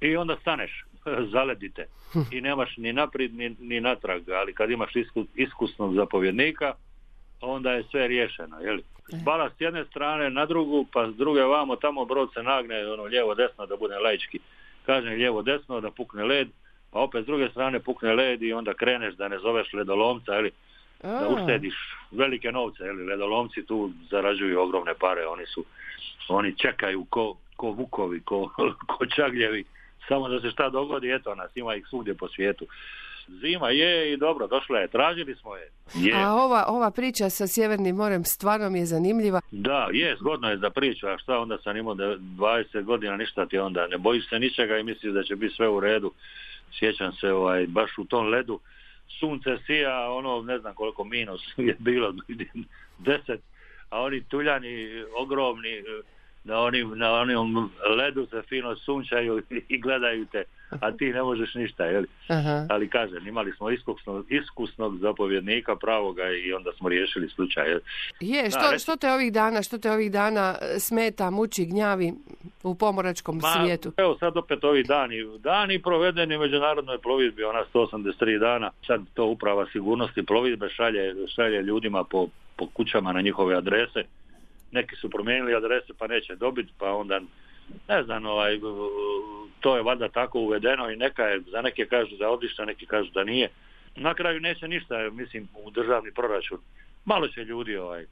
i 0.00 0.16
onda 0.16 0.36
staneš 0.40 0.84
zaledite 1.34 1.86
i 2.30 2.40
nemaš 2.40 2.76
ni 2.76 2.92
naprijed 2.92 3.34
ni, 3.34 3.56
ni 3.60 3.80
natrag, 3.80 4.30
ali 4.30 4.54
kad 4.54 4.70
imaš 4.70 4.92
iskusnog 5.34 5.94
zapovjednika 5.94 6.74
onda 7.40 7.72
je 7.72 7.82
sve 7.90 8.08
riješeno, 8.08 8.60
jeli? 8.60 8.82
E. 9.12 9.16
Bala 9.24 9.50
s 9.50 9.60
jedne 9.60 9.84
strane 9.84 10.30
na 10.30 10.46
drugu, 10.46 10.86
pa 10.92 11.10
s 11.10 11.16
druge 11.16 11.42
vamo 11.42 11.76
tamo 11.76 12.04
brod 12.04 12.28
se 12.34 12.42
nagne 12.42 12.92
ono 12.92 13.02
lijevo 13.02 13.34
desno 13.34 13.66
da 13.66 13.76
bude 13.76 13.98
laički. 13.98 14.38
Kažem 14.86 15.12
lijevo 15.12 15.42
desno 15.42 15.80
da 15.80 15.90
pukne 15.90 16.24
led, 16.24 16.48
pa 16.96 17.00
opet 17.00 17.22
s 17.22 17.26
druge 17.26 17.48
strane 17.48 17.80
pukne 17.80 18.14
led 18.14 18.42
i 18.42 18.52
onda 18.52 18.74
kreneš 18.74 19.14
da 19.14 19.28
ne 19.28 19.38
zoveš 19.38 19.72
ledolomca, 19.72 20.32
jeli? 20.32 20.50
Da 21.02 21.28
uštediš 21.28 21.74
velike 22.10 22.52
novce, 22.52 22.84
jeli? 22.84 23.04
Ledolomci 23.04 23.66
tu 23.66 23.90
zarađuju 24.10 24.60
ogromne 24.60 24.94
pare, 24.94 25.26
oni 25.26 25.46
su 25.46 25.64
oni 26.28 26.56
čekaju 26.56 27.04
ko, 27.04 27.36
ko 27.56 27.70
vukovi, 27.70 28.20
ko, 28.20 28.50
ko 28.90 29.06
čagljevi 29.06 29.64
samo 30.08 30.28
da 30.28 30.40
se 30.40 30.50
šta 30.50 30.70
dogodi, 30.70 31.12
eto 31.12 31.34
nas, 31.34 31.50
ima 31.54 31.74
ih 31.74 31.86
svugdje 31.88 32.14
po 32.14 32.28
svijetu. 32.28 32.66
Zima 33.28 33.70
je 33.70 34.12
i 34.12 34.16
dobro, 34.16 34.46
došla 34.46 34.78
je, 34.78 34.88
tražili 34.88 35.34
smo 35.34 35.56
je. 35.56 35.70
je. 35.94 36.14
A 36.14 36.32
ova, 36.32 36.64
ova 36.68 36.90
priča 36.90 37.30
sa 37.30 37.46
Sjevernim 37.46 37.96
morem 37.96 38.24
stvarno 38.24 38.70
mi 38.70 38.78
je 38.78 38.86
zanimljiva. 38.86 39.40
Da, 39.50 39.88
je, 39.92 40.16
zgodno 40.16 40.50
je 40.50 40.56
za 40.56 40.70
priču, 40.70 41.06
a 41.06 41.18
šta 41.18 41.38
onda 41.38 41.58
sam 41.58 41.76
imao 41.76 41.94
20 41.94 42.82
godina, 42.82 43.16
ništa 43.16 43.46
ti 43.46 43.58
onda, 43.58 43.86
ne 43.86 43.98
bojiš 43.98 44.28
se 44.28 44.38
ničega 44.38 44.78
i 44.78 44.82
misliš 44.82 45.12
da 45.12 45.22
će 45.22 45.36
biti 45.36 45.54
sve 45.54 45.68
u 45.68 45.80
redu. 45.80 46.12
Sjećam 46.78 47.12
se 47.12 47.32
ovaj, 47.32 47.66
baš 47.66 47.98
u 47.98 48.04
tom 48.04 48.28
ledu, 48.28 48.60
sunce 49.20 49.58
sija, 49.66 50.10
ono 50.10 50.42
ne 50.42 50.58
znam 50.58 50.74
koliko 50.74 51.04
minus 51.04 51.40
je 51.56 51.76
bilo, 51.78 52.12
10, 52.98 53.38
a 53.90 54.02
oni 54.02 54.24
tuljani 54.24 55.04
ogromni 55.16 55.82
na 56.46 56.60
onim, 56.60 56.92
na 56.98 57.12
onim 57.12 57.70
ledu 57.96 58.26
se 58.26 58.42
fino 58.48 58.76
sunčaju 58.76 59.42
i 59.74 59.80
gledaju 59.80 60.26
te 60.26 60.44
a 60.70 60.92
ti 60.92 61.12
ne 61.12 61.22
možeš 61.22 61.54
ništa, 61.54 61.84
jeli? 61.84 62.06
Aha. 62.28 62.66
Ali 62.70 62.88
kažem, 62.88 63.28
imali 63.28 63.52
smo 63.52 63.70
iskusnog, 63.70 64.32
iskusnog 64.32 64.98
zapovjednika 64.98 65.76
pravoga 65.76 66.22
i 66.30 66.52
onda 66.52 66.70
smo 66.78 66.88
riješili 66.88 67.28
slučaj. 67.28 67.68
jel? 67.68 67.80
Je, 68.20 68.42
Da, 68.42 68.50
što, 68.50 68.70
reci. 68.70 68.82
što 68.82 68.96
te 68.96 69.12
ovih 69.12 69.32
dana, 69.32 69.62
što 69.62 69.78
te 69.78 69.90
ovih 69.90 70.12
dana 70.12 70.54
e, 70.60 70.78
smeta, 70.78 71.30
muči, 71.30 71.64
gnjavi 71.64 72.12
u 72.62 72.74
pomoračkom 72.74 73.40
Ma, 73.42 73.48
svijetu? 73.48 73.92
Evo 73.96 74.16
sad 74.18 74.36
opet 74.36 74.64
ovi 74.64 74.82
dani, 74.82 75.16
dani 75.38 75.82
provedeni 75.82 76.36
u 76.36 76.40
međunarodnoj 76.40 76.98
plovidbi, 76.98 77.44
ona 77.44 77.64
183 77.74 78.38
dana, 78.38 78.70
sad 78.86 79.00
to 79.14 79.26
uprava 79.26 79.66
sigurnosti 79.72 80.22
plovidbe 80.22 80.68
šalje, 80.68 81.14
šalje 81.34 81.62
ljudima 81.62 82.04
po, 82.04 82.28
po 82.56 82.66
kućama 82.66 83.12
na 83.12 83.20
njihove 83.20 83.56
adrese, 83.56 84.04
neki 84.70 84.96
su 84.96 85.10
promijenili 85.10 85.54
adrese 85.54 85.92
pa 85.98 86.06
neće 86.06 86.36
dobiti, 86.36 86.72
pa 86.78 86.92
onda 86.92 87.20
ne 87.88 88.02
znam, 88.02 88.26
ovaj, 88.26 88.60
to 89.60 89.76
je 89.76 89.82
valjda 89.82 90.08
tako 90.08 90.40
uvedeno 90.40 90.90
i 90.90 90.96
neka 90.96 91.22
je, 91.22 91.40
za 91.40 91.62
neke 91.62 91.86
kažu 91.86 92.16
da 92.16 92.30
odlično, 92.30 92.64
neki 92.64 92.86
kažu 92.86 93.10
da 93.10 93.24
nije. 93.24 93.48
Na 93.96 94.14
kraju 94.14 94.40
neće 94.40 94.68
ništa, 94.68 95.10
mislim, 95.12 95.48
u 95.64 95.70
državni 95.70 96.12
proračun. 96.12 96.58
Malo 97.04 97.28
će 97.28 97.44
ljudi 97.44 97.76
ovaj, 97.76 98.04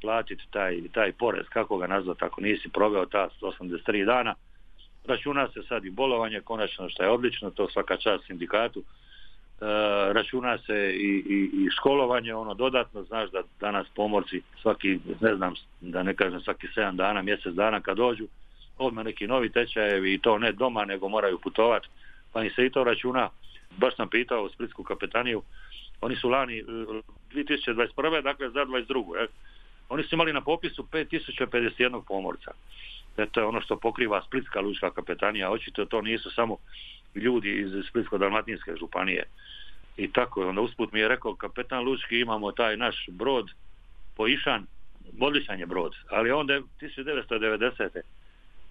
platiti 0.00 0.44
taj, 0.50 0.80
taj 0.92 1.12
porez, 1.12 1.46
kako 1.48 1.78
ga 1.78 1.86
nazvati 1.86 2.24
ako 2.24 2.40
nisi 2.40 2.68
proveo 2.68 3.06
ta 3.06 3.28
183 3.40 4.04
dana. 4.04 4.34
Računa 5.06 5.48
se 5.48 5.62
sad 5.68 5.84
i 5.84 5.90
bolovanje, 5.90 6.40
konačno 6.40 6.88
što 6.88 7.02
je 7.02 7.10
odlično, 7.10 7.50
to 7.50 7.70
svaka 7.70 7.96
čast 7.96 8.26
sindikatu. 8.26 8.82
E, 9.60 10.12
računa 10.12 10.58
se 10.58 10.92
i, 10.94 11.24
i, 11.28 11.50
i 11.52 11.70
školovanje, 11.70 12.34
ono 12.34 12.54
dodatno, 12.54 13.02
znaš 13.02 13.30
da 13.30 13.42
danas 13.60 13.86
pomorci 13.94 14.42
svaki, 14.62 14.98
ne 15.20 15.36
znam, 15.36 15.54
da 15.80 16.02
ne 16.02 16.14
kažem 16.14 16.40
svaki 16.40 16.66
7 16.76 16.96
dana, 16.96 17.22
mjesec 17.22 17.54
dana 17.54 17.80
kad 17.80 17.96
dođu, 17.96 18.26
odmah 18.78 19.04
neki 19.04 19.26
novi 19.26 19.52
tečajevi 19.52 20.14
i 20.14 20.18
to 20.18 20.38
ne 20.38 20.52
doma, 20.52 20.84
nego 20.84 21.08
moraju 21.08 21.38
putovati, 21.38 21.88
pa 22.32 22.42
im 22.44 22.50
se 22.50 22.66
i 22.66 22.70
to 22.70 22.84
računa. 22.84 23.28
Baš 23.76 23.96
sam 23.96 24.08
pitao 24.08 24.48
Splitsku 24.48 24.84
kapetaniju, 24.84 25.42
oni 26.00 26.16
su 26.16 26.28
lani 26.28 26.58
e, 26.58 26.62
2021. 27.34 28.22
dakle 28.22 28.50
za 28.50 28.64
22. 28.64 29.16
jel? 29.16 29.26
Oni 29.88 30.02
su 30.02 30.14
imali 30.14 30.32
na 30.32 30.40
popisu 30.40 30.82
5051 30.92 32.02
pomorca. 32.08 32.50
E, 33.16 33.26
to 33.26 33.40
je 33.40 33.46
ono 33.46 33.60
što 33.60 33.76
pokriva 33.76 34.22
Splitska 34.22 34.60
lučka 34.60 34.90
kapetanija. 34.90 35.50
Očito 35.50 35.84
to 35.84 36.02
nisu 36.02 36.30
samo 36.30 36.56
ljudi 37.14 37.60
iz 37.60 37.70
Splitsko-Dalmatinske 37.84 38.78
županije. 38.78 39.22
I 39.96 40.12
tako 40.12 40.42
je. 40.42 40.48
Onda 40.48 40.60
usput 40.60 40.92
mi 40.92 41.00
je 41.00 41.08
rekao 41.08 41.34
kapetan 41.34 41.84
Lučki 41.84 42.20
imamo 42.20 42.52
taj 42.52 42.76
naš 42.76 43.06
brod 43.08 43.50
Poišan, 44.16 44.66
odličan 45.20 45.60
je 45.60 45.66
brod, 45.66 45.92
ali 46.10 46.30
onda 46.30 46.54
je 46.54 46.62
1990. 46.80 48.00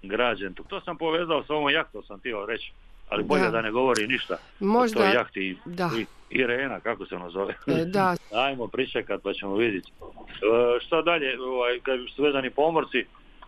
građen. 0.04 0.54
To 0.54 0.82
sam 0.82 0.98
povezao 0.98 1.44
s 1.44 1.50
ovom 1.50 1.70
jahtom, 1.72 2.04
sam 2.04 2.20
htio 2.20 2.46
reći. 2.46 2.72
Ali 3.10 3.24
bolje 3.24 3.44
Da. 3.44 3.50
da, 3.50 3.62
ne 3.62 3.72
govori 3.72 4.08
ništa. 4.08 4.38
Možda- 4.60 5.00
O 5.00 5.04
toj 5.04 5.14
jahti 5.14 5.58
da. 5.66 5.90
i, 5.98 6.06
Irena, 6.32 6.80
kako 6.80 7.06
se 7.06 7.16
ono 7.16 7.30
zove. 7.30 7.54
E, 7.68 7.86
da. 7.86 8.16
Ajmo 8.46 8.68
pričekat 8.68 9.22
pa 9.24 9.34
ćemo 9.34 9.56
vidjeti. 9.56 9.92
E, 9.92 10.06
šta 10.80 11.02
dalje, 11.02 11.42
ovaj, 11.42 11.80
kad 11.80 12.00
su 12.16 12.24
vezani 12.24 12.50
pomorci, 12.50 13.06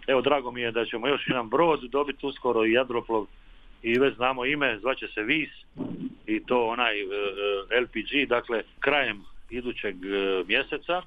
evo 0.08 0.22
drago 0.22 0.52
mi 0.52 0.62
je 0.62 0.72
da 0.72 0.86
ćemo 0.86 1.08
još 1.08 1.28
jedan 1.28 1.50
brod 1.50 1.80
dobiti 1.82 2.26
uskoro 2.26 2.66
i 2.66 2.72
Jadroplov 2.72 3.26
i 3.84 4.00
već 4.00 4.16
znamo 4.16 4.46
ime, 4.46 4.80
zvaće 4.80 5.08
se 5.08 5.24
Vis 5.24 5.50
i 6.28 6.46
to 6.46 6.68
onaj 6.68 7.02
e, 7.02 7.06
e, 7.06 7.80
LPG, 7.82 8.30
dakle 8.30 8.64
krajem 8.80 9.24
idućeg 9.50 9.96
e, 10.06 10.44
mjeseca 10.48 11.02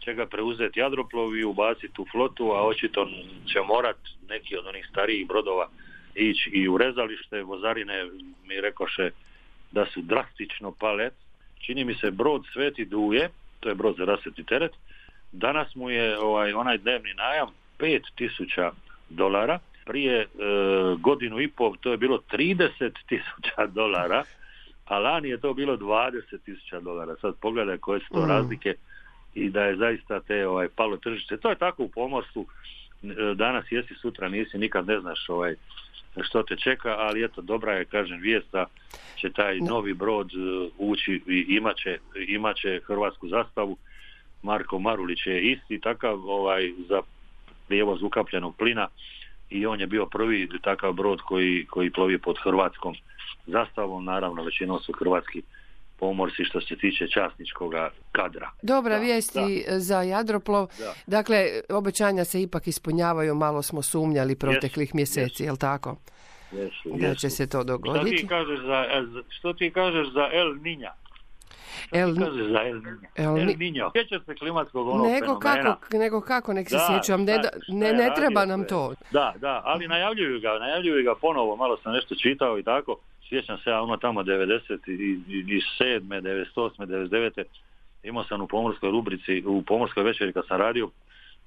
će 0.00 0.14
ga 0.14 0.26
preuzeti 0.26 0.80
Jadroplov 0.80 1.36
i 1.36 1.44
ubaciti 1.44 2.00
u 2.00 2.06
flotu, 2.12 2.50
a 2.50 2.66
očito 2.66 3.08
će 3.52 3.60
morat 3.60 3.96
neki 4.28 4.56
od 4.56 4.66
onih 4.66 4.86
starijih 4.90 5.26
brodova 5.26 5.68
ići 6.14 6.50
i 6.50 6.68
u 6.68 6.78
rezalište, 6.78 7.42
vozarine 7.42 8.04
mi 8.46 8.60
rekoše 8.60 9.10
da 9.72 9.86
su 9.86 10.02
drastično 10.02 10.72
pale. 10.72 11.10
Čini 11.60 11.84
mi 11.84 11.94
se 11.94 12.10
brod 12.10 12.42
Sveti 12.52 12.84
Duje, 12.84 13.28
to 13.60 13.68
je 13.68 13.74
brod 13.74 13.96
za 13.96 14.04
rasvjetni 14.04 14.44
teret, 14.44 14.72
danas 15.32 15.74
mu 15.74 15.90
je 15.90 16.18
ovaj 16.18 16.52
onaj 16.52 16.78
dnevni 16.78 17.14
najam 17.14 17.48
5000 17.78 18.70
dolara, 19.08 19.58
prije 19.84 20.20
e, 20.20 20.26
godinu 20.98 21.40
i 21.40 21.48
pol 21.48 21.76
to 21.80 21.90
je 21.90 21.96
bilo 21.96 22.22
30 22.32 22.92
tisuća 23.08 23.66
dolara, 23.78 24.24
a 24.84 24.98
lani 24.98 25.28
je 25.28 25.40
to 25.40 25.54
bilo 25.54 25.76
20 25.76 26.38
tisuća 26.44 26.80
dolara. 26.80 27.16
Sad 27.20 27.34
pogledaj 27.40 27.78
koje 27.78 28.00
su 28.00 28.06
to 28.14 28.26
Mm. 28.26 28.28
razlike 28.28 28.74
i 29.34 29.50
da 29.50 29.64
je 29.64 29.76
zaista 29.76 30.20
te 30.20 30.48
ovaj 30.48 30.68
palo 30.68 30.96
tržište. 30.96 31.36
To 31.36 31.50
je 31.50 31.58
tako 31.58 31.82
u 31.82 31.88
pomorstvu. 31.88 32.46
E, 33.02 33.34
Danas 33.34 33.64
jesi, 33.70 33.94
sutra 33.94 34.28
nisi, 34.28 34.58
nikad 34.58 34.86
ne 34.86 35.00
znaš 35.00 35.28
ovaj 35.28 35.54
što 36.22 36.42
te 36.42 36.56
čeka, 36.56 36.96
ali 36.98 37.24
eto 37.24 37.42
dobra 37.42 37.72
je 37.72 37.84
kažem 37.84 38.20
vijest 38.20 38.46
da 38.52 38.66
će 39.16 39.30
taj 39.32 39.58
novi 39.58 39.94
brod 39.94 40.30
e, 40.30 40.68
ući 40.78 41.20
i 41.26 41.46
imaće, 41.48 41.98
imaće 42.28 42.80
hrvatsku 42.86 43.28
zastavu. 43.28 43.76
Marko 44.42 44.78
Marulić 44.78 45.26
je 45.26 45.42
isti 45.42 45.80
takav 45.80 46.28
ovaj 46.28 46.72
za 46.88 47.02
prijevoz 47.68 48.02
ukapljenog 48.02 48.56
plina 48.56 48.88
i 49.54 49.66
on 49.66 49.80
je 49.80 49.86
bio 49.86 50.06
prvi 50.06 50.48
takav 50.62 50.92
brod 50.92 51.20
koji, 51.20 51.66
koji 51.66 51.90
plovi 51.90 52.18
pod 52.18 52.36
hrvatskom 52.44 52.94
zastavom, 53.46 54.04
naravno 54.04 54.42
većinom 54.42 54.80
su 54.80 54.92
hrvatski 54.92 55.42
pomorci 55.96 56.44
što 56.44 56.60
se 56.60 56.76
tiče 56.76 57.06
časničkog 57.08 57.72
kadra. 58.12 58.50
Dobra 58.62 58.94
Da, 58.94 59.00
vijesti 59.00 59.40
za 59.68 60.02
Jadroplov. 60.02 60.66
Da. 60.78 60.94
Dakle, 61.08 61.38
obećanja 61.70 62.24
se 62.24 62.42
ipak 62.42 62.66
ispunjavaju, 62.66 63.34
malo 63.34 63.62
smo 63.62 63.82
sumnjali 63.82 64.36
proteklih 64.36 64.94
mjeseci, 64.94 65.44
jel 65.44 65.56
tako? 65.56 65.96
Jesu, 66.52 66.96
Da 66.98 67.14
će 67.14 67.30
se 67.30 67.46
to 67.46 67.58
Što 67.58 67.64
dogoditi. 67.64 68.16
ti 68.16 68.26
kažeš 68.26 68.58
e, 68.58 68.62
za- 68.62 69.22
što 69.30 69.52
ti 69.52 69.70
kažeš 69.70 70.06
za 70.08 70.28
El 70.32 70.54
Ninja? 70.56 70.90
El- 71.92 72.14
ti 72.14 72.20
kažeš 72.20 72.46
za 72.46 72.62
El? 72.62 72.76
El 73.16 73.38
El, 73.38 73.46
Ni- 73.46 73.56
Niño. 73.56 73.90
Sjećaš 73.92 74.24
se 74.26 74.34
klimatskog 74.34 74.88
onog 74.88 75.06
Nego 75.06 75.40
fenomena? 75.40 75.62
kako, 75.76 75.96
nego 75.96 76.20
kako, 76.20 76.52
nek 76.52 76.68
se 76.68 76.76
Da, 76.76 76.86
sjećam, 76.86 77.24
ne, 77.24 77.34
šta 77.34 77.50
ne, 77.68 77.92
ne 77.92 78.10
treba 78.16 78.44
nam 78.44 78.64
to. 78.64 78.94
Da, 79.10 79.34
da, 79.40 79.62
ali 79.64 79.88
najavljuju 79.88 80.40
ga, 80.40 80.58
najavljuju 80.58 81.04
ga 81.04 81.14
ponovo, 81.14 81.56
malo 81.56 81.76
sam 81.76 81.92
nešto 81.92 82.14
čitao 82.14 82.58
i 82.58 82.62
tako. 82.62 82.96
Sjećam 83.28 83.58
se 83.58 83.70
ja 83.70 83.82
ono 83.82 83.96
tamo 83.96 84.22
97. 84.22 84.78
98. 86.22 86.86
99. 86.86 87.44
Imao 88.02 88.24
sam 88.24 88.40
u 88.40 88.46
pomorskoj 88.46 88.90
rubrici, 88.90 89.42
u 89.46 89.62
pomorskoj 89.62 90.02
večeri 90.02 90.32
kad 90.32 90.46
sam 90.48 90.58
radio 90.58 90.90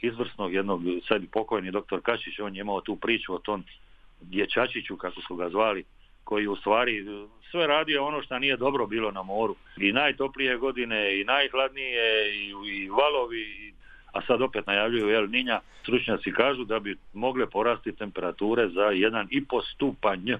izvrsnog 0.01 0.53
jednog, 0.53 0.81
sad 1.07 1.23
i 1.23 1.27
pokojni 1.27 1.71
doktor 1.71 2.01
Kačić, 2.01 2.39
on 2.39 2.55
je 2.55 2.61
imao 2.61 2.81
tu 2.81 2.95
priču 2.95 3.33
o 3.35 3.39
tom 3.39 3.63
dječačiću, 4.21 4.97
kako 4.97 5.21
su 5.21 5.35
ga 5.35 5.49
zvali, 5.49 5.83
koji 6.27 6.47
u 6.47 6.55
stvari 6.55 6.97
e, 6.99 7.03
sve 7.51 7.67
radio 7.67 8.05
ono 8.05 8.21
što 8.21 8.39
nije 8.39 8.57
dobro 8.57 8.85
bilo 8.87 9.11
na 9.11 9.23
moru. 9.23 9.55
I 9.77 9.91
najtoplije 9.91 10.57
godine, 10.57 11.19
i 11.19 11.23
najhladnije, 11.23 12.35
i, 12.35 12.49
i 12.49 12.89
valovi, 12.89 13.41
i, 13.41 13.73
a 14.13 14.21
sad 14.21 14.41
opet 14.41 14.67
najavljuju 14.67 15.09
El 15.09 15.29
Ninja. 15.29 15.59
Stručnjaci 15.81 16.31
kažu 16.31 16.63
da 16.63 16.79
bi 16.79 16.97
mogle 17.13 17.49
porasti 17.49 17.95
temperature 17.95 18.67
za 18.69 18.83
jedan 18.83 19.27
i 19.31 19.45
po 19.45 19.61
stupanj. 19.61 20.31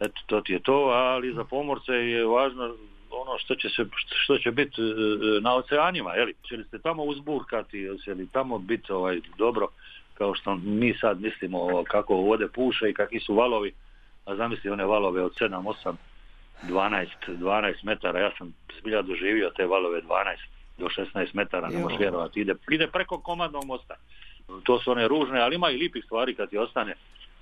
Eto, 0.00 0.20
to 0.26 0.40
ti 0.40 0.52
je 0.52 0.62
to, 0.62 0.78
ali 0.94 1.34
za 1.34 1.44
pomorce 1.44 1.92
je 1.92 2.24
važno 2.24 2.74
ono 3.10 3.38
što 3.38 3.54
će, 3.54 3.68
se, 3.68 3.84
što 4.06 4.38
će 4.38 4.50
biti 4.50 4.82
e, 4.82 5.40
na 5.40 5.54
oceanima, 5.54 6.14
je 6.14 6.24
li? 6.24 6.34
Će 6.48 6.56
li 6.56 6.64
se 6.64 6.78
tamo 6.78 7.02
uzburkati, 7.02 7.88
će 8.04 8.14
li 8.14 8.28
tamo 8.32 8.58
biti 8.58 8.92
ovaj, 8.92 9.20
dobro, 9.38 9.68
kao 10.14 10.34
što 10.34 10.56
mi 10.56 10.94
sad 11.00 11.20
mislimo 11.20 11.84
kako 11.84 12.14
vode 12.14 12.48
puše 12.48 12.90
i 12.90 12.94
kakvi 12.94 13.20
su 13.20 13.34
valovi, 13.34 13.72
a 14.28 14.36
zamisli 14.36 14.70
one 14.70 14.84
valove 14.84 15.22
od 15.22 15.32
7, 15.40 15.74
8, 15.84 15.94
12, 16.62 17.06
12 17.28 17.74
metara, 17.82 18.20
ja 18.20 18.30
sam 18.38 18.54
zbilja 18.80 19.02
doživio 19.02 19.50
te 19.56 19.66
valove 19.66 20.02
12 20.02 20.36
do 20.78 20.86
16 21.14 21.28
metara, 21.32 21.68
ne 21.68 21.78
možeš 21.78 21.98
vjerovati, 21.98 22.40
ide, 22.40 22.54
ide 22.70 22.86
preko 22.86 23.18
komadnog 23.18 23.64
mosta. 23.64 23.94
To 24.62 24.78
su 24.78 24.90
one 24.90 25.08
ružne, 25.08 25.40
ali 25.40 25.54
ima 25.54 25.70
i 25.70 25.76
lipih 25.76 26.04
stvari 26.04 26.34
kad 26.34 26.50
ti 26.50 26.58
ostane, 26.58 26.94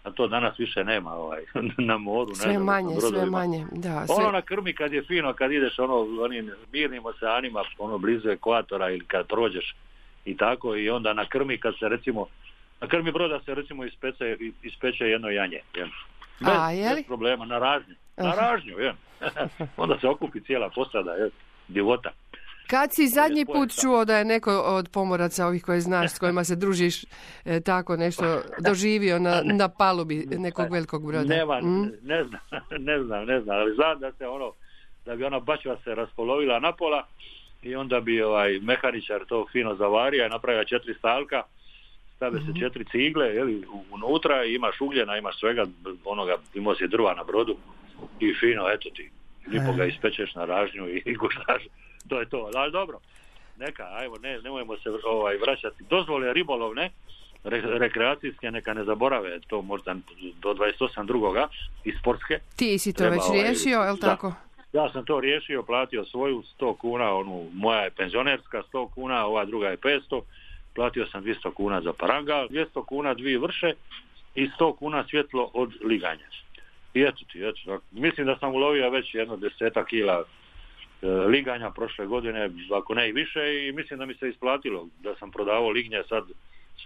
a 0.03 0.11
to 0.11 0.28
danas 0.28 0.59
više 0.59 0.84
nema 0.84 1.14
ovaj, 1.14 1.43
na 1.91 1.99
moru. 1.99 2.28
ne 2.28 2.34
Sve 2.34 2.51
znam, 2.53 2.66
na 2.66 2.72
manje, 2.72 3.01
sve 3.01 3.26
manje. 3.26 3.66
Da, 3.72 4.07
sve. 4.07 4.14
Ono 4.18 4.30
na 4.30 4.43
krmi 4.43 4.72
kad 4.74 4.93
je 4.93 5.03
fino, 5.03 5.32
kad 5.32 5.53
ideš 5.53 5.78
ono, 5.78 6.07
onim 6.20 6.51
mirnim 6.72 7.07
oceanima, 7.07 7.62
ono 7.78 7.99
blizu 7.99 8.30
ekvatora 8.30 8.91
ili 8.91 9.05
kad 9.05 9.26
prođeš 9.26 9.74
i 10.24 10.37
tako 10.37 10.76
i 10.76 10.91
onda 10.91 11.12
na 11.12 11.26
krmi 11.28 11.59
kad 11.59 11.74
se 11.78 11.89
recimo, 11.89 12.26
na 12.80 12.89
krmi 12.89 13.12
broda 13.12 13.41
se 13.45 13.55
recimo 13.55 13.84
ispeče, 13.84 14.37
ispeče 14.62 15.05
jedno 15.05 15.30
janje. 15.30 15.61
Jen. 15.76 15.91
Bez, 16.41 16.55
A, 16.57 16.70
je 16.70 16.89
li? 16.89 16.95
bez 16.95 17.07
problema, 17.07 17.45
na 17.45 17.59
ražnju. 17.59 17.95
Na 18.16 18.32
ražnju, 18.32 18.78
jen. 18.78 18.97
onda 19.76 19.99
se 20.01 20.09
okupi 20.09 20.41
cijela 20.41 20.70
posada, 20.74 21.12
jen, 21.12 21.30
divota. 21.68 22.11
Kad 22.66 22.95
si 22.95 23.09
zadnji 23.09 23.41
je 23.41 23.47
put 23.47 23.80
čuo 23.80 24.05
da 24.05 24.18
je 24.18 24.24
neko 24.24 24.53
od 24.61 24.89
pomoraca 24.89 25.47
ovih 25.47 25.62
koje 25.64 25.80
znaš, 25.80 26.11
s 26.11 26.18
kojima 26.18 26.45
se 26.45 26.57
družiš, 26.57 27.05
e, 27.45 27.61
tako 27.61 27.97
nešto 27.97 28.24
doživio 28.61 29.18
na, 29.18 29.43
na 29.61 29.68
palubi 29.68 30.26
nekog 30.30 30.72
velikog 30.72 31.07
broda? 31.07 31.24
Nema, 31.24 31.61
Mm? 31.61 31.91
ne 32.03 32.24
znam, 32.24 32.41
ne 32.80 33.03
znam, 33.03 33.24
ne 33.24 33.41
znam, 33.41 33.57
ali 33.57 33.74
znam 33.74 33.99
da 34.01 34.12
se 34.12 34.26
ono, 34.26 34.53
da 35.05 35.16
bi 35.16 35.24
ona 35.24 35.41
bačva 35.41 35.76
se 35.84 35.95
raspolovila 35.95 36.59
na 36.61 36.72
pola 36.72 37.07
i 37.62 37.76
onda 37.76 38.01
bi 38.01 38.22
ovaj 38.22 38.59
mehaničar 38.61 39.24
to 39.28 39.47
fino 39.53 39.74
zavario 39.74 40.26
i 40.26 40.30
napravio 40.30 40.64
četiri 40.64 40.95
stalka, 40.95 41.43
stave 42.17 42.41
Mhm. 42.41 42.47
se 42.47 42.61
četiri 42.61 42.85
cigle, 42.85 43.27
je 43.27 43.45
li, 43.45 43.57
u- 43.67 43.85
unutra 43.91 44.45
i 44.45 44.55
imaš 44.55 44.81
ugljena, 44.81 45.17
imaš 45.17 45.39
svega, 45.39 45.64
onoga, 46.05 46.37
imao 46.55 46.75
si 46.75 46.89
drva 46.89 47.14
na 47.14 47.25
brodu 47.25 47.57
i 48.21 48.35
fino, 48.35 48.71
eto 48.71 48.89
ti, 48.91 49.11
lipo 49.47 49.73
ga 49.73 49.85
ispečeš 49.85 50.35
na 50.35 50.45
ražnju 50.45 50.89
i 50.89 51.14
guštaš, 51.14 51.62
to 52.09 52.21
je 52.21 52.29
to, 52.29 52.51
ali 52.55 52.73
dobro, 52.73 52.99
neka, 53.59 53.85
ajmo, 53.93 54.17
ne, 54.17 54.39
nemojmo 54.41 54.77
se 54.77 54.89
ovaj, 55.05 55.37
vraćati, 55.37 55.85
dozvole 55.85 56.33
ribolovne, 56.33 56.91
re, 57.45 57.62
rekreacijske, 57.64 58.51
neka 58.51 58.75
ne 58.75 58.85
zaborave 58.85 59.41
to 59.41 59.62
možda 59.62 59.95
do 60.37 60.55
28. 60.55 61.07
drugoga 61.07 61.49
i 61.85 61.93
sportske. 61.93 62.39
Ti 62.57 62.79
si 62.79 62.93
to 62.93 62.99
Treba, 62.99 63.14
već 63.14 63.23
ovaj, 63.25 63.43
riješio, 63.43 63.79
da. 63.81 63.97
tako? 64.01 64.35
Ja 64.73 64.93
sam 64.93 65.05
to 65.05 65.21
riješio, 65.21 65.62
platio 65.62 66.05
svoju 66.05 66.43
100 66.51 66.77
kuna, 66.77 67.12
onu 67.12 67.47
moja 67.55 67.81
je 67.81 67.91
penzionerska 67.91 68.62
100 68.64 68.91
kuna, 68.91 69.27
ova 69.27 69.45
druga 69.45 69.69
je 69.69 69.77
500, 69.77 70.21
platio 70.77 71.07
sam 71.07 71.24
200 71.24 71.53
kuna 71.55 71.81
za 71.81 71.93
parangal, 71.93 72.49
200 72.49 72.85
kuna 72.85 73.14
dvije 73.14 73.39
vrše 73.39 73.74
i 74.35 74.49
100 74.61 74.77
kuna 74.77 75.05
svjetlo 75.11 75.51
od 75.55 75.72
liganja. 75.85 76.29
I 76.95 77.03
eto 77.03 77.24
ti, 77.33 77.39
eto, 77.45 77.81
mislim 77.93 78.27
da 78.27 78.37
sam 78.37 78.55
ulovio 78.55 78.91
već 78.91 79.14
jedno 79.14 79.37
deseta 79.37 79.85
kila 79.85 80.24
e, 81.03 81.07
liganja 81.07 81.70
prošle 81.70 82.07
godine, 82.07 82.51
ako 82.79 82.95
ne 82.95 83.09
i 83.09 83.12
više 83.12 83.68
i 83.68 83.72
mislim 83.72 83.99
da 83.99 84.07
mi 84.07 84.14
se 84.14 84.29
isplatilo 84.29 84.89
da 85.03 85.14
sam 85.14 85.31
prodavao 85.31 85.70
lignje 85.70 86.03
sad 86.09 86.24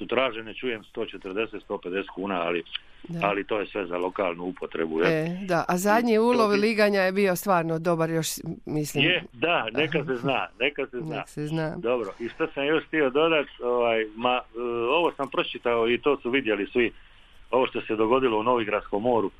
su 0.00 0.06
tražene, 0.06 0.54
čujem 0.54 0.82
140-150 0.94 2.06
kuna, 2.14 2.40
ali, 2.42 2.62
Da. 3.08 3.20
ali 3.22 3.44
to 3.44 3.60
je 3.60 3.66
sve 3.66 3.86
za 3.86 3.96
lokalnu 3.98 4.44
upotrebu. 4.44 5.00
jel? 5.00 5.08
E, 5.08 5.38
da, 5.48 5.64
a 5.68 5.76
zadnji 5.78 6.18
ulov 6.18 6.50
liganja 6.50 7.00
je 7.00 7.12
bio 7.12 7.36
stvarno 7.36 7.78
dobar 7.78 8.10
još, 8.10 8.26
mislim. 8.66 9.04
Je, 9.04 9.22
da, 9.32 9.66
neka 9.72 10.04
se 10.04 10.16
zna, 10.16 10.48
neka 10.60 10.86
se 10.86 10.98
zna. 11.00 11.16
Nek 11.16 11.28
se 11.28 11.46
zna. 11.46 11.76
Dobro, 11.78 12.10
i 12.20 12.28
što 12.28 12.46
sam 12.46 12.64
još 12.66 12.84
htio 12.86 13.10
dodat, 13.10 13.46
ovaj, 13.62 14.06
ma, 14.16 14.40
e, 14.56 14.60
ovo 14.90 15.12
sam 15.12 15.28
pročitao 15.30 15.88
i 15.88 15.98
to 15.98 16.16
su 16.16 16.30
vidjeli 16.30 16.66
svi, 16.72 16.92
ovo 17.50 17.66
što 17.66 17.80
se 17.80 17.96
dogodilo 17.96 18.38
u 18.38 18.42
Novigradskom 18.42 19.02
moru. 19.02 19.30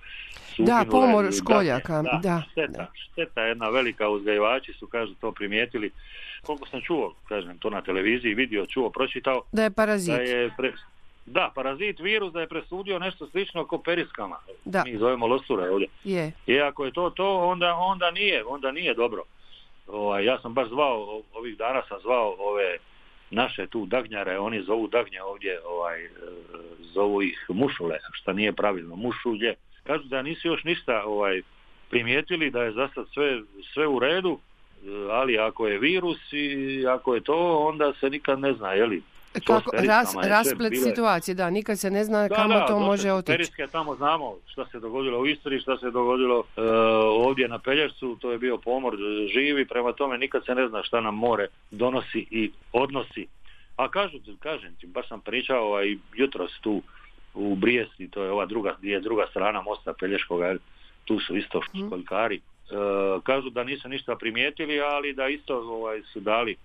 Da, 0.59 0.85
pomor 0.91 1.29
školjaka, 1.35 1.93
dagnje. 1.95 2.19
da, 2.23 2.43
Šteta, 2.53 2.73
da. 2.73 2.87
šteta 2.95 3.43
jedna 3.43 3.69
velika, 3.69 4.09
uzgajivači 4.09 4.73
su, 4.73 4.87
kažu, 4.87 5.15
to 5.15 5.33
primijetili. 5.33 5.91
Koliko 6.43 6.69
sam 6.69 6.81
čuo, 6.81 7.15
kažem, 7.25 7.59
to 7.59 7.71
na 7.71 7.83
televiziji, 7.83 8.35
vidio, 8.35 8.67
čuo, 8.67 8.91
pročitao, 8.91 9.43
Da 9.53 9.63
je 9.63 9.71
parazit. 9.71 10.15
da 10.15 10.21
je 10.21 10.51
pre... 10.57 10.73
Da, 11.27 11.53
parazit, 11.55 12.01
virus, 12.01 12.33
da 12.33 12.41
je 12.41 12.49
presudio 12.49 12.99
nešto 12.99 13.27
slično 13.27 13.67
kao 13.67 13.79
periskama. 13.79 14.37
Da. 14.65 14.83
Mi 14.85 14.97
zovemo 14.99 15.27
losture 15.27 15.71
ovdje. 15.71 15.89
Je. 16.05 16.33
I 16.47 16.61
ako 16.61 16.85
je 16.85 16.93
to 16.93 17.11
to, 17.11 17.39
onda, 17.39 17.75
onda 17.75 18.11
nije, 18.11 18.45
onda 18.45 18.73
nije 18.73 18.95
dobro. 18.95 19.23
Ovaj, 19.87 20.25
ja 20.25 20.39
sam 20.41 20.55
baš 20.55 20.69
zvao, 20.69 21.01
o- 21.01 21.23
ovih 21.35 21.57
dana 21.57 21.83
sam 21.89 21.99
zvao 22.01 22.35
ove 22.39 22.77
naše 23.31 23.67
tu 23.67 23.87
dagnjare, 23.87 24.39
oni 24.39 24.63
zovu 24.63 24.89
dagnje 24.89 25.23
ovdje, 25.23 25.61
ovaj, 25.67 26.05
e, 26.05 26.09
zovu 26.85 27.23
ih 27.23 27.47
mušule, 27.49 27.99
što 28.13 28.33
nije 28.33 28.53
pravilno, 28.53 28.97
mušulje. 28.97 29.55
Kažu 29.85 30.05
da 30.05 30.23
nisu 30.23 30.49
još 30.49 30.65
ništa 30.65 31.03
ovaj, 31.07 31.43
primijetili 31.91 32.51
da 32.51 32.63
je 32.63 32.73
za 32.73 32.89
sad 32.95 33.07
sve, 33.15 33.41
sve 33.73 33.87
u 33.87 33.99
redu, 33.99 34.39
e, 34.39 34.89
ali 35.11 35.39
ako 35.39 35.67
je 35.67 35.79
virus 35.79 36.33
i 36.33 36.85
ako 36.87 37.15
je 37.15 37.21
to, 37.21 37.59
onda 37.59 37.93
se 38.01 38.11
nikad 38.11 38.39
ne 38.39 38.53
zna, 38.53 38.73
je 38.73 38.87
li? 38.87 39.03
To 39.33 39.61
s 39.61 39.65
Kako, 39.65 39.71
ras, 39.77 40.15
rasplet 40.23 40.73
bile- 40.73 40.91
situacije, 40.91 41.35
da, 41.35 41.51
nikad 41.51 41.79
se 41.79 41.91
ne 41.91 42.05
zna 42.05 42.29
da, 42.29 42.35
kamo 42.35 42.55
da, 42.55 42.67
to 42.67 42.79
može 42.79 43.13
otići. 43.13 43.33
Periske, 43.33 43.67
tamo 43.67 43.95
znamo 43.97 44.35
što 44.47 44.67
se 44.67 44.81
dogodilo 44.81 45.19
u 45.19 45.27
Istri, 45.27 45.61
što 45.61 45.79
se 45.79 45.91
dogodilo 45.91 46.45
e, 46.57 46.61
ovdje 47.09 47.49
na 47.49 47.59
Pelješcu, 47.59 48.17
to 48.21 48.33
je 48.33 48.39
bio 48.39 48.59
pomor 48.59 48.95
e, 48.95 49.29
živi, 49.29 49.67
prema 49.67 49.93
tome 49.93 50.19
nikad 50.19 50.45
se 50.45 50.55
ne 50.55 50.69
zna 50.69 50.83
šta 50.83 51.01
nam 51.01 51.15
more 51.15 51.47
donosi 51.71 52.27
i 52.31 52.51
odnosi. 52.73 53.27
A 53.77 53.89
kažu, 53.89 54.19
kažem 54.39 54.75
ti, 54.81 54.87
baš 54.87 55.09
sam 55.09 55.21
pričao 55.21 55.67
ovaj, 55.67 55.97
jutros 56.15 56.51
tu 56.61 56.83
u 57.35 57.55
Brijesti, 57.55 58.09
to 58.09 58.23
je 58.23 58.31
ova 58.31 58.47
druga, 58.47 58.77
gdje 58.79 58.93
je 58.93 59.01
druga 59.01 59.27
strana 59.31 59.63
mosta 59.63 59.93
Pelješkoga, 60.01 60.57
tu 61.05 61.21
su 61.21 61.37
isto 61.37 61.61
školjkari. 61.87 62.37
E, 62.37 62.41
kažu 63.23 63.51
da 63.51 63.65
nisu 63.65 63.89
ništa 63.89 64.17
primijetili, 64.17 64.81
ali 64.81 65.13
da 65.13 65.29
isto 65.29 65.57
ovaj, 65.59 66.03
su 66.13 66.21
dali 66.21 66.57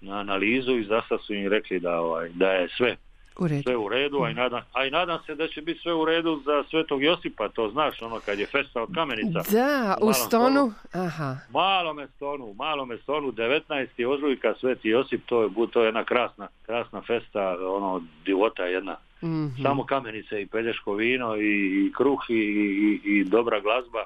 na 0.00 0.18
analizu 0.18 0.78
i 0.78 0.84
zasta 0.84 1.18
su 1.18 1.34
im 1.34 1.48
rekli 1.48 1.80
da, 1.80 2.00
ovaj, 2.00 2.28
da 2.28 2.50
je 2.50 2.68
sve 2.76 2.96
U 3.38 3.48
redu. 3.48 3.62
sve 3.62 3.76
u 3.76 3.88
redu, 3.88 4.22
a 4.22 4.30
i, 4.30 4.34
nadam, 4.34 4.60
a 4.72 4.86
i 4.86 4.90
nadam 4.90 5.18
se 5.26 5.34
da 5.34 5.48
će 5.48 5.62
biti 5.62 5.80
sve 5.80 5.94
u 5.94 6.04
redu 6.04 6.42
za 6.44 6.64
Svetog 6.70 7.02
Josipa, 7.02 7.48
to 7.48 7.70
znaš, 7.70 8.02
ono 8.02 8.20
kad 8.20 8.38
je 8.38 8.46
festa 8.46 8.82
od 8.82 8.88
kamenica. 8.94 9.42
Da, 9.50 9.96
u 10.00 10.12
stonu, 10.12 10.72
aha, 10.92 11.36
Malome 11.50 12.06
stonu, 12.16 12.54
malome 12.54 12.98
stonu, 12.98 13.32
19. 13.32 14.06
ožujka 14.08 14.54
Sveti 14.60 14.88
Josip, 14.88 15.22
to 15.26 15.42
je, 15.42 15.48
to 15.72 15.80
je 15.80 15.86
jedna 15.86 16.04
krasna, 16.04 16.48
krasna 16.66 17.02
festa, 17.02 17.56
ono, 17.60 18.02
divota 18.24 18.64
jedna. 18.64 18.96
Mhm. 19.22 19.62
Samo 19.62 19.86
kamenice 19.86 20.42
i 20.42 20.46
pelješko 20.46 20.94
vino 20.94 21.36
i, 21.36 21.86
i 21.86 21.92
kruh 21.96 22.20
i, 22.28 22.34
i, 22.34 23.00
i 23.04 23.24
dobra 23.24 23.60
glazba 23.60 24.04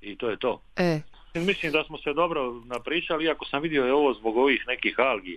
i 0.00 0.16
to 0.16 0.30
je 0.30 0.36
to. 0.36 0.60
E, 0.76 1.00
Mislim 1.34 1.72
da 1.72 1.84
smo 1.84 1.98
se 1.98 2.12
dobro 2.12 2.52
napričali, 2.64 3.24
iako 3.24 3.44
sam 3.44 3.62
vidio 3.62 3.84
je 3.84 3.92
ovo 3.92 4.14
zbog 4.14 4.36
ovih 4.36 4.64
nekih 4.66 4.94
algi 4.98 5.36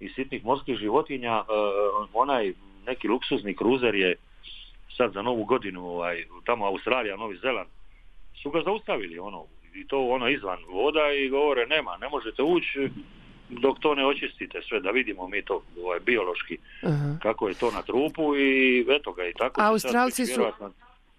i 0.00 0.08
sitnih 0.08 0.44
morskih 0.44 0.76
životinja, 0.76 1.32
e, 1.32 1.42
onaj 2.12 2.52
neki 2.86 3.08
luksuzni 3.08 3.56
kruzer 3.56 3.94
je 3.94 4.16
sad 4.96 5.12
za 5.12 5.22
novu 5.22 5.44
godinu, 5.44 5.86
ovaj, 5.86 6.24
tamo 6.44 6.66
Australija, 6.66 7.16
Novi 7.16 7.36
Zeland, 7.36 7.68
su 8.42 8.50
ga 8.50 8.62
zaustavili, 8.62 9.18
ono, 9.18 9.44
i 9.74 9.86
to 9.86 10.08
ono 10.08 10.28
izvan 10.28 10.58
voda 10.68 11.12
i 11.12 11.28
govore 11.28 11.66
nema, 11.66 11.96
ne 11.96 12.08
možete 12.08 12.42
ući 12.42 12.90
dok 13.50 13.78
to 13.78 13.94
ne 13.94 14.06
očistite 14.06 14.62
sve, 14.62 14.80
da 14.80 14.90
vidimo 14.90 15.28
mi 15.28 15.42
to 15.42 15.62
ovaj, 15.78 16.00
biološki 16.00 16.58
aha. 16.82 17.16
kako 17.22 17.48
je 17.48 17.54
to 17.54 17.70
na 17.70 17.82
trupu 17.82 18.36
i 18.36 18.80
eto 18.90 19.12
ga 19.12 19.24
i 19.24 19.32
tako. 19.34 19.60
Australci 19.62 20.26
su- 20.26 20.32
vjerojatno- 20.32 20.72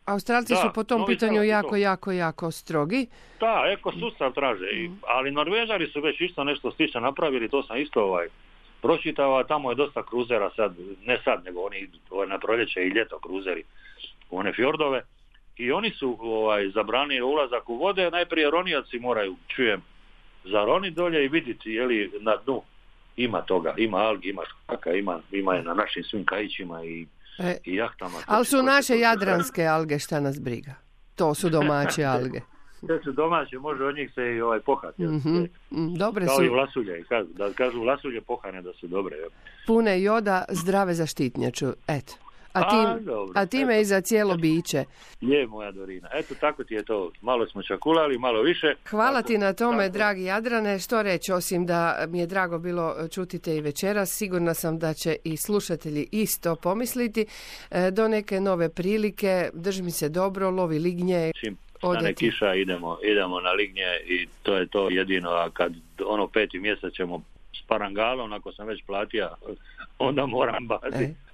Australci 0.06 0.54
Da, 0.54 0.60
su 0.60 0.70
po 0.76 0.84
tom 0.84 1.06
pitanju 1.06 1.44
jako, 1.44 1.70
to. 1.70 1.76
jako, 1.76 2.12
jako 2.12 2.52
strogi. 2.52 3.08
Da, 3.40 3.64
eko 3.68 3.92
sustav 3.92 4.34
traže, 4.34 4.66
i, 4.66 4.90
ali 5.08 5.32
Norvežani 5.32 5.88
su 5.88 6.02
već 6.02 6.22
isto 6.22 6.44
nešto 6.44 6.72
slično 6.72 7.00
napravili, 7.02 7.50
to 7.50 7.64
sam 7.64 7.78
isto 7.78 8.04
ovaj 8.04 8.28
pročitao, 8.82 9.44
tamo 9.44 9.72
je 9.72 9.76
dosta 9.76 10.04
kruzera 10.04 10.50
sad, 10.56 10.76
ne 11.06 11.18
sad, 11.24 11.46
nego 11.46 11.62
oni 11.62 11.90
ovaj, 12.10 12.28
na 12.28 12.40
proljeće 12.40 12.82
i 12.82 12.90
ljeto 12.90 13.20
kruzeri 13.20 13.64
u 14.30 14.38
one 14.38 14.54
fjordove 14.54 15.02
i 15.58 15.72
oni 15.72 15.92
su 15.92 16.18
ovaj 16.22 16.70
zabranili 16.70 17.22
ulazak 17.22 17.70
u 17.70 17.76
vode, 17.76 18.12
najprije 18.12 18.52
ronioci 18.52 19.00
moraju, 19.00 19.36
čujem, 19.48 19.82
zaroniti 20.46 20.96
dolje 20.96 21.26
i 21.26 21.30
vidjeti 21.30 21.70
je 21.72 21.86
li 21.86 22.12
na 22.22 22.36
dnu 22.38 22.62
ima 23.18 23.42
toga, 23.42 23.74
ima 23.78 23.98
algi, 23.98 24.30
ima 24.30 24.42
škaka, 24.46 24.92
ima, 24.92 25.20
ima 25.32 25.56
je 25.56 25.64
na 25.64 25.74
našim 25.74 26.04
svim 26.04 26.26
kajićima 26.26 26.84
i, 26.86 27.06
E, 27.40 27.58
i 27.66 27.76
jahtama. 27.76 28.18
ali 28.26 28.46
su 28.46 28.64
naše 28.64 29.00
jadranske 29.00 29.66
alge, 29.66 30.00
šta 30.00 30.20
nas 30.20 30.42
briga. 30.42 30.76
To 31.16 31.34
su 31.34 31.50
domaće 31.50 32.04
alge. 32.16 32.40
Sve 32.80 33.00
su 33.04 33.12
domaće, 33.12 33.58
može 33.58 33.84
od 33.84 33.96
njih 33.96 34.12
se 34.16 34.22
i 34.28 34.42
ovaj 34.42 34.60
pohati. 34.60 35.02
jel? 35.02 35.12
Mhm, 35.12 35.38
mm, 35.72 35.96
Dobre 35.96 36.26
Kao 36.26 36.44
i 36.44 36.48
su, 36.48 36.54
lasulje, 36.54 37.04
kažu, 37.04 37.28
da 37.30 37.54
kažu 37.54 37.84
lasulje 37.84 38.22
pohane 38.22 38.62
da 38.62 38.74
su 38.74 38.88
dobre. 38.88 39.16
pune 39.68 40.02
joda, 40.02 40.46
zdrave 40.50 40.94
za 40.94 41.06
štitnjaču. 41.06 41.66
Eto. 41.88 42.14
A, 42.54 42.60
A, 42.60 42.70
tim, 42.96 43.06
dobro, 43.06 43.34
a 43.36 43.46
time 43.46 43.74
eto. 43.74 43.82
i 43.82 43.86
za 43.86 44.02
cijelo 44.02 44.36
biće. 44.36 44.84
Je 45.22 45.48
moja 45.48 45.72
Dorina. 45.72 46.10
Eto 46.14 46.36
tako 46.36 46.64
ti 46.64 46.74
je 46.74 46.84
to. 46.84 47.12
Malo 47.22 47.48
smo 47.48 47.64
čakulali, 47.64 48.18
malo 48.18 48.42
više. 48.42 48.74
Hvala 48.86 49.14
Tako- 49.14 49.28
ti 49.28 49.38
na 49.38 49.54
tome, 49.54 49.78
tako. 49.80 49.94
dragi 49.94 50.24
Jadrane. 50.24 50.80
Što 50.80 51.02
reći, 51.02 51.32
osim 51.32 51.66
da 51.66 51.80
mi 52.08 52.20
je 52.20 52.28
drago 52.28 52.60
bilo 52.60 53.08
čuti 53.08 53.40
te 53.40 53.56
i 53.56 53.62
večeras, 53.62 54.10
sigurna 54.12 54.54
sam 54.54 54.80
da 54.80 54.94
će 54.94 55.16
i 55.24 55.38
slušatelji 55.38 56.08
isto 56.12 56.56
pomisliti. 56.56 57.26
E, 57.72 57.92
Do 57.92 58.08
neke 58.08 58.40
nove 58.40 58.70
prilike, 58.70 59.50
drži 59.54 59.84
mi 59.84 59.92
se 59.92 60.10
dobro, 60.10 60.50
lovi 60.50 60.80
lignje. 60.80 61.32
Čim 61.36 61.58
stane 61.78 62.14
kiša, 62.14 62.56
idemo, 62.56 62.98
idemo 63.04 63.40
na 63.40 63.52
lignje 63.52 63.84
i 64.06 64.28
to 64.44 64.56
je 64.56 64.68
to 64.68 64.90
jedino. 64.90 65.30
A 65.30 65.50
kad 65.50 65.74
ono 66.06 66.28
peti 66.28 66.60
mjesec 66.60 66.94
ćemo 66.94 67.22
s 67.56 67.68
parangalom, 67.68 68.34
ako 68.34 68.52
sam 68.52 68.68
već 68.68 68.84
platio, 68.84 69.30
onda 70.00 70.26
moram 70.26 70.68
baciti. 70.68 71.04
E. 71.04 71.29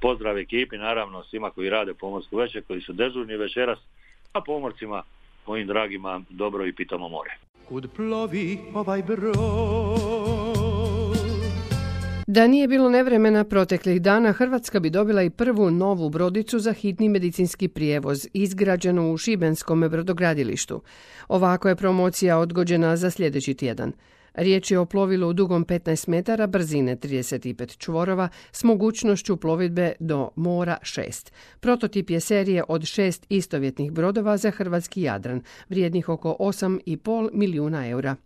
Pozdrav 0.00 0.38
ekipi, 0.38 0.78
naravno 0.78 1.24
svima 1.24 1.50
koji 1.50 1.70
rade 1.70 1.94
pomorsku 1.94 2.36
večer, 2.36 2.62
koji 2.66 2.80
su 2.80 2.92
dežurni 2.92 3.36
večeras, 3.36 3.78
a 4.32 4.40
pomorcima, 4.40 5.02
mojim 5.46 5.66
dragima, 5.66 6.20
dobro 6.28 6.66
i 6.66 6.72
pitamo 6.72 7.08
more. 7.08 7.30
Kud 7.68 7.88
plovi 7.96 8.58
ovaj 8.74 9.02
brod 9.02 9.36
Da 12.26 12.46
nije 12.46 12.68
bilo 12.68 12.88
nevremena 12.88 13.44
proteklih 13.44 14.02
dana, 14.02 14.32
Hrvatska 14.32 14.80
bi 14.80 14.90
dobila 14.90 15.22
i 15.22 15.30
prvu 15.30 15.70
novu 15.70 16.10
brodicu 16.10 16.58
za 16.58 16.72
hitni 16.72 17.08
medicinski 17.08 17.68
prijevoz, 17.68 18.28
izgrađenu 18.32 19.12
u 19.12 19.16
Šibenskom 19.18 19.80
brodogradilištu. 19.80 20.82
Ovako 21.28 21.68
je 21.68 21.76
promocija 21.76 22.38
odgođena 22.38 22.96
za 22.96 23.10
sljedeći 23.10 23.54
tjedan. 23.54 23.92
Riječ 24.36 24.70
je 24.70 24.78
o 24.78 24.86
plovilu 24.86 25.32
dugom 25.32 25.64
15 25.64 26.08
metara, 26.08 26.46
brzine 26.46 26.96
35 26.96 27.78
čvorova, 27.78 28.28
s 28.52 28.64
mogućnošću 28.64 29.36
plovidbe 29.36 29.92
do 30.00 30.30
mora 30.36 30.76
6. 30.82 31.32
Prototip 31.60 32.10
je 32.10 32.20
serije 32.20 32.64
od 32.68 32.84
šest 32.84 33.26
istovjetnih 33.28 33.92
brodova 33.92 34.36
za 34.36 34.50
hrvatski 34.50 35.02
Jadran, 35.02 35.42
vrijednih 35.68 36.08
oko 36.08 36.36
8,5 36.38 37.30
milijuna 37.32 37.88
eura. 37.88 38.16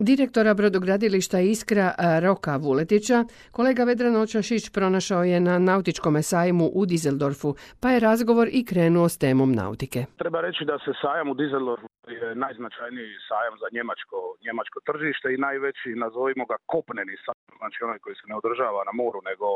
Direktora 0.00 0.54
brodogradilišta 0.54 1.40
Iskra 1.40 1.94
a, 1.98 2.18
Roka 2.18 2.56
Vuletića 2.56 3.24
kolega 3.50 3.84
Vedran 3.84 4.16
Očašić 4.16 4.70
pronašao 4.70 5.24
je 5.24 5.40
na 5.40 5.58
nautičkom 5.58 6.22
sajmu 6.22 6.70
u 6.74 6.86
Dizeldorfu, 6.86 7.54
pa 7.80 7.90
je 7.90 8.00
razgovor 8.00 8.48
i 8.52 8.64
krenuo 8.64 9.08
s 9.08 9.18
temom 9.18 9.52
nautike. 9.52 10.04
Treba 10.16 10.40
reći 10.40 10.64
da 10.64 10.78
se 10.78 10.92
sajam 11.02 11.28
u 11.30 11.34
Dizeldorfu 11.34 11.95
je 12.06 12.34
najznačajniji 12.34 13.24
sajam 13.28 13.54
za 13.62 13.68
njemačko, 13.72 14.18
njemačko 14.46 14.80
tržište 14.88 15.34
i 15.34 15.42
najveći, 15.46 15.88
nazovimo 16.04 16.44
ga, 16.46 16.56
kopneni 16.66 17.16
sajam, 17.24 17.58
znači 17.58 17.78
onaj 17.84 17.98
koji 17.98 18.14
se 18.16 18.26
ne 18.26 18.34
održava 18.36 18.84
na 18.84 18.92
moru, 18.92 19.20
nego 19.30 19.46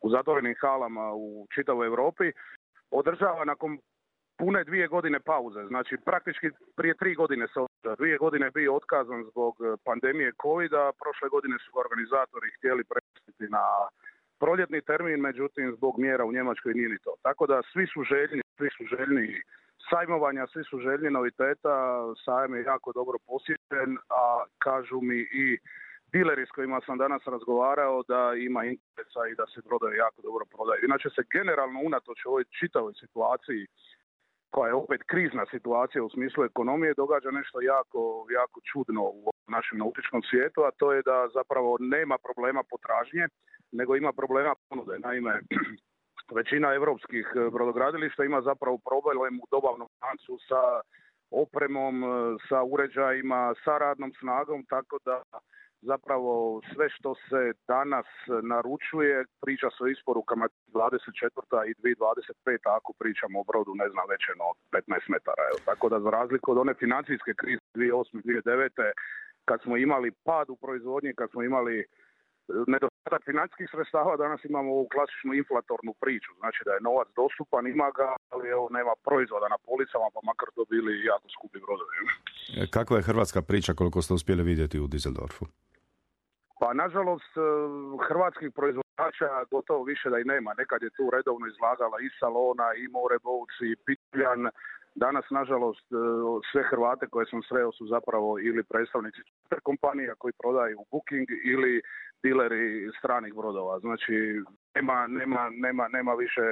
u 0.00 0.10
zatvorenim 0.10 0.54
halama 0.60 1.06
u 1.14 1.46
čitavoj 1.54 1.86
Europi, 1.86 2.32
održava 2.90 3.44
nakon 3.44 3.78
pune 4.38 4.64
dvije 4.64 4.86
godine 4.88 5.20
pauze. 5.20 5.62
Znači 5.66 5.96
praktički 6.04 6.48
prije 6.76 6.94
tri 6.94 7.14
godine 7.14 7.46
se 7.46 7.60
dvije 7.98 8.16
godine 8.18 8.50
bio 8.50 8.74
otkazan 8.74 9.24
zbog 9.30 9.54
pandemije 9.84 10.32
covid 10.42 10.70
prošle 11.02 11.28
godine 11.28 11.56
su 11.58 11.78
organizatori 11.78 12.54
htjeli 12.56 12.84
prestiti 12.84 13.46
na 13.56 13.64
proljetni 14.38 14.80
termin, 14.82 15.20
međutim 15.20 15.74
zbog 15.76 15.98
mjera 15.98 16.24
u 16.24 16.32
Njemačkoj 16.32 16.74
nije 16.74 16.88
ni 16.88 16.98
to. 16.98 17.14
Tako 17.22 17.46
da 17.46 17.62
svi 17.72 17.86
su 17.86 18.02
željni, 18.02 18.42
svi 18.56 18.68
su 18.76 18.84
željni 18.96 19.42
sajmovanja, 19.90 20.46
svi 20.46 20.64
su 20.64 20.78
željni 20.78 21.10
noviteta, 21.10 21.74
sajam 22.24 22.54
je 22.54 22.62
jako 22.62 22.92
dobro 22.92 23.18
posjećen, 23.26 23.90
a 24.10 24.44
kažu 24.58 25.00
mi 25.00 25.18
i 25.42 25.58
dileri 26.12 26.46
s 26.46 26.50
kojima 26.50 26.80
sam 26.86 26.98
danas 26.98 27.22
razgovarao 27.26 28.02
da 28.08 28.32
ima 28.48 28.64
interesa 28.64 29.22
i 29.30 29.34
da 29.34 29.46
se 29.46 29.60
brodovi 29.68 29.96
jako 29.96 30.22
dobro 30.22 30.44
prodaju. 30.54 30.80
Inače 30.84 31.08
se 31.10 31.22
generalno 31.36 31.80
unatoč 31.80 32.26
ovoj 32.26 32.44
čitavoj 32.60 32.92
situaciji 33.02 33.66
koja 34.50 34.68
je 34.68 34.74
opet 34.74 35.02
krizna 35.06 35.44
situacija 35.50 36.04
u 36.04 36.10
smislu 36.10 36.44
ekonomije, 36.44 36.94
događa 37.02 37.30
nešto 37.30 37.60
jako, 37.60 38.26
jako 38.38 38.60
čudno 38.70 39.02
u 39.02 39.30
našem 39.48 39.78
nautičkom 39.78 40.22
svijetu, 40.30 40.60
a 40.62 40.70
to 40.70 40.92
je 40.92 41.02
da 41.02 41.28
zapravo 41.34 41.76
nema 41.80 42.16
problema 42.26 42.62
potražnje, 42.70 43.24
nego 43.72 43.96
ima 43.96 44.12
problema 44.12 44.54
ponude. 44.68 44.98
Naime, 44.98 45.40
većina 46.34 46.74
europskih 46.74 47.26
brodogradilišta 47.52 48.24
ima 48.24 48.40
zapravo 48.40 48.78
problem 48.78 49.40
u 49.40 49.46
dobavnom 49.50 49.88
lancu 50.02 50.38
sa 50.48 50.62
opremom, 51.30 51.94
sa 52.48 52.62
uređajima, 52.62 53.54
sa 53.64 53.78
radnom 53.78 54.12
snagom, 54.20 54.64
tako 54.68 54.98
da 55.04 55.22
zapravo 55.82 56.60
sve 56.74 56.86
što 56.90 57.14
se 57.14 57.42
danas 57.68 58.06
naručuje, 58.42 59.24
priča 59.42 59.68
se 59.70 59.84
o 59.84 59.86
isporukama 59.86 60.46
24. 60.66 61.70
i 61.70 61.74
2025. 61.74 62.58
ako 62.78 62.92
pričamo 62.98 63.40
o 63.40 63.44
brodu, 63.50 63.72
ne 63.74 63.88
znam, 63.92 64.04
većeno 64.14 64.44
od 64.52 64.58
15 64.72 65.10
metara. 65.14 65.42
Evo. 65.50 65.58
Tako 65.64 65.88
da 65.88 66.00
za 66.00 66.10
razliku 66.10 66.52
od 66.52 66.58
one 66.58 66.74
financijske 66.74 67.32
krize 67.40 67.62
2008. 67.74 68.22
2009. 68.22 68.92
kad 69.44 69.62
smo 69.62 69.76
imali 69.76 70.10
pad 70.24 70.50
u 70.50 70.56
proizvodnji, 70.56 71.14
kad 71.14 71.30
smo 71.30 71.42
imali 71.42 71.76
e, 71.80 71.84
nedostatak 72.74 73.22
financijskih 73.30 73.68
sredstava, 73.70 74.16
danas 74.16 74.40
imamo 74.44 74.68
ovu 74.72 74.86
klasičnu 74.94 75.34
inflatornu 75.34 75.92
priču. 76.02 76.30
Znači 76.42 76.60
da 76.66 76.72
je 76.72 76.86
novac 76.88 77.08
dostupan, 77.20 77.66
ima 77.66 77.88
ga, 77.98 78.08
ali 78.32 78.44
evo, 78.48 78.68
nema 78.78 78.94
proizvoda 79.06 79.46
na 79.54 79.58
policama, 79.68 80.06
pa 80.14 80.20
makar 80.30 80.48
to 80.56 80.62
bili 80.72 80.92
jako 81.10 81.26
skupi 81.36 81.58
brodovi. 81.64 81.94
Kakva 82.76 82.96
je 82.96 83.08
hrvatska 83.10 83.40
priča 83.42 83.72
koliko 83.80 84.02
ste 84.02 84.14
uspjeli 84.14 84.42
vidjeti 84.42 84.80
u 84.84 84.86
Düsseldorfu? 84.92 85.44
Pa 86.60 86.68
nažalost 86.84 87.32
e, 87.36 87.40
hrvatskih 88.08 88.50
proizvođača 88.58 89.30
gotovo 89.50 89.82
više 89.92 90.06
da 90.10 90.18
i 90.18 90.28
nema. 90.32 90.50
Nekad 90.62 90.82
je 90.82 90.94
tu 90.96 91.04
redovno 91.16 91.46
izlagala 91.46 91.96
i 92.00 92.08
Salona, 92.20 92.68
i 92.82 92.84
Morebovci, 92.96 93.64
i 93.72 93.78
Pitljan. 93.86 94.42
Danas 95.04 95.24
nažalost 95.30 95.86
e, 95.92 95.96
sve 96.52 96.62
Hrvate 96.70 97.06
koje 97.06 97.26
sam 97.26 97.42
sreo 97.42 97.72
su 97.72 97.86
zapravo 97.86 98.38
ili 98.38 98.62
predstavnici 98.64 99.20
kompanija 99.62 100.14
koji 100.18 100.32
prodaju 100.42 100.78
Booking 100.90 101.28
ili 101.44 101.82
dileri 102.22 102.90
stranih 102.98 103.34
brodova. 103.34 103.78
Znači 103.78 104.14
nema, 104.74 105.06
nema, 105.06 105.50
nema, 105.50 105.88
nema 105.88 106.14
više 106.14 106.46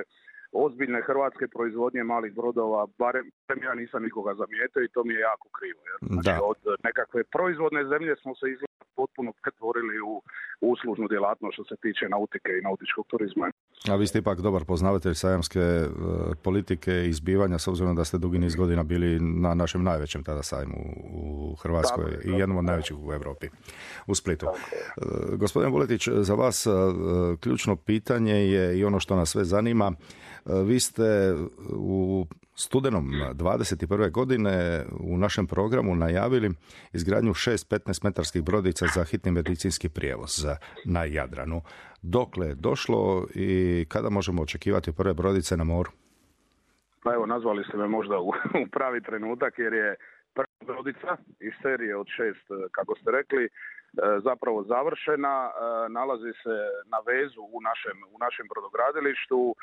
ozbiljne 0.55 1.01
hrvatske 1.09 1.47
proizvodnje 1.55 2.03
malih 2.03 2.33
brodova, 2.35 2.87
barem 2.99 3.27
ja 3.63 3.75
nisam 3.75 4.03
nikoga 4.03 4.35
zamijetio 4.35 4.83
i 4.83 4.93
to 4.95 5.05
mi 5.05 5.15
je 5.15 5.21
jako 5.21 5.49
krivo. 5.59 5.81
Znači, 6.01 6.41
od 6.51 6.59
nekakve 6.85 7.25
proizvodne 7.25 7.83
zemlje 7.93 8.17
smo 8.23 8.35
se 8.35 8.47
izgleda 8.55 8.85
potpuno 8.97 9.33
pretvorili 9.43 9.97
u 10.01 10.23
uslužnu 10.61 11.09
djelatnost 11.09 11.55
što 11.55 11.65
se 11.65 11.77
tiče 11.83 12.09
nautike 12.09 12.51
i 12.59 12.65
nautičkog 12.69 13.05
turizma. 13.07 13.51
A 13.91 13.97
vi 13.97 14.07
ste 14.07 14.19
ipak 14.19 14.41
dobar 14.41 14.65
poznavatelj 14.65 15.15
sajamske 15.15 15.61
e, 15.61 15.89
politike 16.43 16.93
i 16.93 17.09
izbivanja 17.09 17.59
s 17.59 17.69
obzirom 17.69 17.97
da 17.97 18.05
ste 18.05 18.19
dugi 18.19 18.39
niz 18.39 18.55
godina 18.57 18.83
bili 18.83 19.21
na 19.21 19.55
našem 19.55 19.83
najvećem 19.83 20.25
tada 20.25 20.43
sajmu 20.43 20.77
u 21.13 21.55
Hrvatskoj 21.63 22.05
i 22.25 22.31
jednom 22.31 22.59
od 22.59 22.65
najvećih 22.65 22.97
u 22.99 23.13
Europi, 23.13 23.47
u 24.07 24.15
Splitu. 24.15 24.47
E, 24.47 25.37
gospodin 25.37 25.71
Buletić, 25.71 26.09
za 26.09 26.35
vas 26.35 26.67
e, 26.67 26.71
ključno 27.41 27.77
pitanje 27.77 28.35
je 28.35 28.79
i 28.79 28.85
ono 28.85 29.01
što 29.01 29.17
nas 29.17 29.29
sve 29.29 29.45
zanima. 29.45 29.93
Vi 30.45 30.81
ste 30.81 31.35
u 31.77 32.27
studenom 32.55 33.11
21. 33.35 34.11
godine 34.11 34.85
u 35.01 35.19
našem 35.19 35.47
programu 35.47 35.97
najavili 35.97 36.51
izgradnju 36.93 37.35
šest 37.35 37.73
15 37.73 38.05
metarskih 38.05 38.43
brodica 38.45 38.87
za 38.95 39.05
hitni 39.05 39.33
medicinski 39.33 39.89
prijevoz 39.89 40.47
na 40.85 41.05
Jadranu. 41.05 41.63
Dokle 42.03 42.47
je 42.47 42.55
došlo 42.55 43.27
i 43.35 43.85
kada 43.89 44.11
možemo 44.11 44.43
očekivati 44.43 44.93
prve 44.97 45.15
brodice 45.15 45.57
na 45.57 45.65
moru? 45.65 45.91
Pa 47.03 47.15
evo, 47.15 47.27
nazvali 47.27 47.65
ste 47.69 47.77
me 47.77 47.89
možda 47.89 48.19
u, 48.19 48.33
pravi 48.77 49.03
trenutak 49.03 49.59
jer 49.59 49.73
je 49.73 49.97
prva 50.35 50.75
brodica 50.75 51.17
iz 51.41 51.53
serije 51.63 51.97
od 51.97 52.07
šest, 52.17 52.47
kako 52.73 52.95
ste 52.95 53.11
rekli, 53.11 53.45
e, 53.45 53.51
zapravo 54.25 54.65
završena, 54.65 55.51
e, 55.51 55.53
nalazi 55.89 56.33
se 56.43 56.57
na 56.93 56.99
vezu 57.07 57.43
u 57.57 57.61
našem, 57.69 57.97
u 58.15 58.19
našem 58.19 58.47
brodogradilištu, 58.53 59.55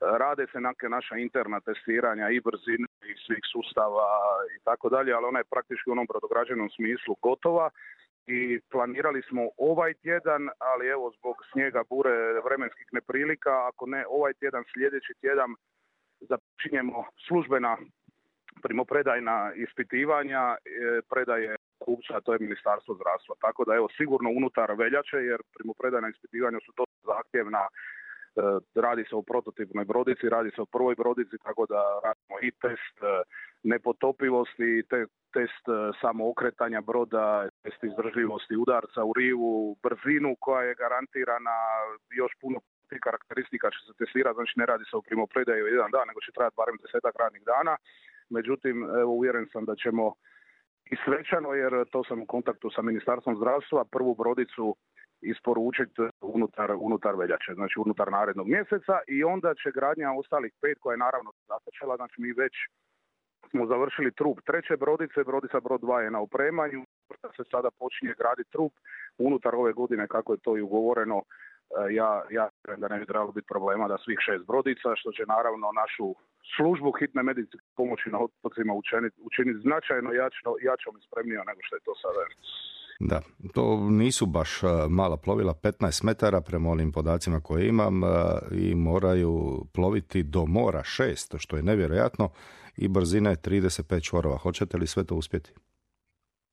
Rade 0.00 0.46
se 0.52 0.60
neke 0.60 0.88
naša 0.88 1.16
interna 1.16 1.60
testiranja 1.60 2.28
i 2.30 2.40
brzine 2.40 2.86
i 3.10 3.14
svih 3.26 3.44
sustava 3.52 4.08
i 4.56 4.64
tako 4.64 4.88
dalje, 4.88 5.12
ali 5.12 5.26
ona 5.26 5.38
je 5.38 5.50
praktički 5.50 5.90
u 5.90 5.92
onom 5.92 6.06
brodograđenom 6.06 6.70
smislu 6.70 7.16
gotova 7.22 7.70
i 8.26 8.60
planirali 8.70 9.22
smo 9.28 9.42
ovaj 9.56 9.94
tjedan, 9.94 10.48
ali 10.58 10.86
evo 10.86 11.12
zbog 11.18 11.36
snijega, 11.52 11.82
bure, 11.90 12.40
vremenskih 12.44 12.86
neprilika, 12.92 13.68
ako 13.68 13.86
ne 13.86 14.04
ovaj 14.08 14.32
tjedan, 14.34 14.64
sljedeći 14.72 15.12
tjedan 15.20 15.54
započinjemo 16.20 17.04
službena 17.26 17.76
primopredajna 18.62 19.52
ispitivanja, 19.54 20.56
e, 20.56 20.56
predaje 21.10 21.56
kupca, 21.78 22.20
to 22.20 22.32
je 22.32 22.38
Ministarstvo 22.46 22.94
zdravstva. 22.94 23.34
Tako 23.40 23.64
da 23.64 23.74
evo 23.74 23.88
sigurno 23.96 24.30
unutar 24.30 24.72
veljače, 24.72 25.16
jer 25.16 25.40
primopredajna 25.54 26.08
ispitivanja 26.08 26.58
su 26.66 26.72
to 26.72 26.84
zahtjevna 27.10 27.64
radi 28.74 29.04
se 29.08 29.16
o 29.16 29.22
prototipnoj 29.22 29.84
brodici, 29.84 30.28
radi 30.28 30.50
se 30.54 30.60
o 30.62 30.66
prvoj 30.66 30.94
brodici, 30.94 31.36
tako 31.42 31.66
da 31.66 31.80
radimo 32.04 32.36
i 32.42 32.50
test 32.50 32.96
e, 33.02 33.22
nepotopivosti, 33.62 34.82
te, 34.90 35.06
test 35.32 35.64
e, 35.68 35.72
samookretanja 36.00 36.80
broda, 36.80 37.48
test 37.62 37.84
izdržljivosti 37.84 38.56
udarca 38.56 39.04
u 39.04 39.12
rivu, 39.12 39.76
brzinu 39.82 40.36
koja 40.40 40.62
je 40.62 40.74
garantirana, 40.74 41.56
još 42.10 42.32
puno 42.40 42.58
tih 42.88 43.00
karakteristika 43.00 43.70
će 43.70 43.80
se 43.86 43.92
testirati, 43.98 44.38
znači 44.38 44.54
ne 44.56 44.66
radi 44.66 44.84
se 44.90 44.96
o 44.96 45.02
primopredaju 45.02 45.66
jedan 45.66 45.90
dan, 45.90 46.06
nego 46.08 46.20
će 46.20 46.32
trajati 46.32 46.58
barem 46.60 46.76
desetak 46.82 47.14
radnih 47.22 47.42
dana. 47.52 47.76
Međutim, 48.30 48.76
evo, 49.00 49.10
uvjeren 49.12 49.46
sam 49.52 49.64
da 49.64 49.74
ćemo 49.82 50.14
i 50.92 50.96
svečano, 51.04 51.50
jer 51.52 51.72
to 51.92 52.04
sam 52.04 52.22
u 52.22 52.26
kontaktu 52.26 52.70
sa 52.70 52.82
Ministarstvom 52.82 53.36
zdravstva, 53.36 53.84
prvu 53.84 54.14
brodicu 54.14 54.76
isporučiti 55.32 56.02
unutar, 56.20 56.70
unutar 56.78 57.14
veljače, 57.14 57.54
znači 57.54 57.80
unutar 57.84 58.12
narednog 58.12 58.48
mjeseca 58.48 58.96
i 59.08 59.24
onda 59.24 59.54
će 59.54 59.70
gradnja 59.74 60.12
ostalih 60.12 60.52
pet 60.60 60.78
koja 60.80 60.92
je 60.94 61.04
naravno 61.06 61.30
započela, 61.48 61.96
znači 61.96 62.16
mi 62.20 62.32
već 62.32 62.54
smo 63.50 63.66
završili 63.66 64.12
trup 64.12 64.38
treće 64.46 64.76
brodice, 64.76 65.24
brodica 65.24 65.60
brod 65.60 65.80
2 65.80 65.98
je 65.98 66.10
na 66.10 66.20
opremanju, 66.20 66.84
se 67.36 67.42
sada 67.50 67.70
počinje 67.78 68.14
graditi 68.18 68.50
trup 68.50 68.72
unutar 69.18 69.54
ove 69.54 69.72
godine 69.72 70.06
kako 70.08 70.32
je 70.32 70.38
to 70.44 70.56
i 70.56 70.60
ugovoreno 70.60 71.18
e, 71.22 71.94
ja, 71.94 72.22
ja 72.30 72.48
da 72.76 72.88
ne 72.88 72.98
bi 72.98 73.06
trebalo 73.06 73.32
biti 73.32 73.46
problema 73.46 73.88
da 73.88 73.98
svih 73.98 74.18
šest 74.26 74.44
brodica, 74.46 74.88
što 74.96 75.12
će 75.12 75.22
naravno 75.26 75.72
našu 75.82 76.14
službu 76.56 76.92
hitne 76.98 77.22
medicinske 77.22 77.68
pomoći 77.76 78.10
na 78.10 78.18
otocima 78.26 78.72
učiniti, 79.28 79.62
značajno 79.66 80.10
jačno, 80.12 80.50
jačom 80.68 80.94
i 80.96 81.06
spremnijom 81.06 81.44
nego 81.46 81.60
što 81.62 81.76
je 81.76 81.86
to 81.86 81.94
sada. 82.02 82.20
Da, 83.00 83.20
to 83.54 83.88
nisu 83.90 84.26
baš 84.26 84.50
mala 84.90 85.16
plovila, 85.16 85.54
15 85.62 86.04
metara 86.04 86.40
prema 86.40 86.70
onim 86.70 86.92
podacima 86.92 87.40
koje 87.40 87.68
imam 87.68 88.00
i 88.52 88.74
moraju 88.74 89.64
ploviti 89.74 90.22
do 90.22 90.46
mora 90.46 90.82
6, 90.82 91.38
što 91.38 91.56
je 91.56 91.62
nevjerojatno 91.62 92.30
i 92.76 92.88
brzine 92.88 93.30
35 93.30 94.08
čvorova. 94.08 94.36
Hoćete 94.36 94.76
li 94.78 94.86
sve 94.86 95.04
to 95.04 95.14
uspjeti? 95.14 95.52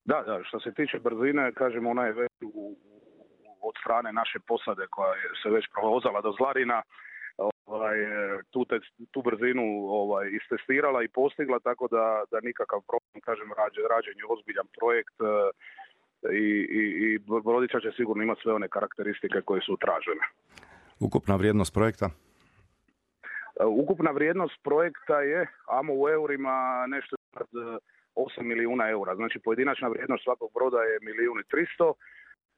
Da, 0.06 0.24
da, 0.28 0.40
što 0.44 0.60
se 0.60 0.74
tiče 0.74 1.00
brzine, 1.00 1.54
kažemo 1.54 1.90
ona 1.90 2.06
je 2.06 2.14
već 2.14 2.32
od 3.62 3.76
strane 3.82 4.14
naše 4.14 4.40
posade 4.48 4.88
koja 4.90 5.14
je 5.14 5.28
se 5.44 5.50
već 5.50 5.66
provozala 5.76 6.22
do 6.22 6.32
Zlarina, 6.38 6.82
ovaj, 7.66 7.98
tu, 8.52 8.66
te, 8.66 8.80
tu 9.12 9.22
brzinu 9.22 9.66
ovaj, 10.02 10.26
istestirala 10.40 11.04
i 11.04 11.14
postigla, 11.20 11.60
tako 11.60 11.88
da, 11.88 12.24
da 12.32 12.38
nikakav 12.50 12.80
problem, 12.90 13.22
kažem, 13.28 13.50
rađen 13.94 14.18
je 14.18 14.26
ozbiljan 14.34 14.68
projekt, 14.78 15.18
i, 16.30 16.68
i, 16.80 16.84
i 17.06 17.20
Brodića 17.44 17.80
će 17.80 17.92
sigurno 17.96 18.24
imati 18.24 18.42
sve 18.42 18.54
one 18.54 18.68
karakteristike 18.68 19.42
koje 19.42 19.62
su 19.62 19.78
tražene. 19.78 20.26
Ukupna 21.00 21.36
vrijednost 21.36 21.74
projekta? 21.74 22.10
E, 23.62 23.66
ukupna 23.66 24.12
vrijednost 24.12 24.64
projekta 24.64 25.22
je, 25.22 25.48
amo 25.68 25.94
u 25.94 26.10
eurima, 26.10 26.86
nešto 26.88 27.16
8 28.16 28.42
milijuna 28.42 28.90
eura. 28.90 29.16
Znači 29.16 29.40
pojedinačna 29.40 29.88
vrijednost 29.88 30.24
svakog 30.24 30.50
broda 30.54 30.78
je 30.78 31.00
milijun 31.02 31.40
i 31.40 31.50
300. 31.80 31.94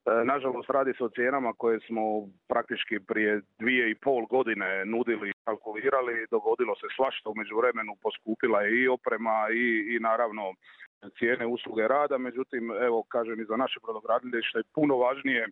E, 0.06 0.26
nažalost, 0.26 0.70
radi 0.70 0.94
se 0.98 1.04
o 1.04 1.10
cijenama 1.10 1.54
koje 1.54 1.80
smo 1.88 2.02
praktički 2.48 3.00
prije 3.08 3.42
dvije 3.60 3.92
i 3.92 3.96
pol 3.96 4.26
godine 4.26 4.86
nudili 4.86 5.30
i 5.30 5.40
kalkulirali. 5.44 6.28
Dogodilo 6.32 6.76
se 6.76 6.88
svašta 6.96 7.30
u 7.30 7.36
međuvremenu, 7.36 7.94
poskupila 8.02 8.62
je 8.62 8.70
i 8.82 8.88
oprema 8.88 9.38
i, 9.54 9.96
i 9.96 10.00
naravno 10.00 10.44
cijene 11.18 11.46
usluge 11.46 11.88
rada. 11.88 12.18
Međutim, 12.18 12.72
evo 12.82 13.04
kažem 13.04 13.42
i 13.42 13.46
za 13.46 13.58
naše 13.58 13.80
brodogradilište 13.84 14.60
je 14.60 14.64
puno 14.74 14.98
važnije 14.98 15.48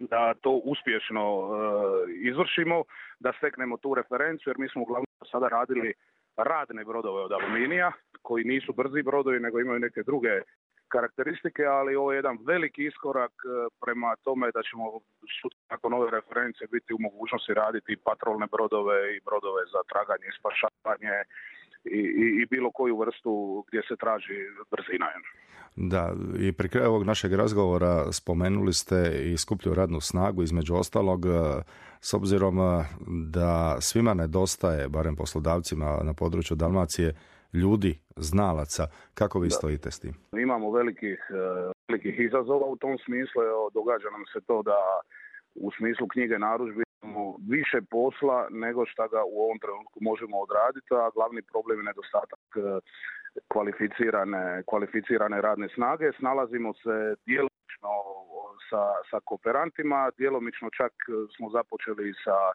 da 0.00 0.34
to 0.34 0.50
uspješno 0.50 1.22
e, 1.22 2.12
izvršimo, 2.30 2.84
da 3.20 3.32
steknemo 3.38 3.76
tu 3.76 3.94
referenciju 3.94 4.50
jer 4.50 4.58
mi 4.58 4.68
smo 4.68 4.82
uglavnom 4.82 5.06
sada 5.30 5.48
radili 5.48 5.92
radne 6.36 6.84
brodove 6.84 7.22
od 7.22 7.32
aluminija 7.32 7.92
koji 8.22 8.44
nisu 8.44 8.72
brzi 8.72 9.02
brodovi 9.02 9.40
nego 9.40 9.60
imaju 9.60 9.78
neke 9.78 10.02
druge 10.02 10.40
karakteristike, 10.88 11.64
ali 11.64 11.96
ovo 11.96 12.12
je 12.12 12.16
jedan 12.16 12.38
veliki 12.46 12.84
iskorak 12.86 13.32
e, 13.32 13.48
prema 13.84 14.16
tome 14.24 14.50
da 14.50 14.62
ćemo 14.62 14.84
nakon 15.70 15.92
ove 15.92 16.10
reference 16.10 16.66
biti 16.72 16.94
u 16.94 16.98
mogućnosti 17.00 17.54
raditi 17.54 17.96
patrolne 18.04 18.46
brodove 18.52 19.16
i 19.16 19.20
brodove 19.20 19.62
za 19.72 19.80
traganje 19.90 20.26
i 20.28 20.36
spašavanje 20.38 21.16
i, 21.84 21.98
i, 21.98 22.42
i 22.42 22.46
bilo 22.50 22.70
koju 22.70 22.98
vrstu 22.98 23.64
gdje 23.68 23.82
se 23.88 23.96
traži 23.96 24.38
brzina. 24.70 25.06
Da, 25.76 26.12
i 26.40 26.52
pri 26.52 26.68
kraju 26.68 26.88
ovog 26.88 27.04
našeg 27.06 27.32
razgovora 27.32 28.12
spomenuli 28.12 28.72
ste 28.72 29.22
i 29.24 29.36
skuplju 29.36 29.74
radnu 29.74 30.00
snagu, 30.00 30.42
između 30.42 30.74
ostalog, 30.74 31.26
e, 31.26 31.62
s 32.00 32.14
obzirom 32.14 32.58
e, 32.58 32.84
da 33.30 33.76
svima 33.80 34.14
nedostaje, 34.14 34.88
barem 34.88 35.16
poslodavcima 35.16 35.98
na 36.04 36.14
području 36.14 36.56
Dalmacije, 36.56 37.14
ljudi, 37.52 37.98
znalaca. 38.16 38.86
Kako 39.14 39.40
vi 39.40 39.50
stojite 39.50 39.90
s 39.90 40.00
tim? 40.00 40.14
Imamo 40.38 40.70
velikih, 40.70 41.18
e, 41.30 41.72
velikih 41.88 42.14
izazova 42.18 42.66
u 42.66 42.76
tom 42.76 42.98
smislu. 43.04 43.42
Događa 43.74 44.10
nam 44.10 44.24
se 44.32 44.40
to 44.46 44.62
da 44.62 44.78
u 45.54 45.70
smislu 45.70 46.08
knjige 46.08 46.38
narudžbi 46.38 46.82
imamo 46.82 46.87
više 47.48 47.78
posla 47.90 48.46
nego 48.50 48.86
što 48.86 49.08
ga 49.08 49.22
u 49.32 49.36
ovom 49.44 49.58
trenutku 49.58 49.98
možemo 50.00 50.36
odraditi, 50.40 50.94
a 50.94 51.10
glavni 51.14 51.42
problem 51.42 51.78
je 51.78 51.84
nedostatak 51.90 52.44
e, 52.56 52.60
kvalificirane, 53.52 54.62
kvalificirane 54.66 55.40
radne 55.40 55.68
snage. 55.74 56.12
Snalazimo 56.18 56.74
se 56.74 56.96
djelomično 57.26 57.92
sa, 58.70 58.82
sa 59.10 59.18
kooperantima, 59.24 60.10
djelomično 60.18 60.70
čak 60.70 60.92
smo 61.36 61.50
započeli 61.50 62.14
sa 62.24 62.36
e, 62.48 62.52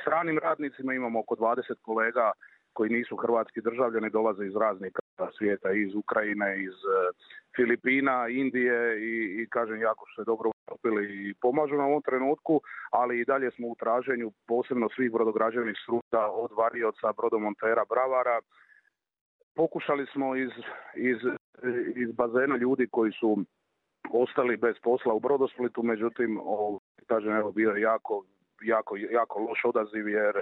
stranim 0.00 0.38
radnicima, 0.38 0.94
imamo 0.94 1.20
oko 1.20 1.34
20 1.34 1.74
kolega 1.82 2.32
koji 2.72 2.90
nisu 2.90 3.16
hrvatski 3.16 3.60
državljani 3.60 4.10
dolaze 4.10 4.46
iz 4.46 4.56
raznih 4.56 4.92
svijeta, 5.38 5.72
iz 5.72 5.94
Ukrajine, 5.94 6.62
iz 6.62 6.72
e, 6.72 7.12
Filipina, 7.56 8.28
Indije 8.28 9.00
i, 9.00 9.42
i 9.42 9.46
kažem 9.50 9.80
jako 9.80 10.04
što 10.06 10.22
se 10.22 10.26
dobro 10.26 10.50
upili 10.72 11.28
i 11.28 11.34
pomažu 11.40 11.74
na 11.74 11.84
ovom 11.84 12.02
trenutku, 12.02 12.60
ali 12.90 13.20
i 13.20 13.24
dalje 13.24 13.50
smo 13.50 13.68
u 13.68 13.76
traženju 13.78 14.32
posebno 14.46 14.88
svih 14.88 15.12
brodograđevnih 15.12 15.76
struka 15.82 16.26
od 16.30 16.50
varioca, 16.56 17.12
brodomontera, 17.16 17.84
bravara. 17.90 18.40
Pokušali 19.54 20.06
smo 20.12 20.36
iz, 20.36 20.50
iz, 20.94 21.16
iz 21.96 22.12
bazena 22.12 22.56
ljudi 22.56 22.88
koji 22.90 23.12
su 23.12 23.38
ostali 24.12 24.56
bez 24.56 24.76
posla 24.82 25.14
u 25.14 25.20
Brodosplitu, 25.20 25.82
međutim, 25.82 26.40
o, 26.42 26.78
kažem, 27.06 27.32
evo, 27.32 27.52
bio 27.52 27.70
jako, 27.70 28.24
jako, 28.62 28.96
jako 28.96 29.38
loš 29.38 29.64
odaziv 29.64 30.08
jer 30.08 30.34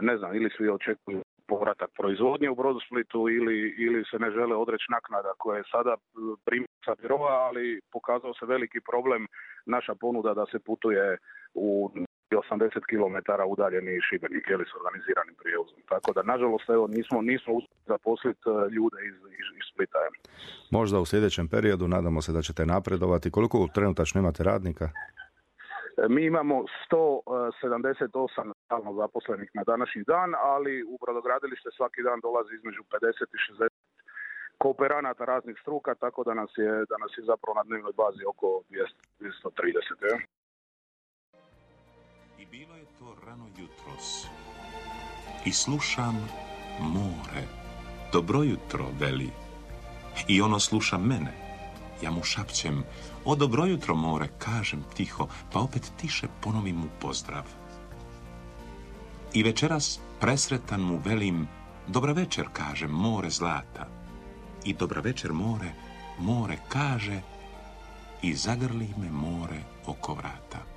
ne 0.00 0.16
znam, 0.18 0.36
ili 0.36 0.50
svi 0.56 0.68
očekuju 0.68 1.22
povratak 1.46 1.90
proizvodnje 1.98 2.50
u 2.50 2.54
Brodosplitu 2.54 3.28
ili, 3.28 3.74
ili 3.84 4.04
se 4.10 4.18
ne 4.18 4.30
žele 4.30 4.56
odreći 4.56 4.86
naknada 4.96 5.32
koje 5.38 5.58
je 5.58 5.70
sada 5.74 5.94
primjerica 6.44 6.92
birova, 7.02 7.32
ali 7.46 7.80
pokazao 7.92 8.34
se 8.34 8.46
veliki 8.46 8.80
problem 8.90 9.26
naša 9.66 9.94
ponuda 9.94 10.34
da 10.34 10.44
se 10.52 10.58
putuje 10.58 11.18
u 11.54 11.90
80 12.30 12.80
km 12.90 13.16
udaljeni 13.52 14.00
Šibenik 14.08 14.44
ili 14.50 14.64
s 14.70 14.72
organiziranim 14.80 15.34
prijevozom. 15.42 15.80
Tako 15.88 16.12
da, 16.12 16.22
nažalost, 16.22 16.68
evo, 16.68 16.86
nismo, 16.86 17.22
nismo 17.22 17.52
uspjeli 17.54 17.84
zaposliti 17.86 18.40
e, 18.46 18.52
ljude 18.76 18.98
iz, 19.08 19.14
iz, 19.14 19.48
iz 19.60 19.64
Splita. 19.72 19.98
Možda 20.70 21.00
u 21.00 21.04
sljedećem 21.04 21.48
periodu, 21.48 21.88
nadamo 21.88 22.22
se 22.22 22.32
da 22.32 22.42
ćete 22.42 22.66
napredovati. 22.66 23.30
Koliko 23.30 23.68
trenutačno 23.74 24.20
imate 24.20 24.42
radnika? 24.42 24.88
Mi 26.08 26.24
imamo 26.24 26.64
178 26.90 28.52
stalno 28.64 28.92
zaposlenih 29.00 29.50
na 29.54 29.62
današnji 29.64 30.02
dan, 30.12 30.30
ali 30.52 30.74
u 30.92 30.98
brodogradilište 31.02 31.68
svaki 31.76 32.00
dan 32.02 32.20
dolazi 32.26 32.52
između 32.54 32.82
50 32.82 33.36
i 33.36 33.38
60 33.52 33.68
kooperanata 34.58 35.24
raznih 35.24 35.56
struka, 35.62 35.94
tako 35.94 36.24
da 36.24 36.34
nas 36.34 36.50
je, 36.56 36.72
da 36.90 36.96
nas 37.02 37.12
je 37.18 37.24
zapravo 37.30 37.54
na 37.58 37.64
dnevnoj 37.68 37.92
bazi 38.02 38.22
oko 38.32 38.48
230. 38.70 40.20
I 42.38 42.46
bilo 42.46 42.74
je 42.76 42.86
to 42.98 43.16
rano 43.26 43.46
jutros. 43.58 44.06
I 45.46 45.52
slušam 45.52 46.14
more. 46.80 47.42
Dobro 48.12 48.42
jutro, 48.42 48.84
veli. 49.00 49.30
I 50.28 50.40
ono 50.40 50.58
sluša 50.58 50.98
mene. 50.98 51.32
Ja 52.02 52.10
mu 52.10 52.22
šapćem, 52.22 52.84
o 53.24 53.36
dobro 53.36 53.64
jutro 53.64 53.94
more, 53.94 54.28
kažem 54.38 54.84
tiho, 54.96 55.28
pa 55.52 55.60
opet 55.60 55.92
tiše 56.00 56.26
ponovim 56.42 56.76
mu 56.76 56.88
pozdrav. 57.00 57.63
I 59.34 59.42
večeras 59.42 60.00
presretan 60.20 60.80
mu 60.80 61.00
velim, 61.04 61.48
dobra 61.88 62.12
večer, 62.12 62.46
kažem, 62.52 62.90
more 62.90 63.30
zlata. 63.30 63.88
I 64.64 64.74
dobra 64.74 65.00
večer, 65.00 65.32
more, 65.32 65.72
more 66.18 66.56
kaže 66.68 67.20
i 68.22 68.34
zagrli 68.34 68.88
me 68.96 69.10
more 69.10 69.58
oko 69.86 70.14
vrata. 70.14 70.73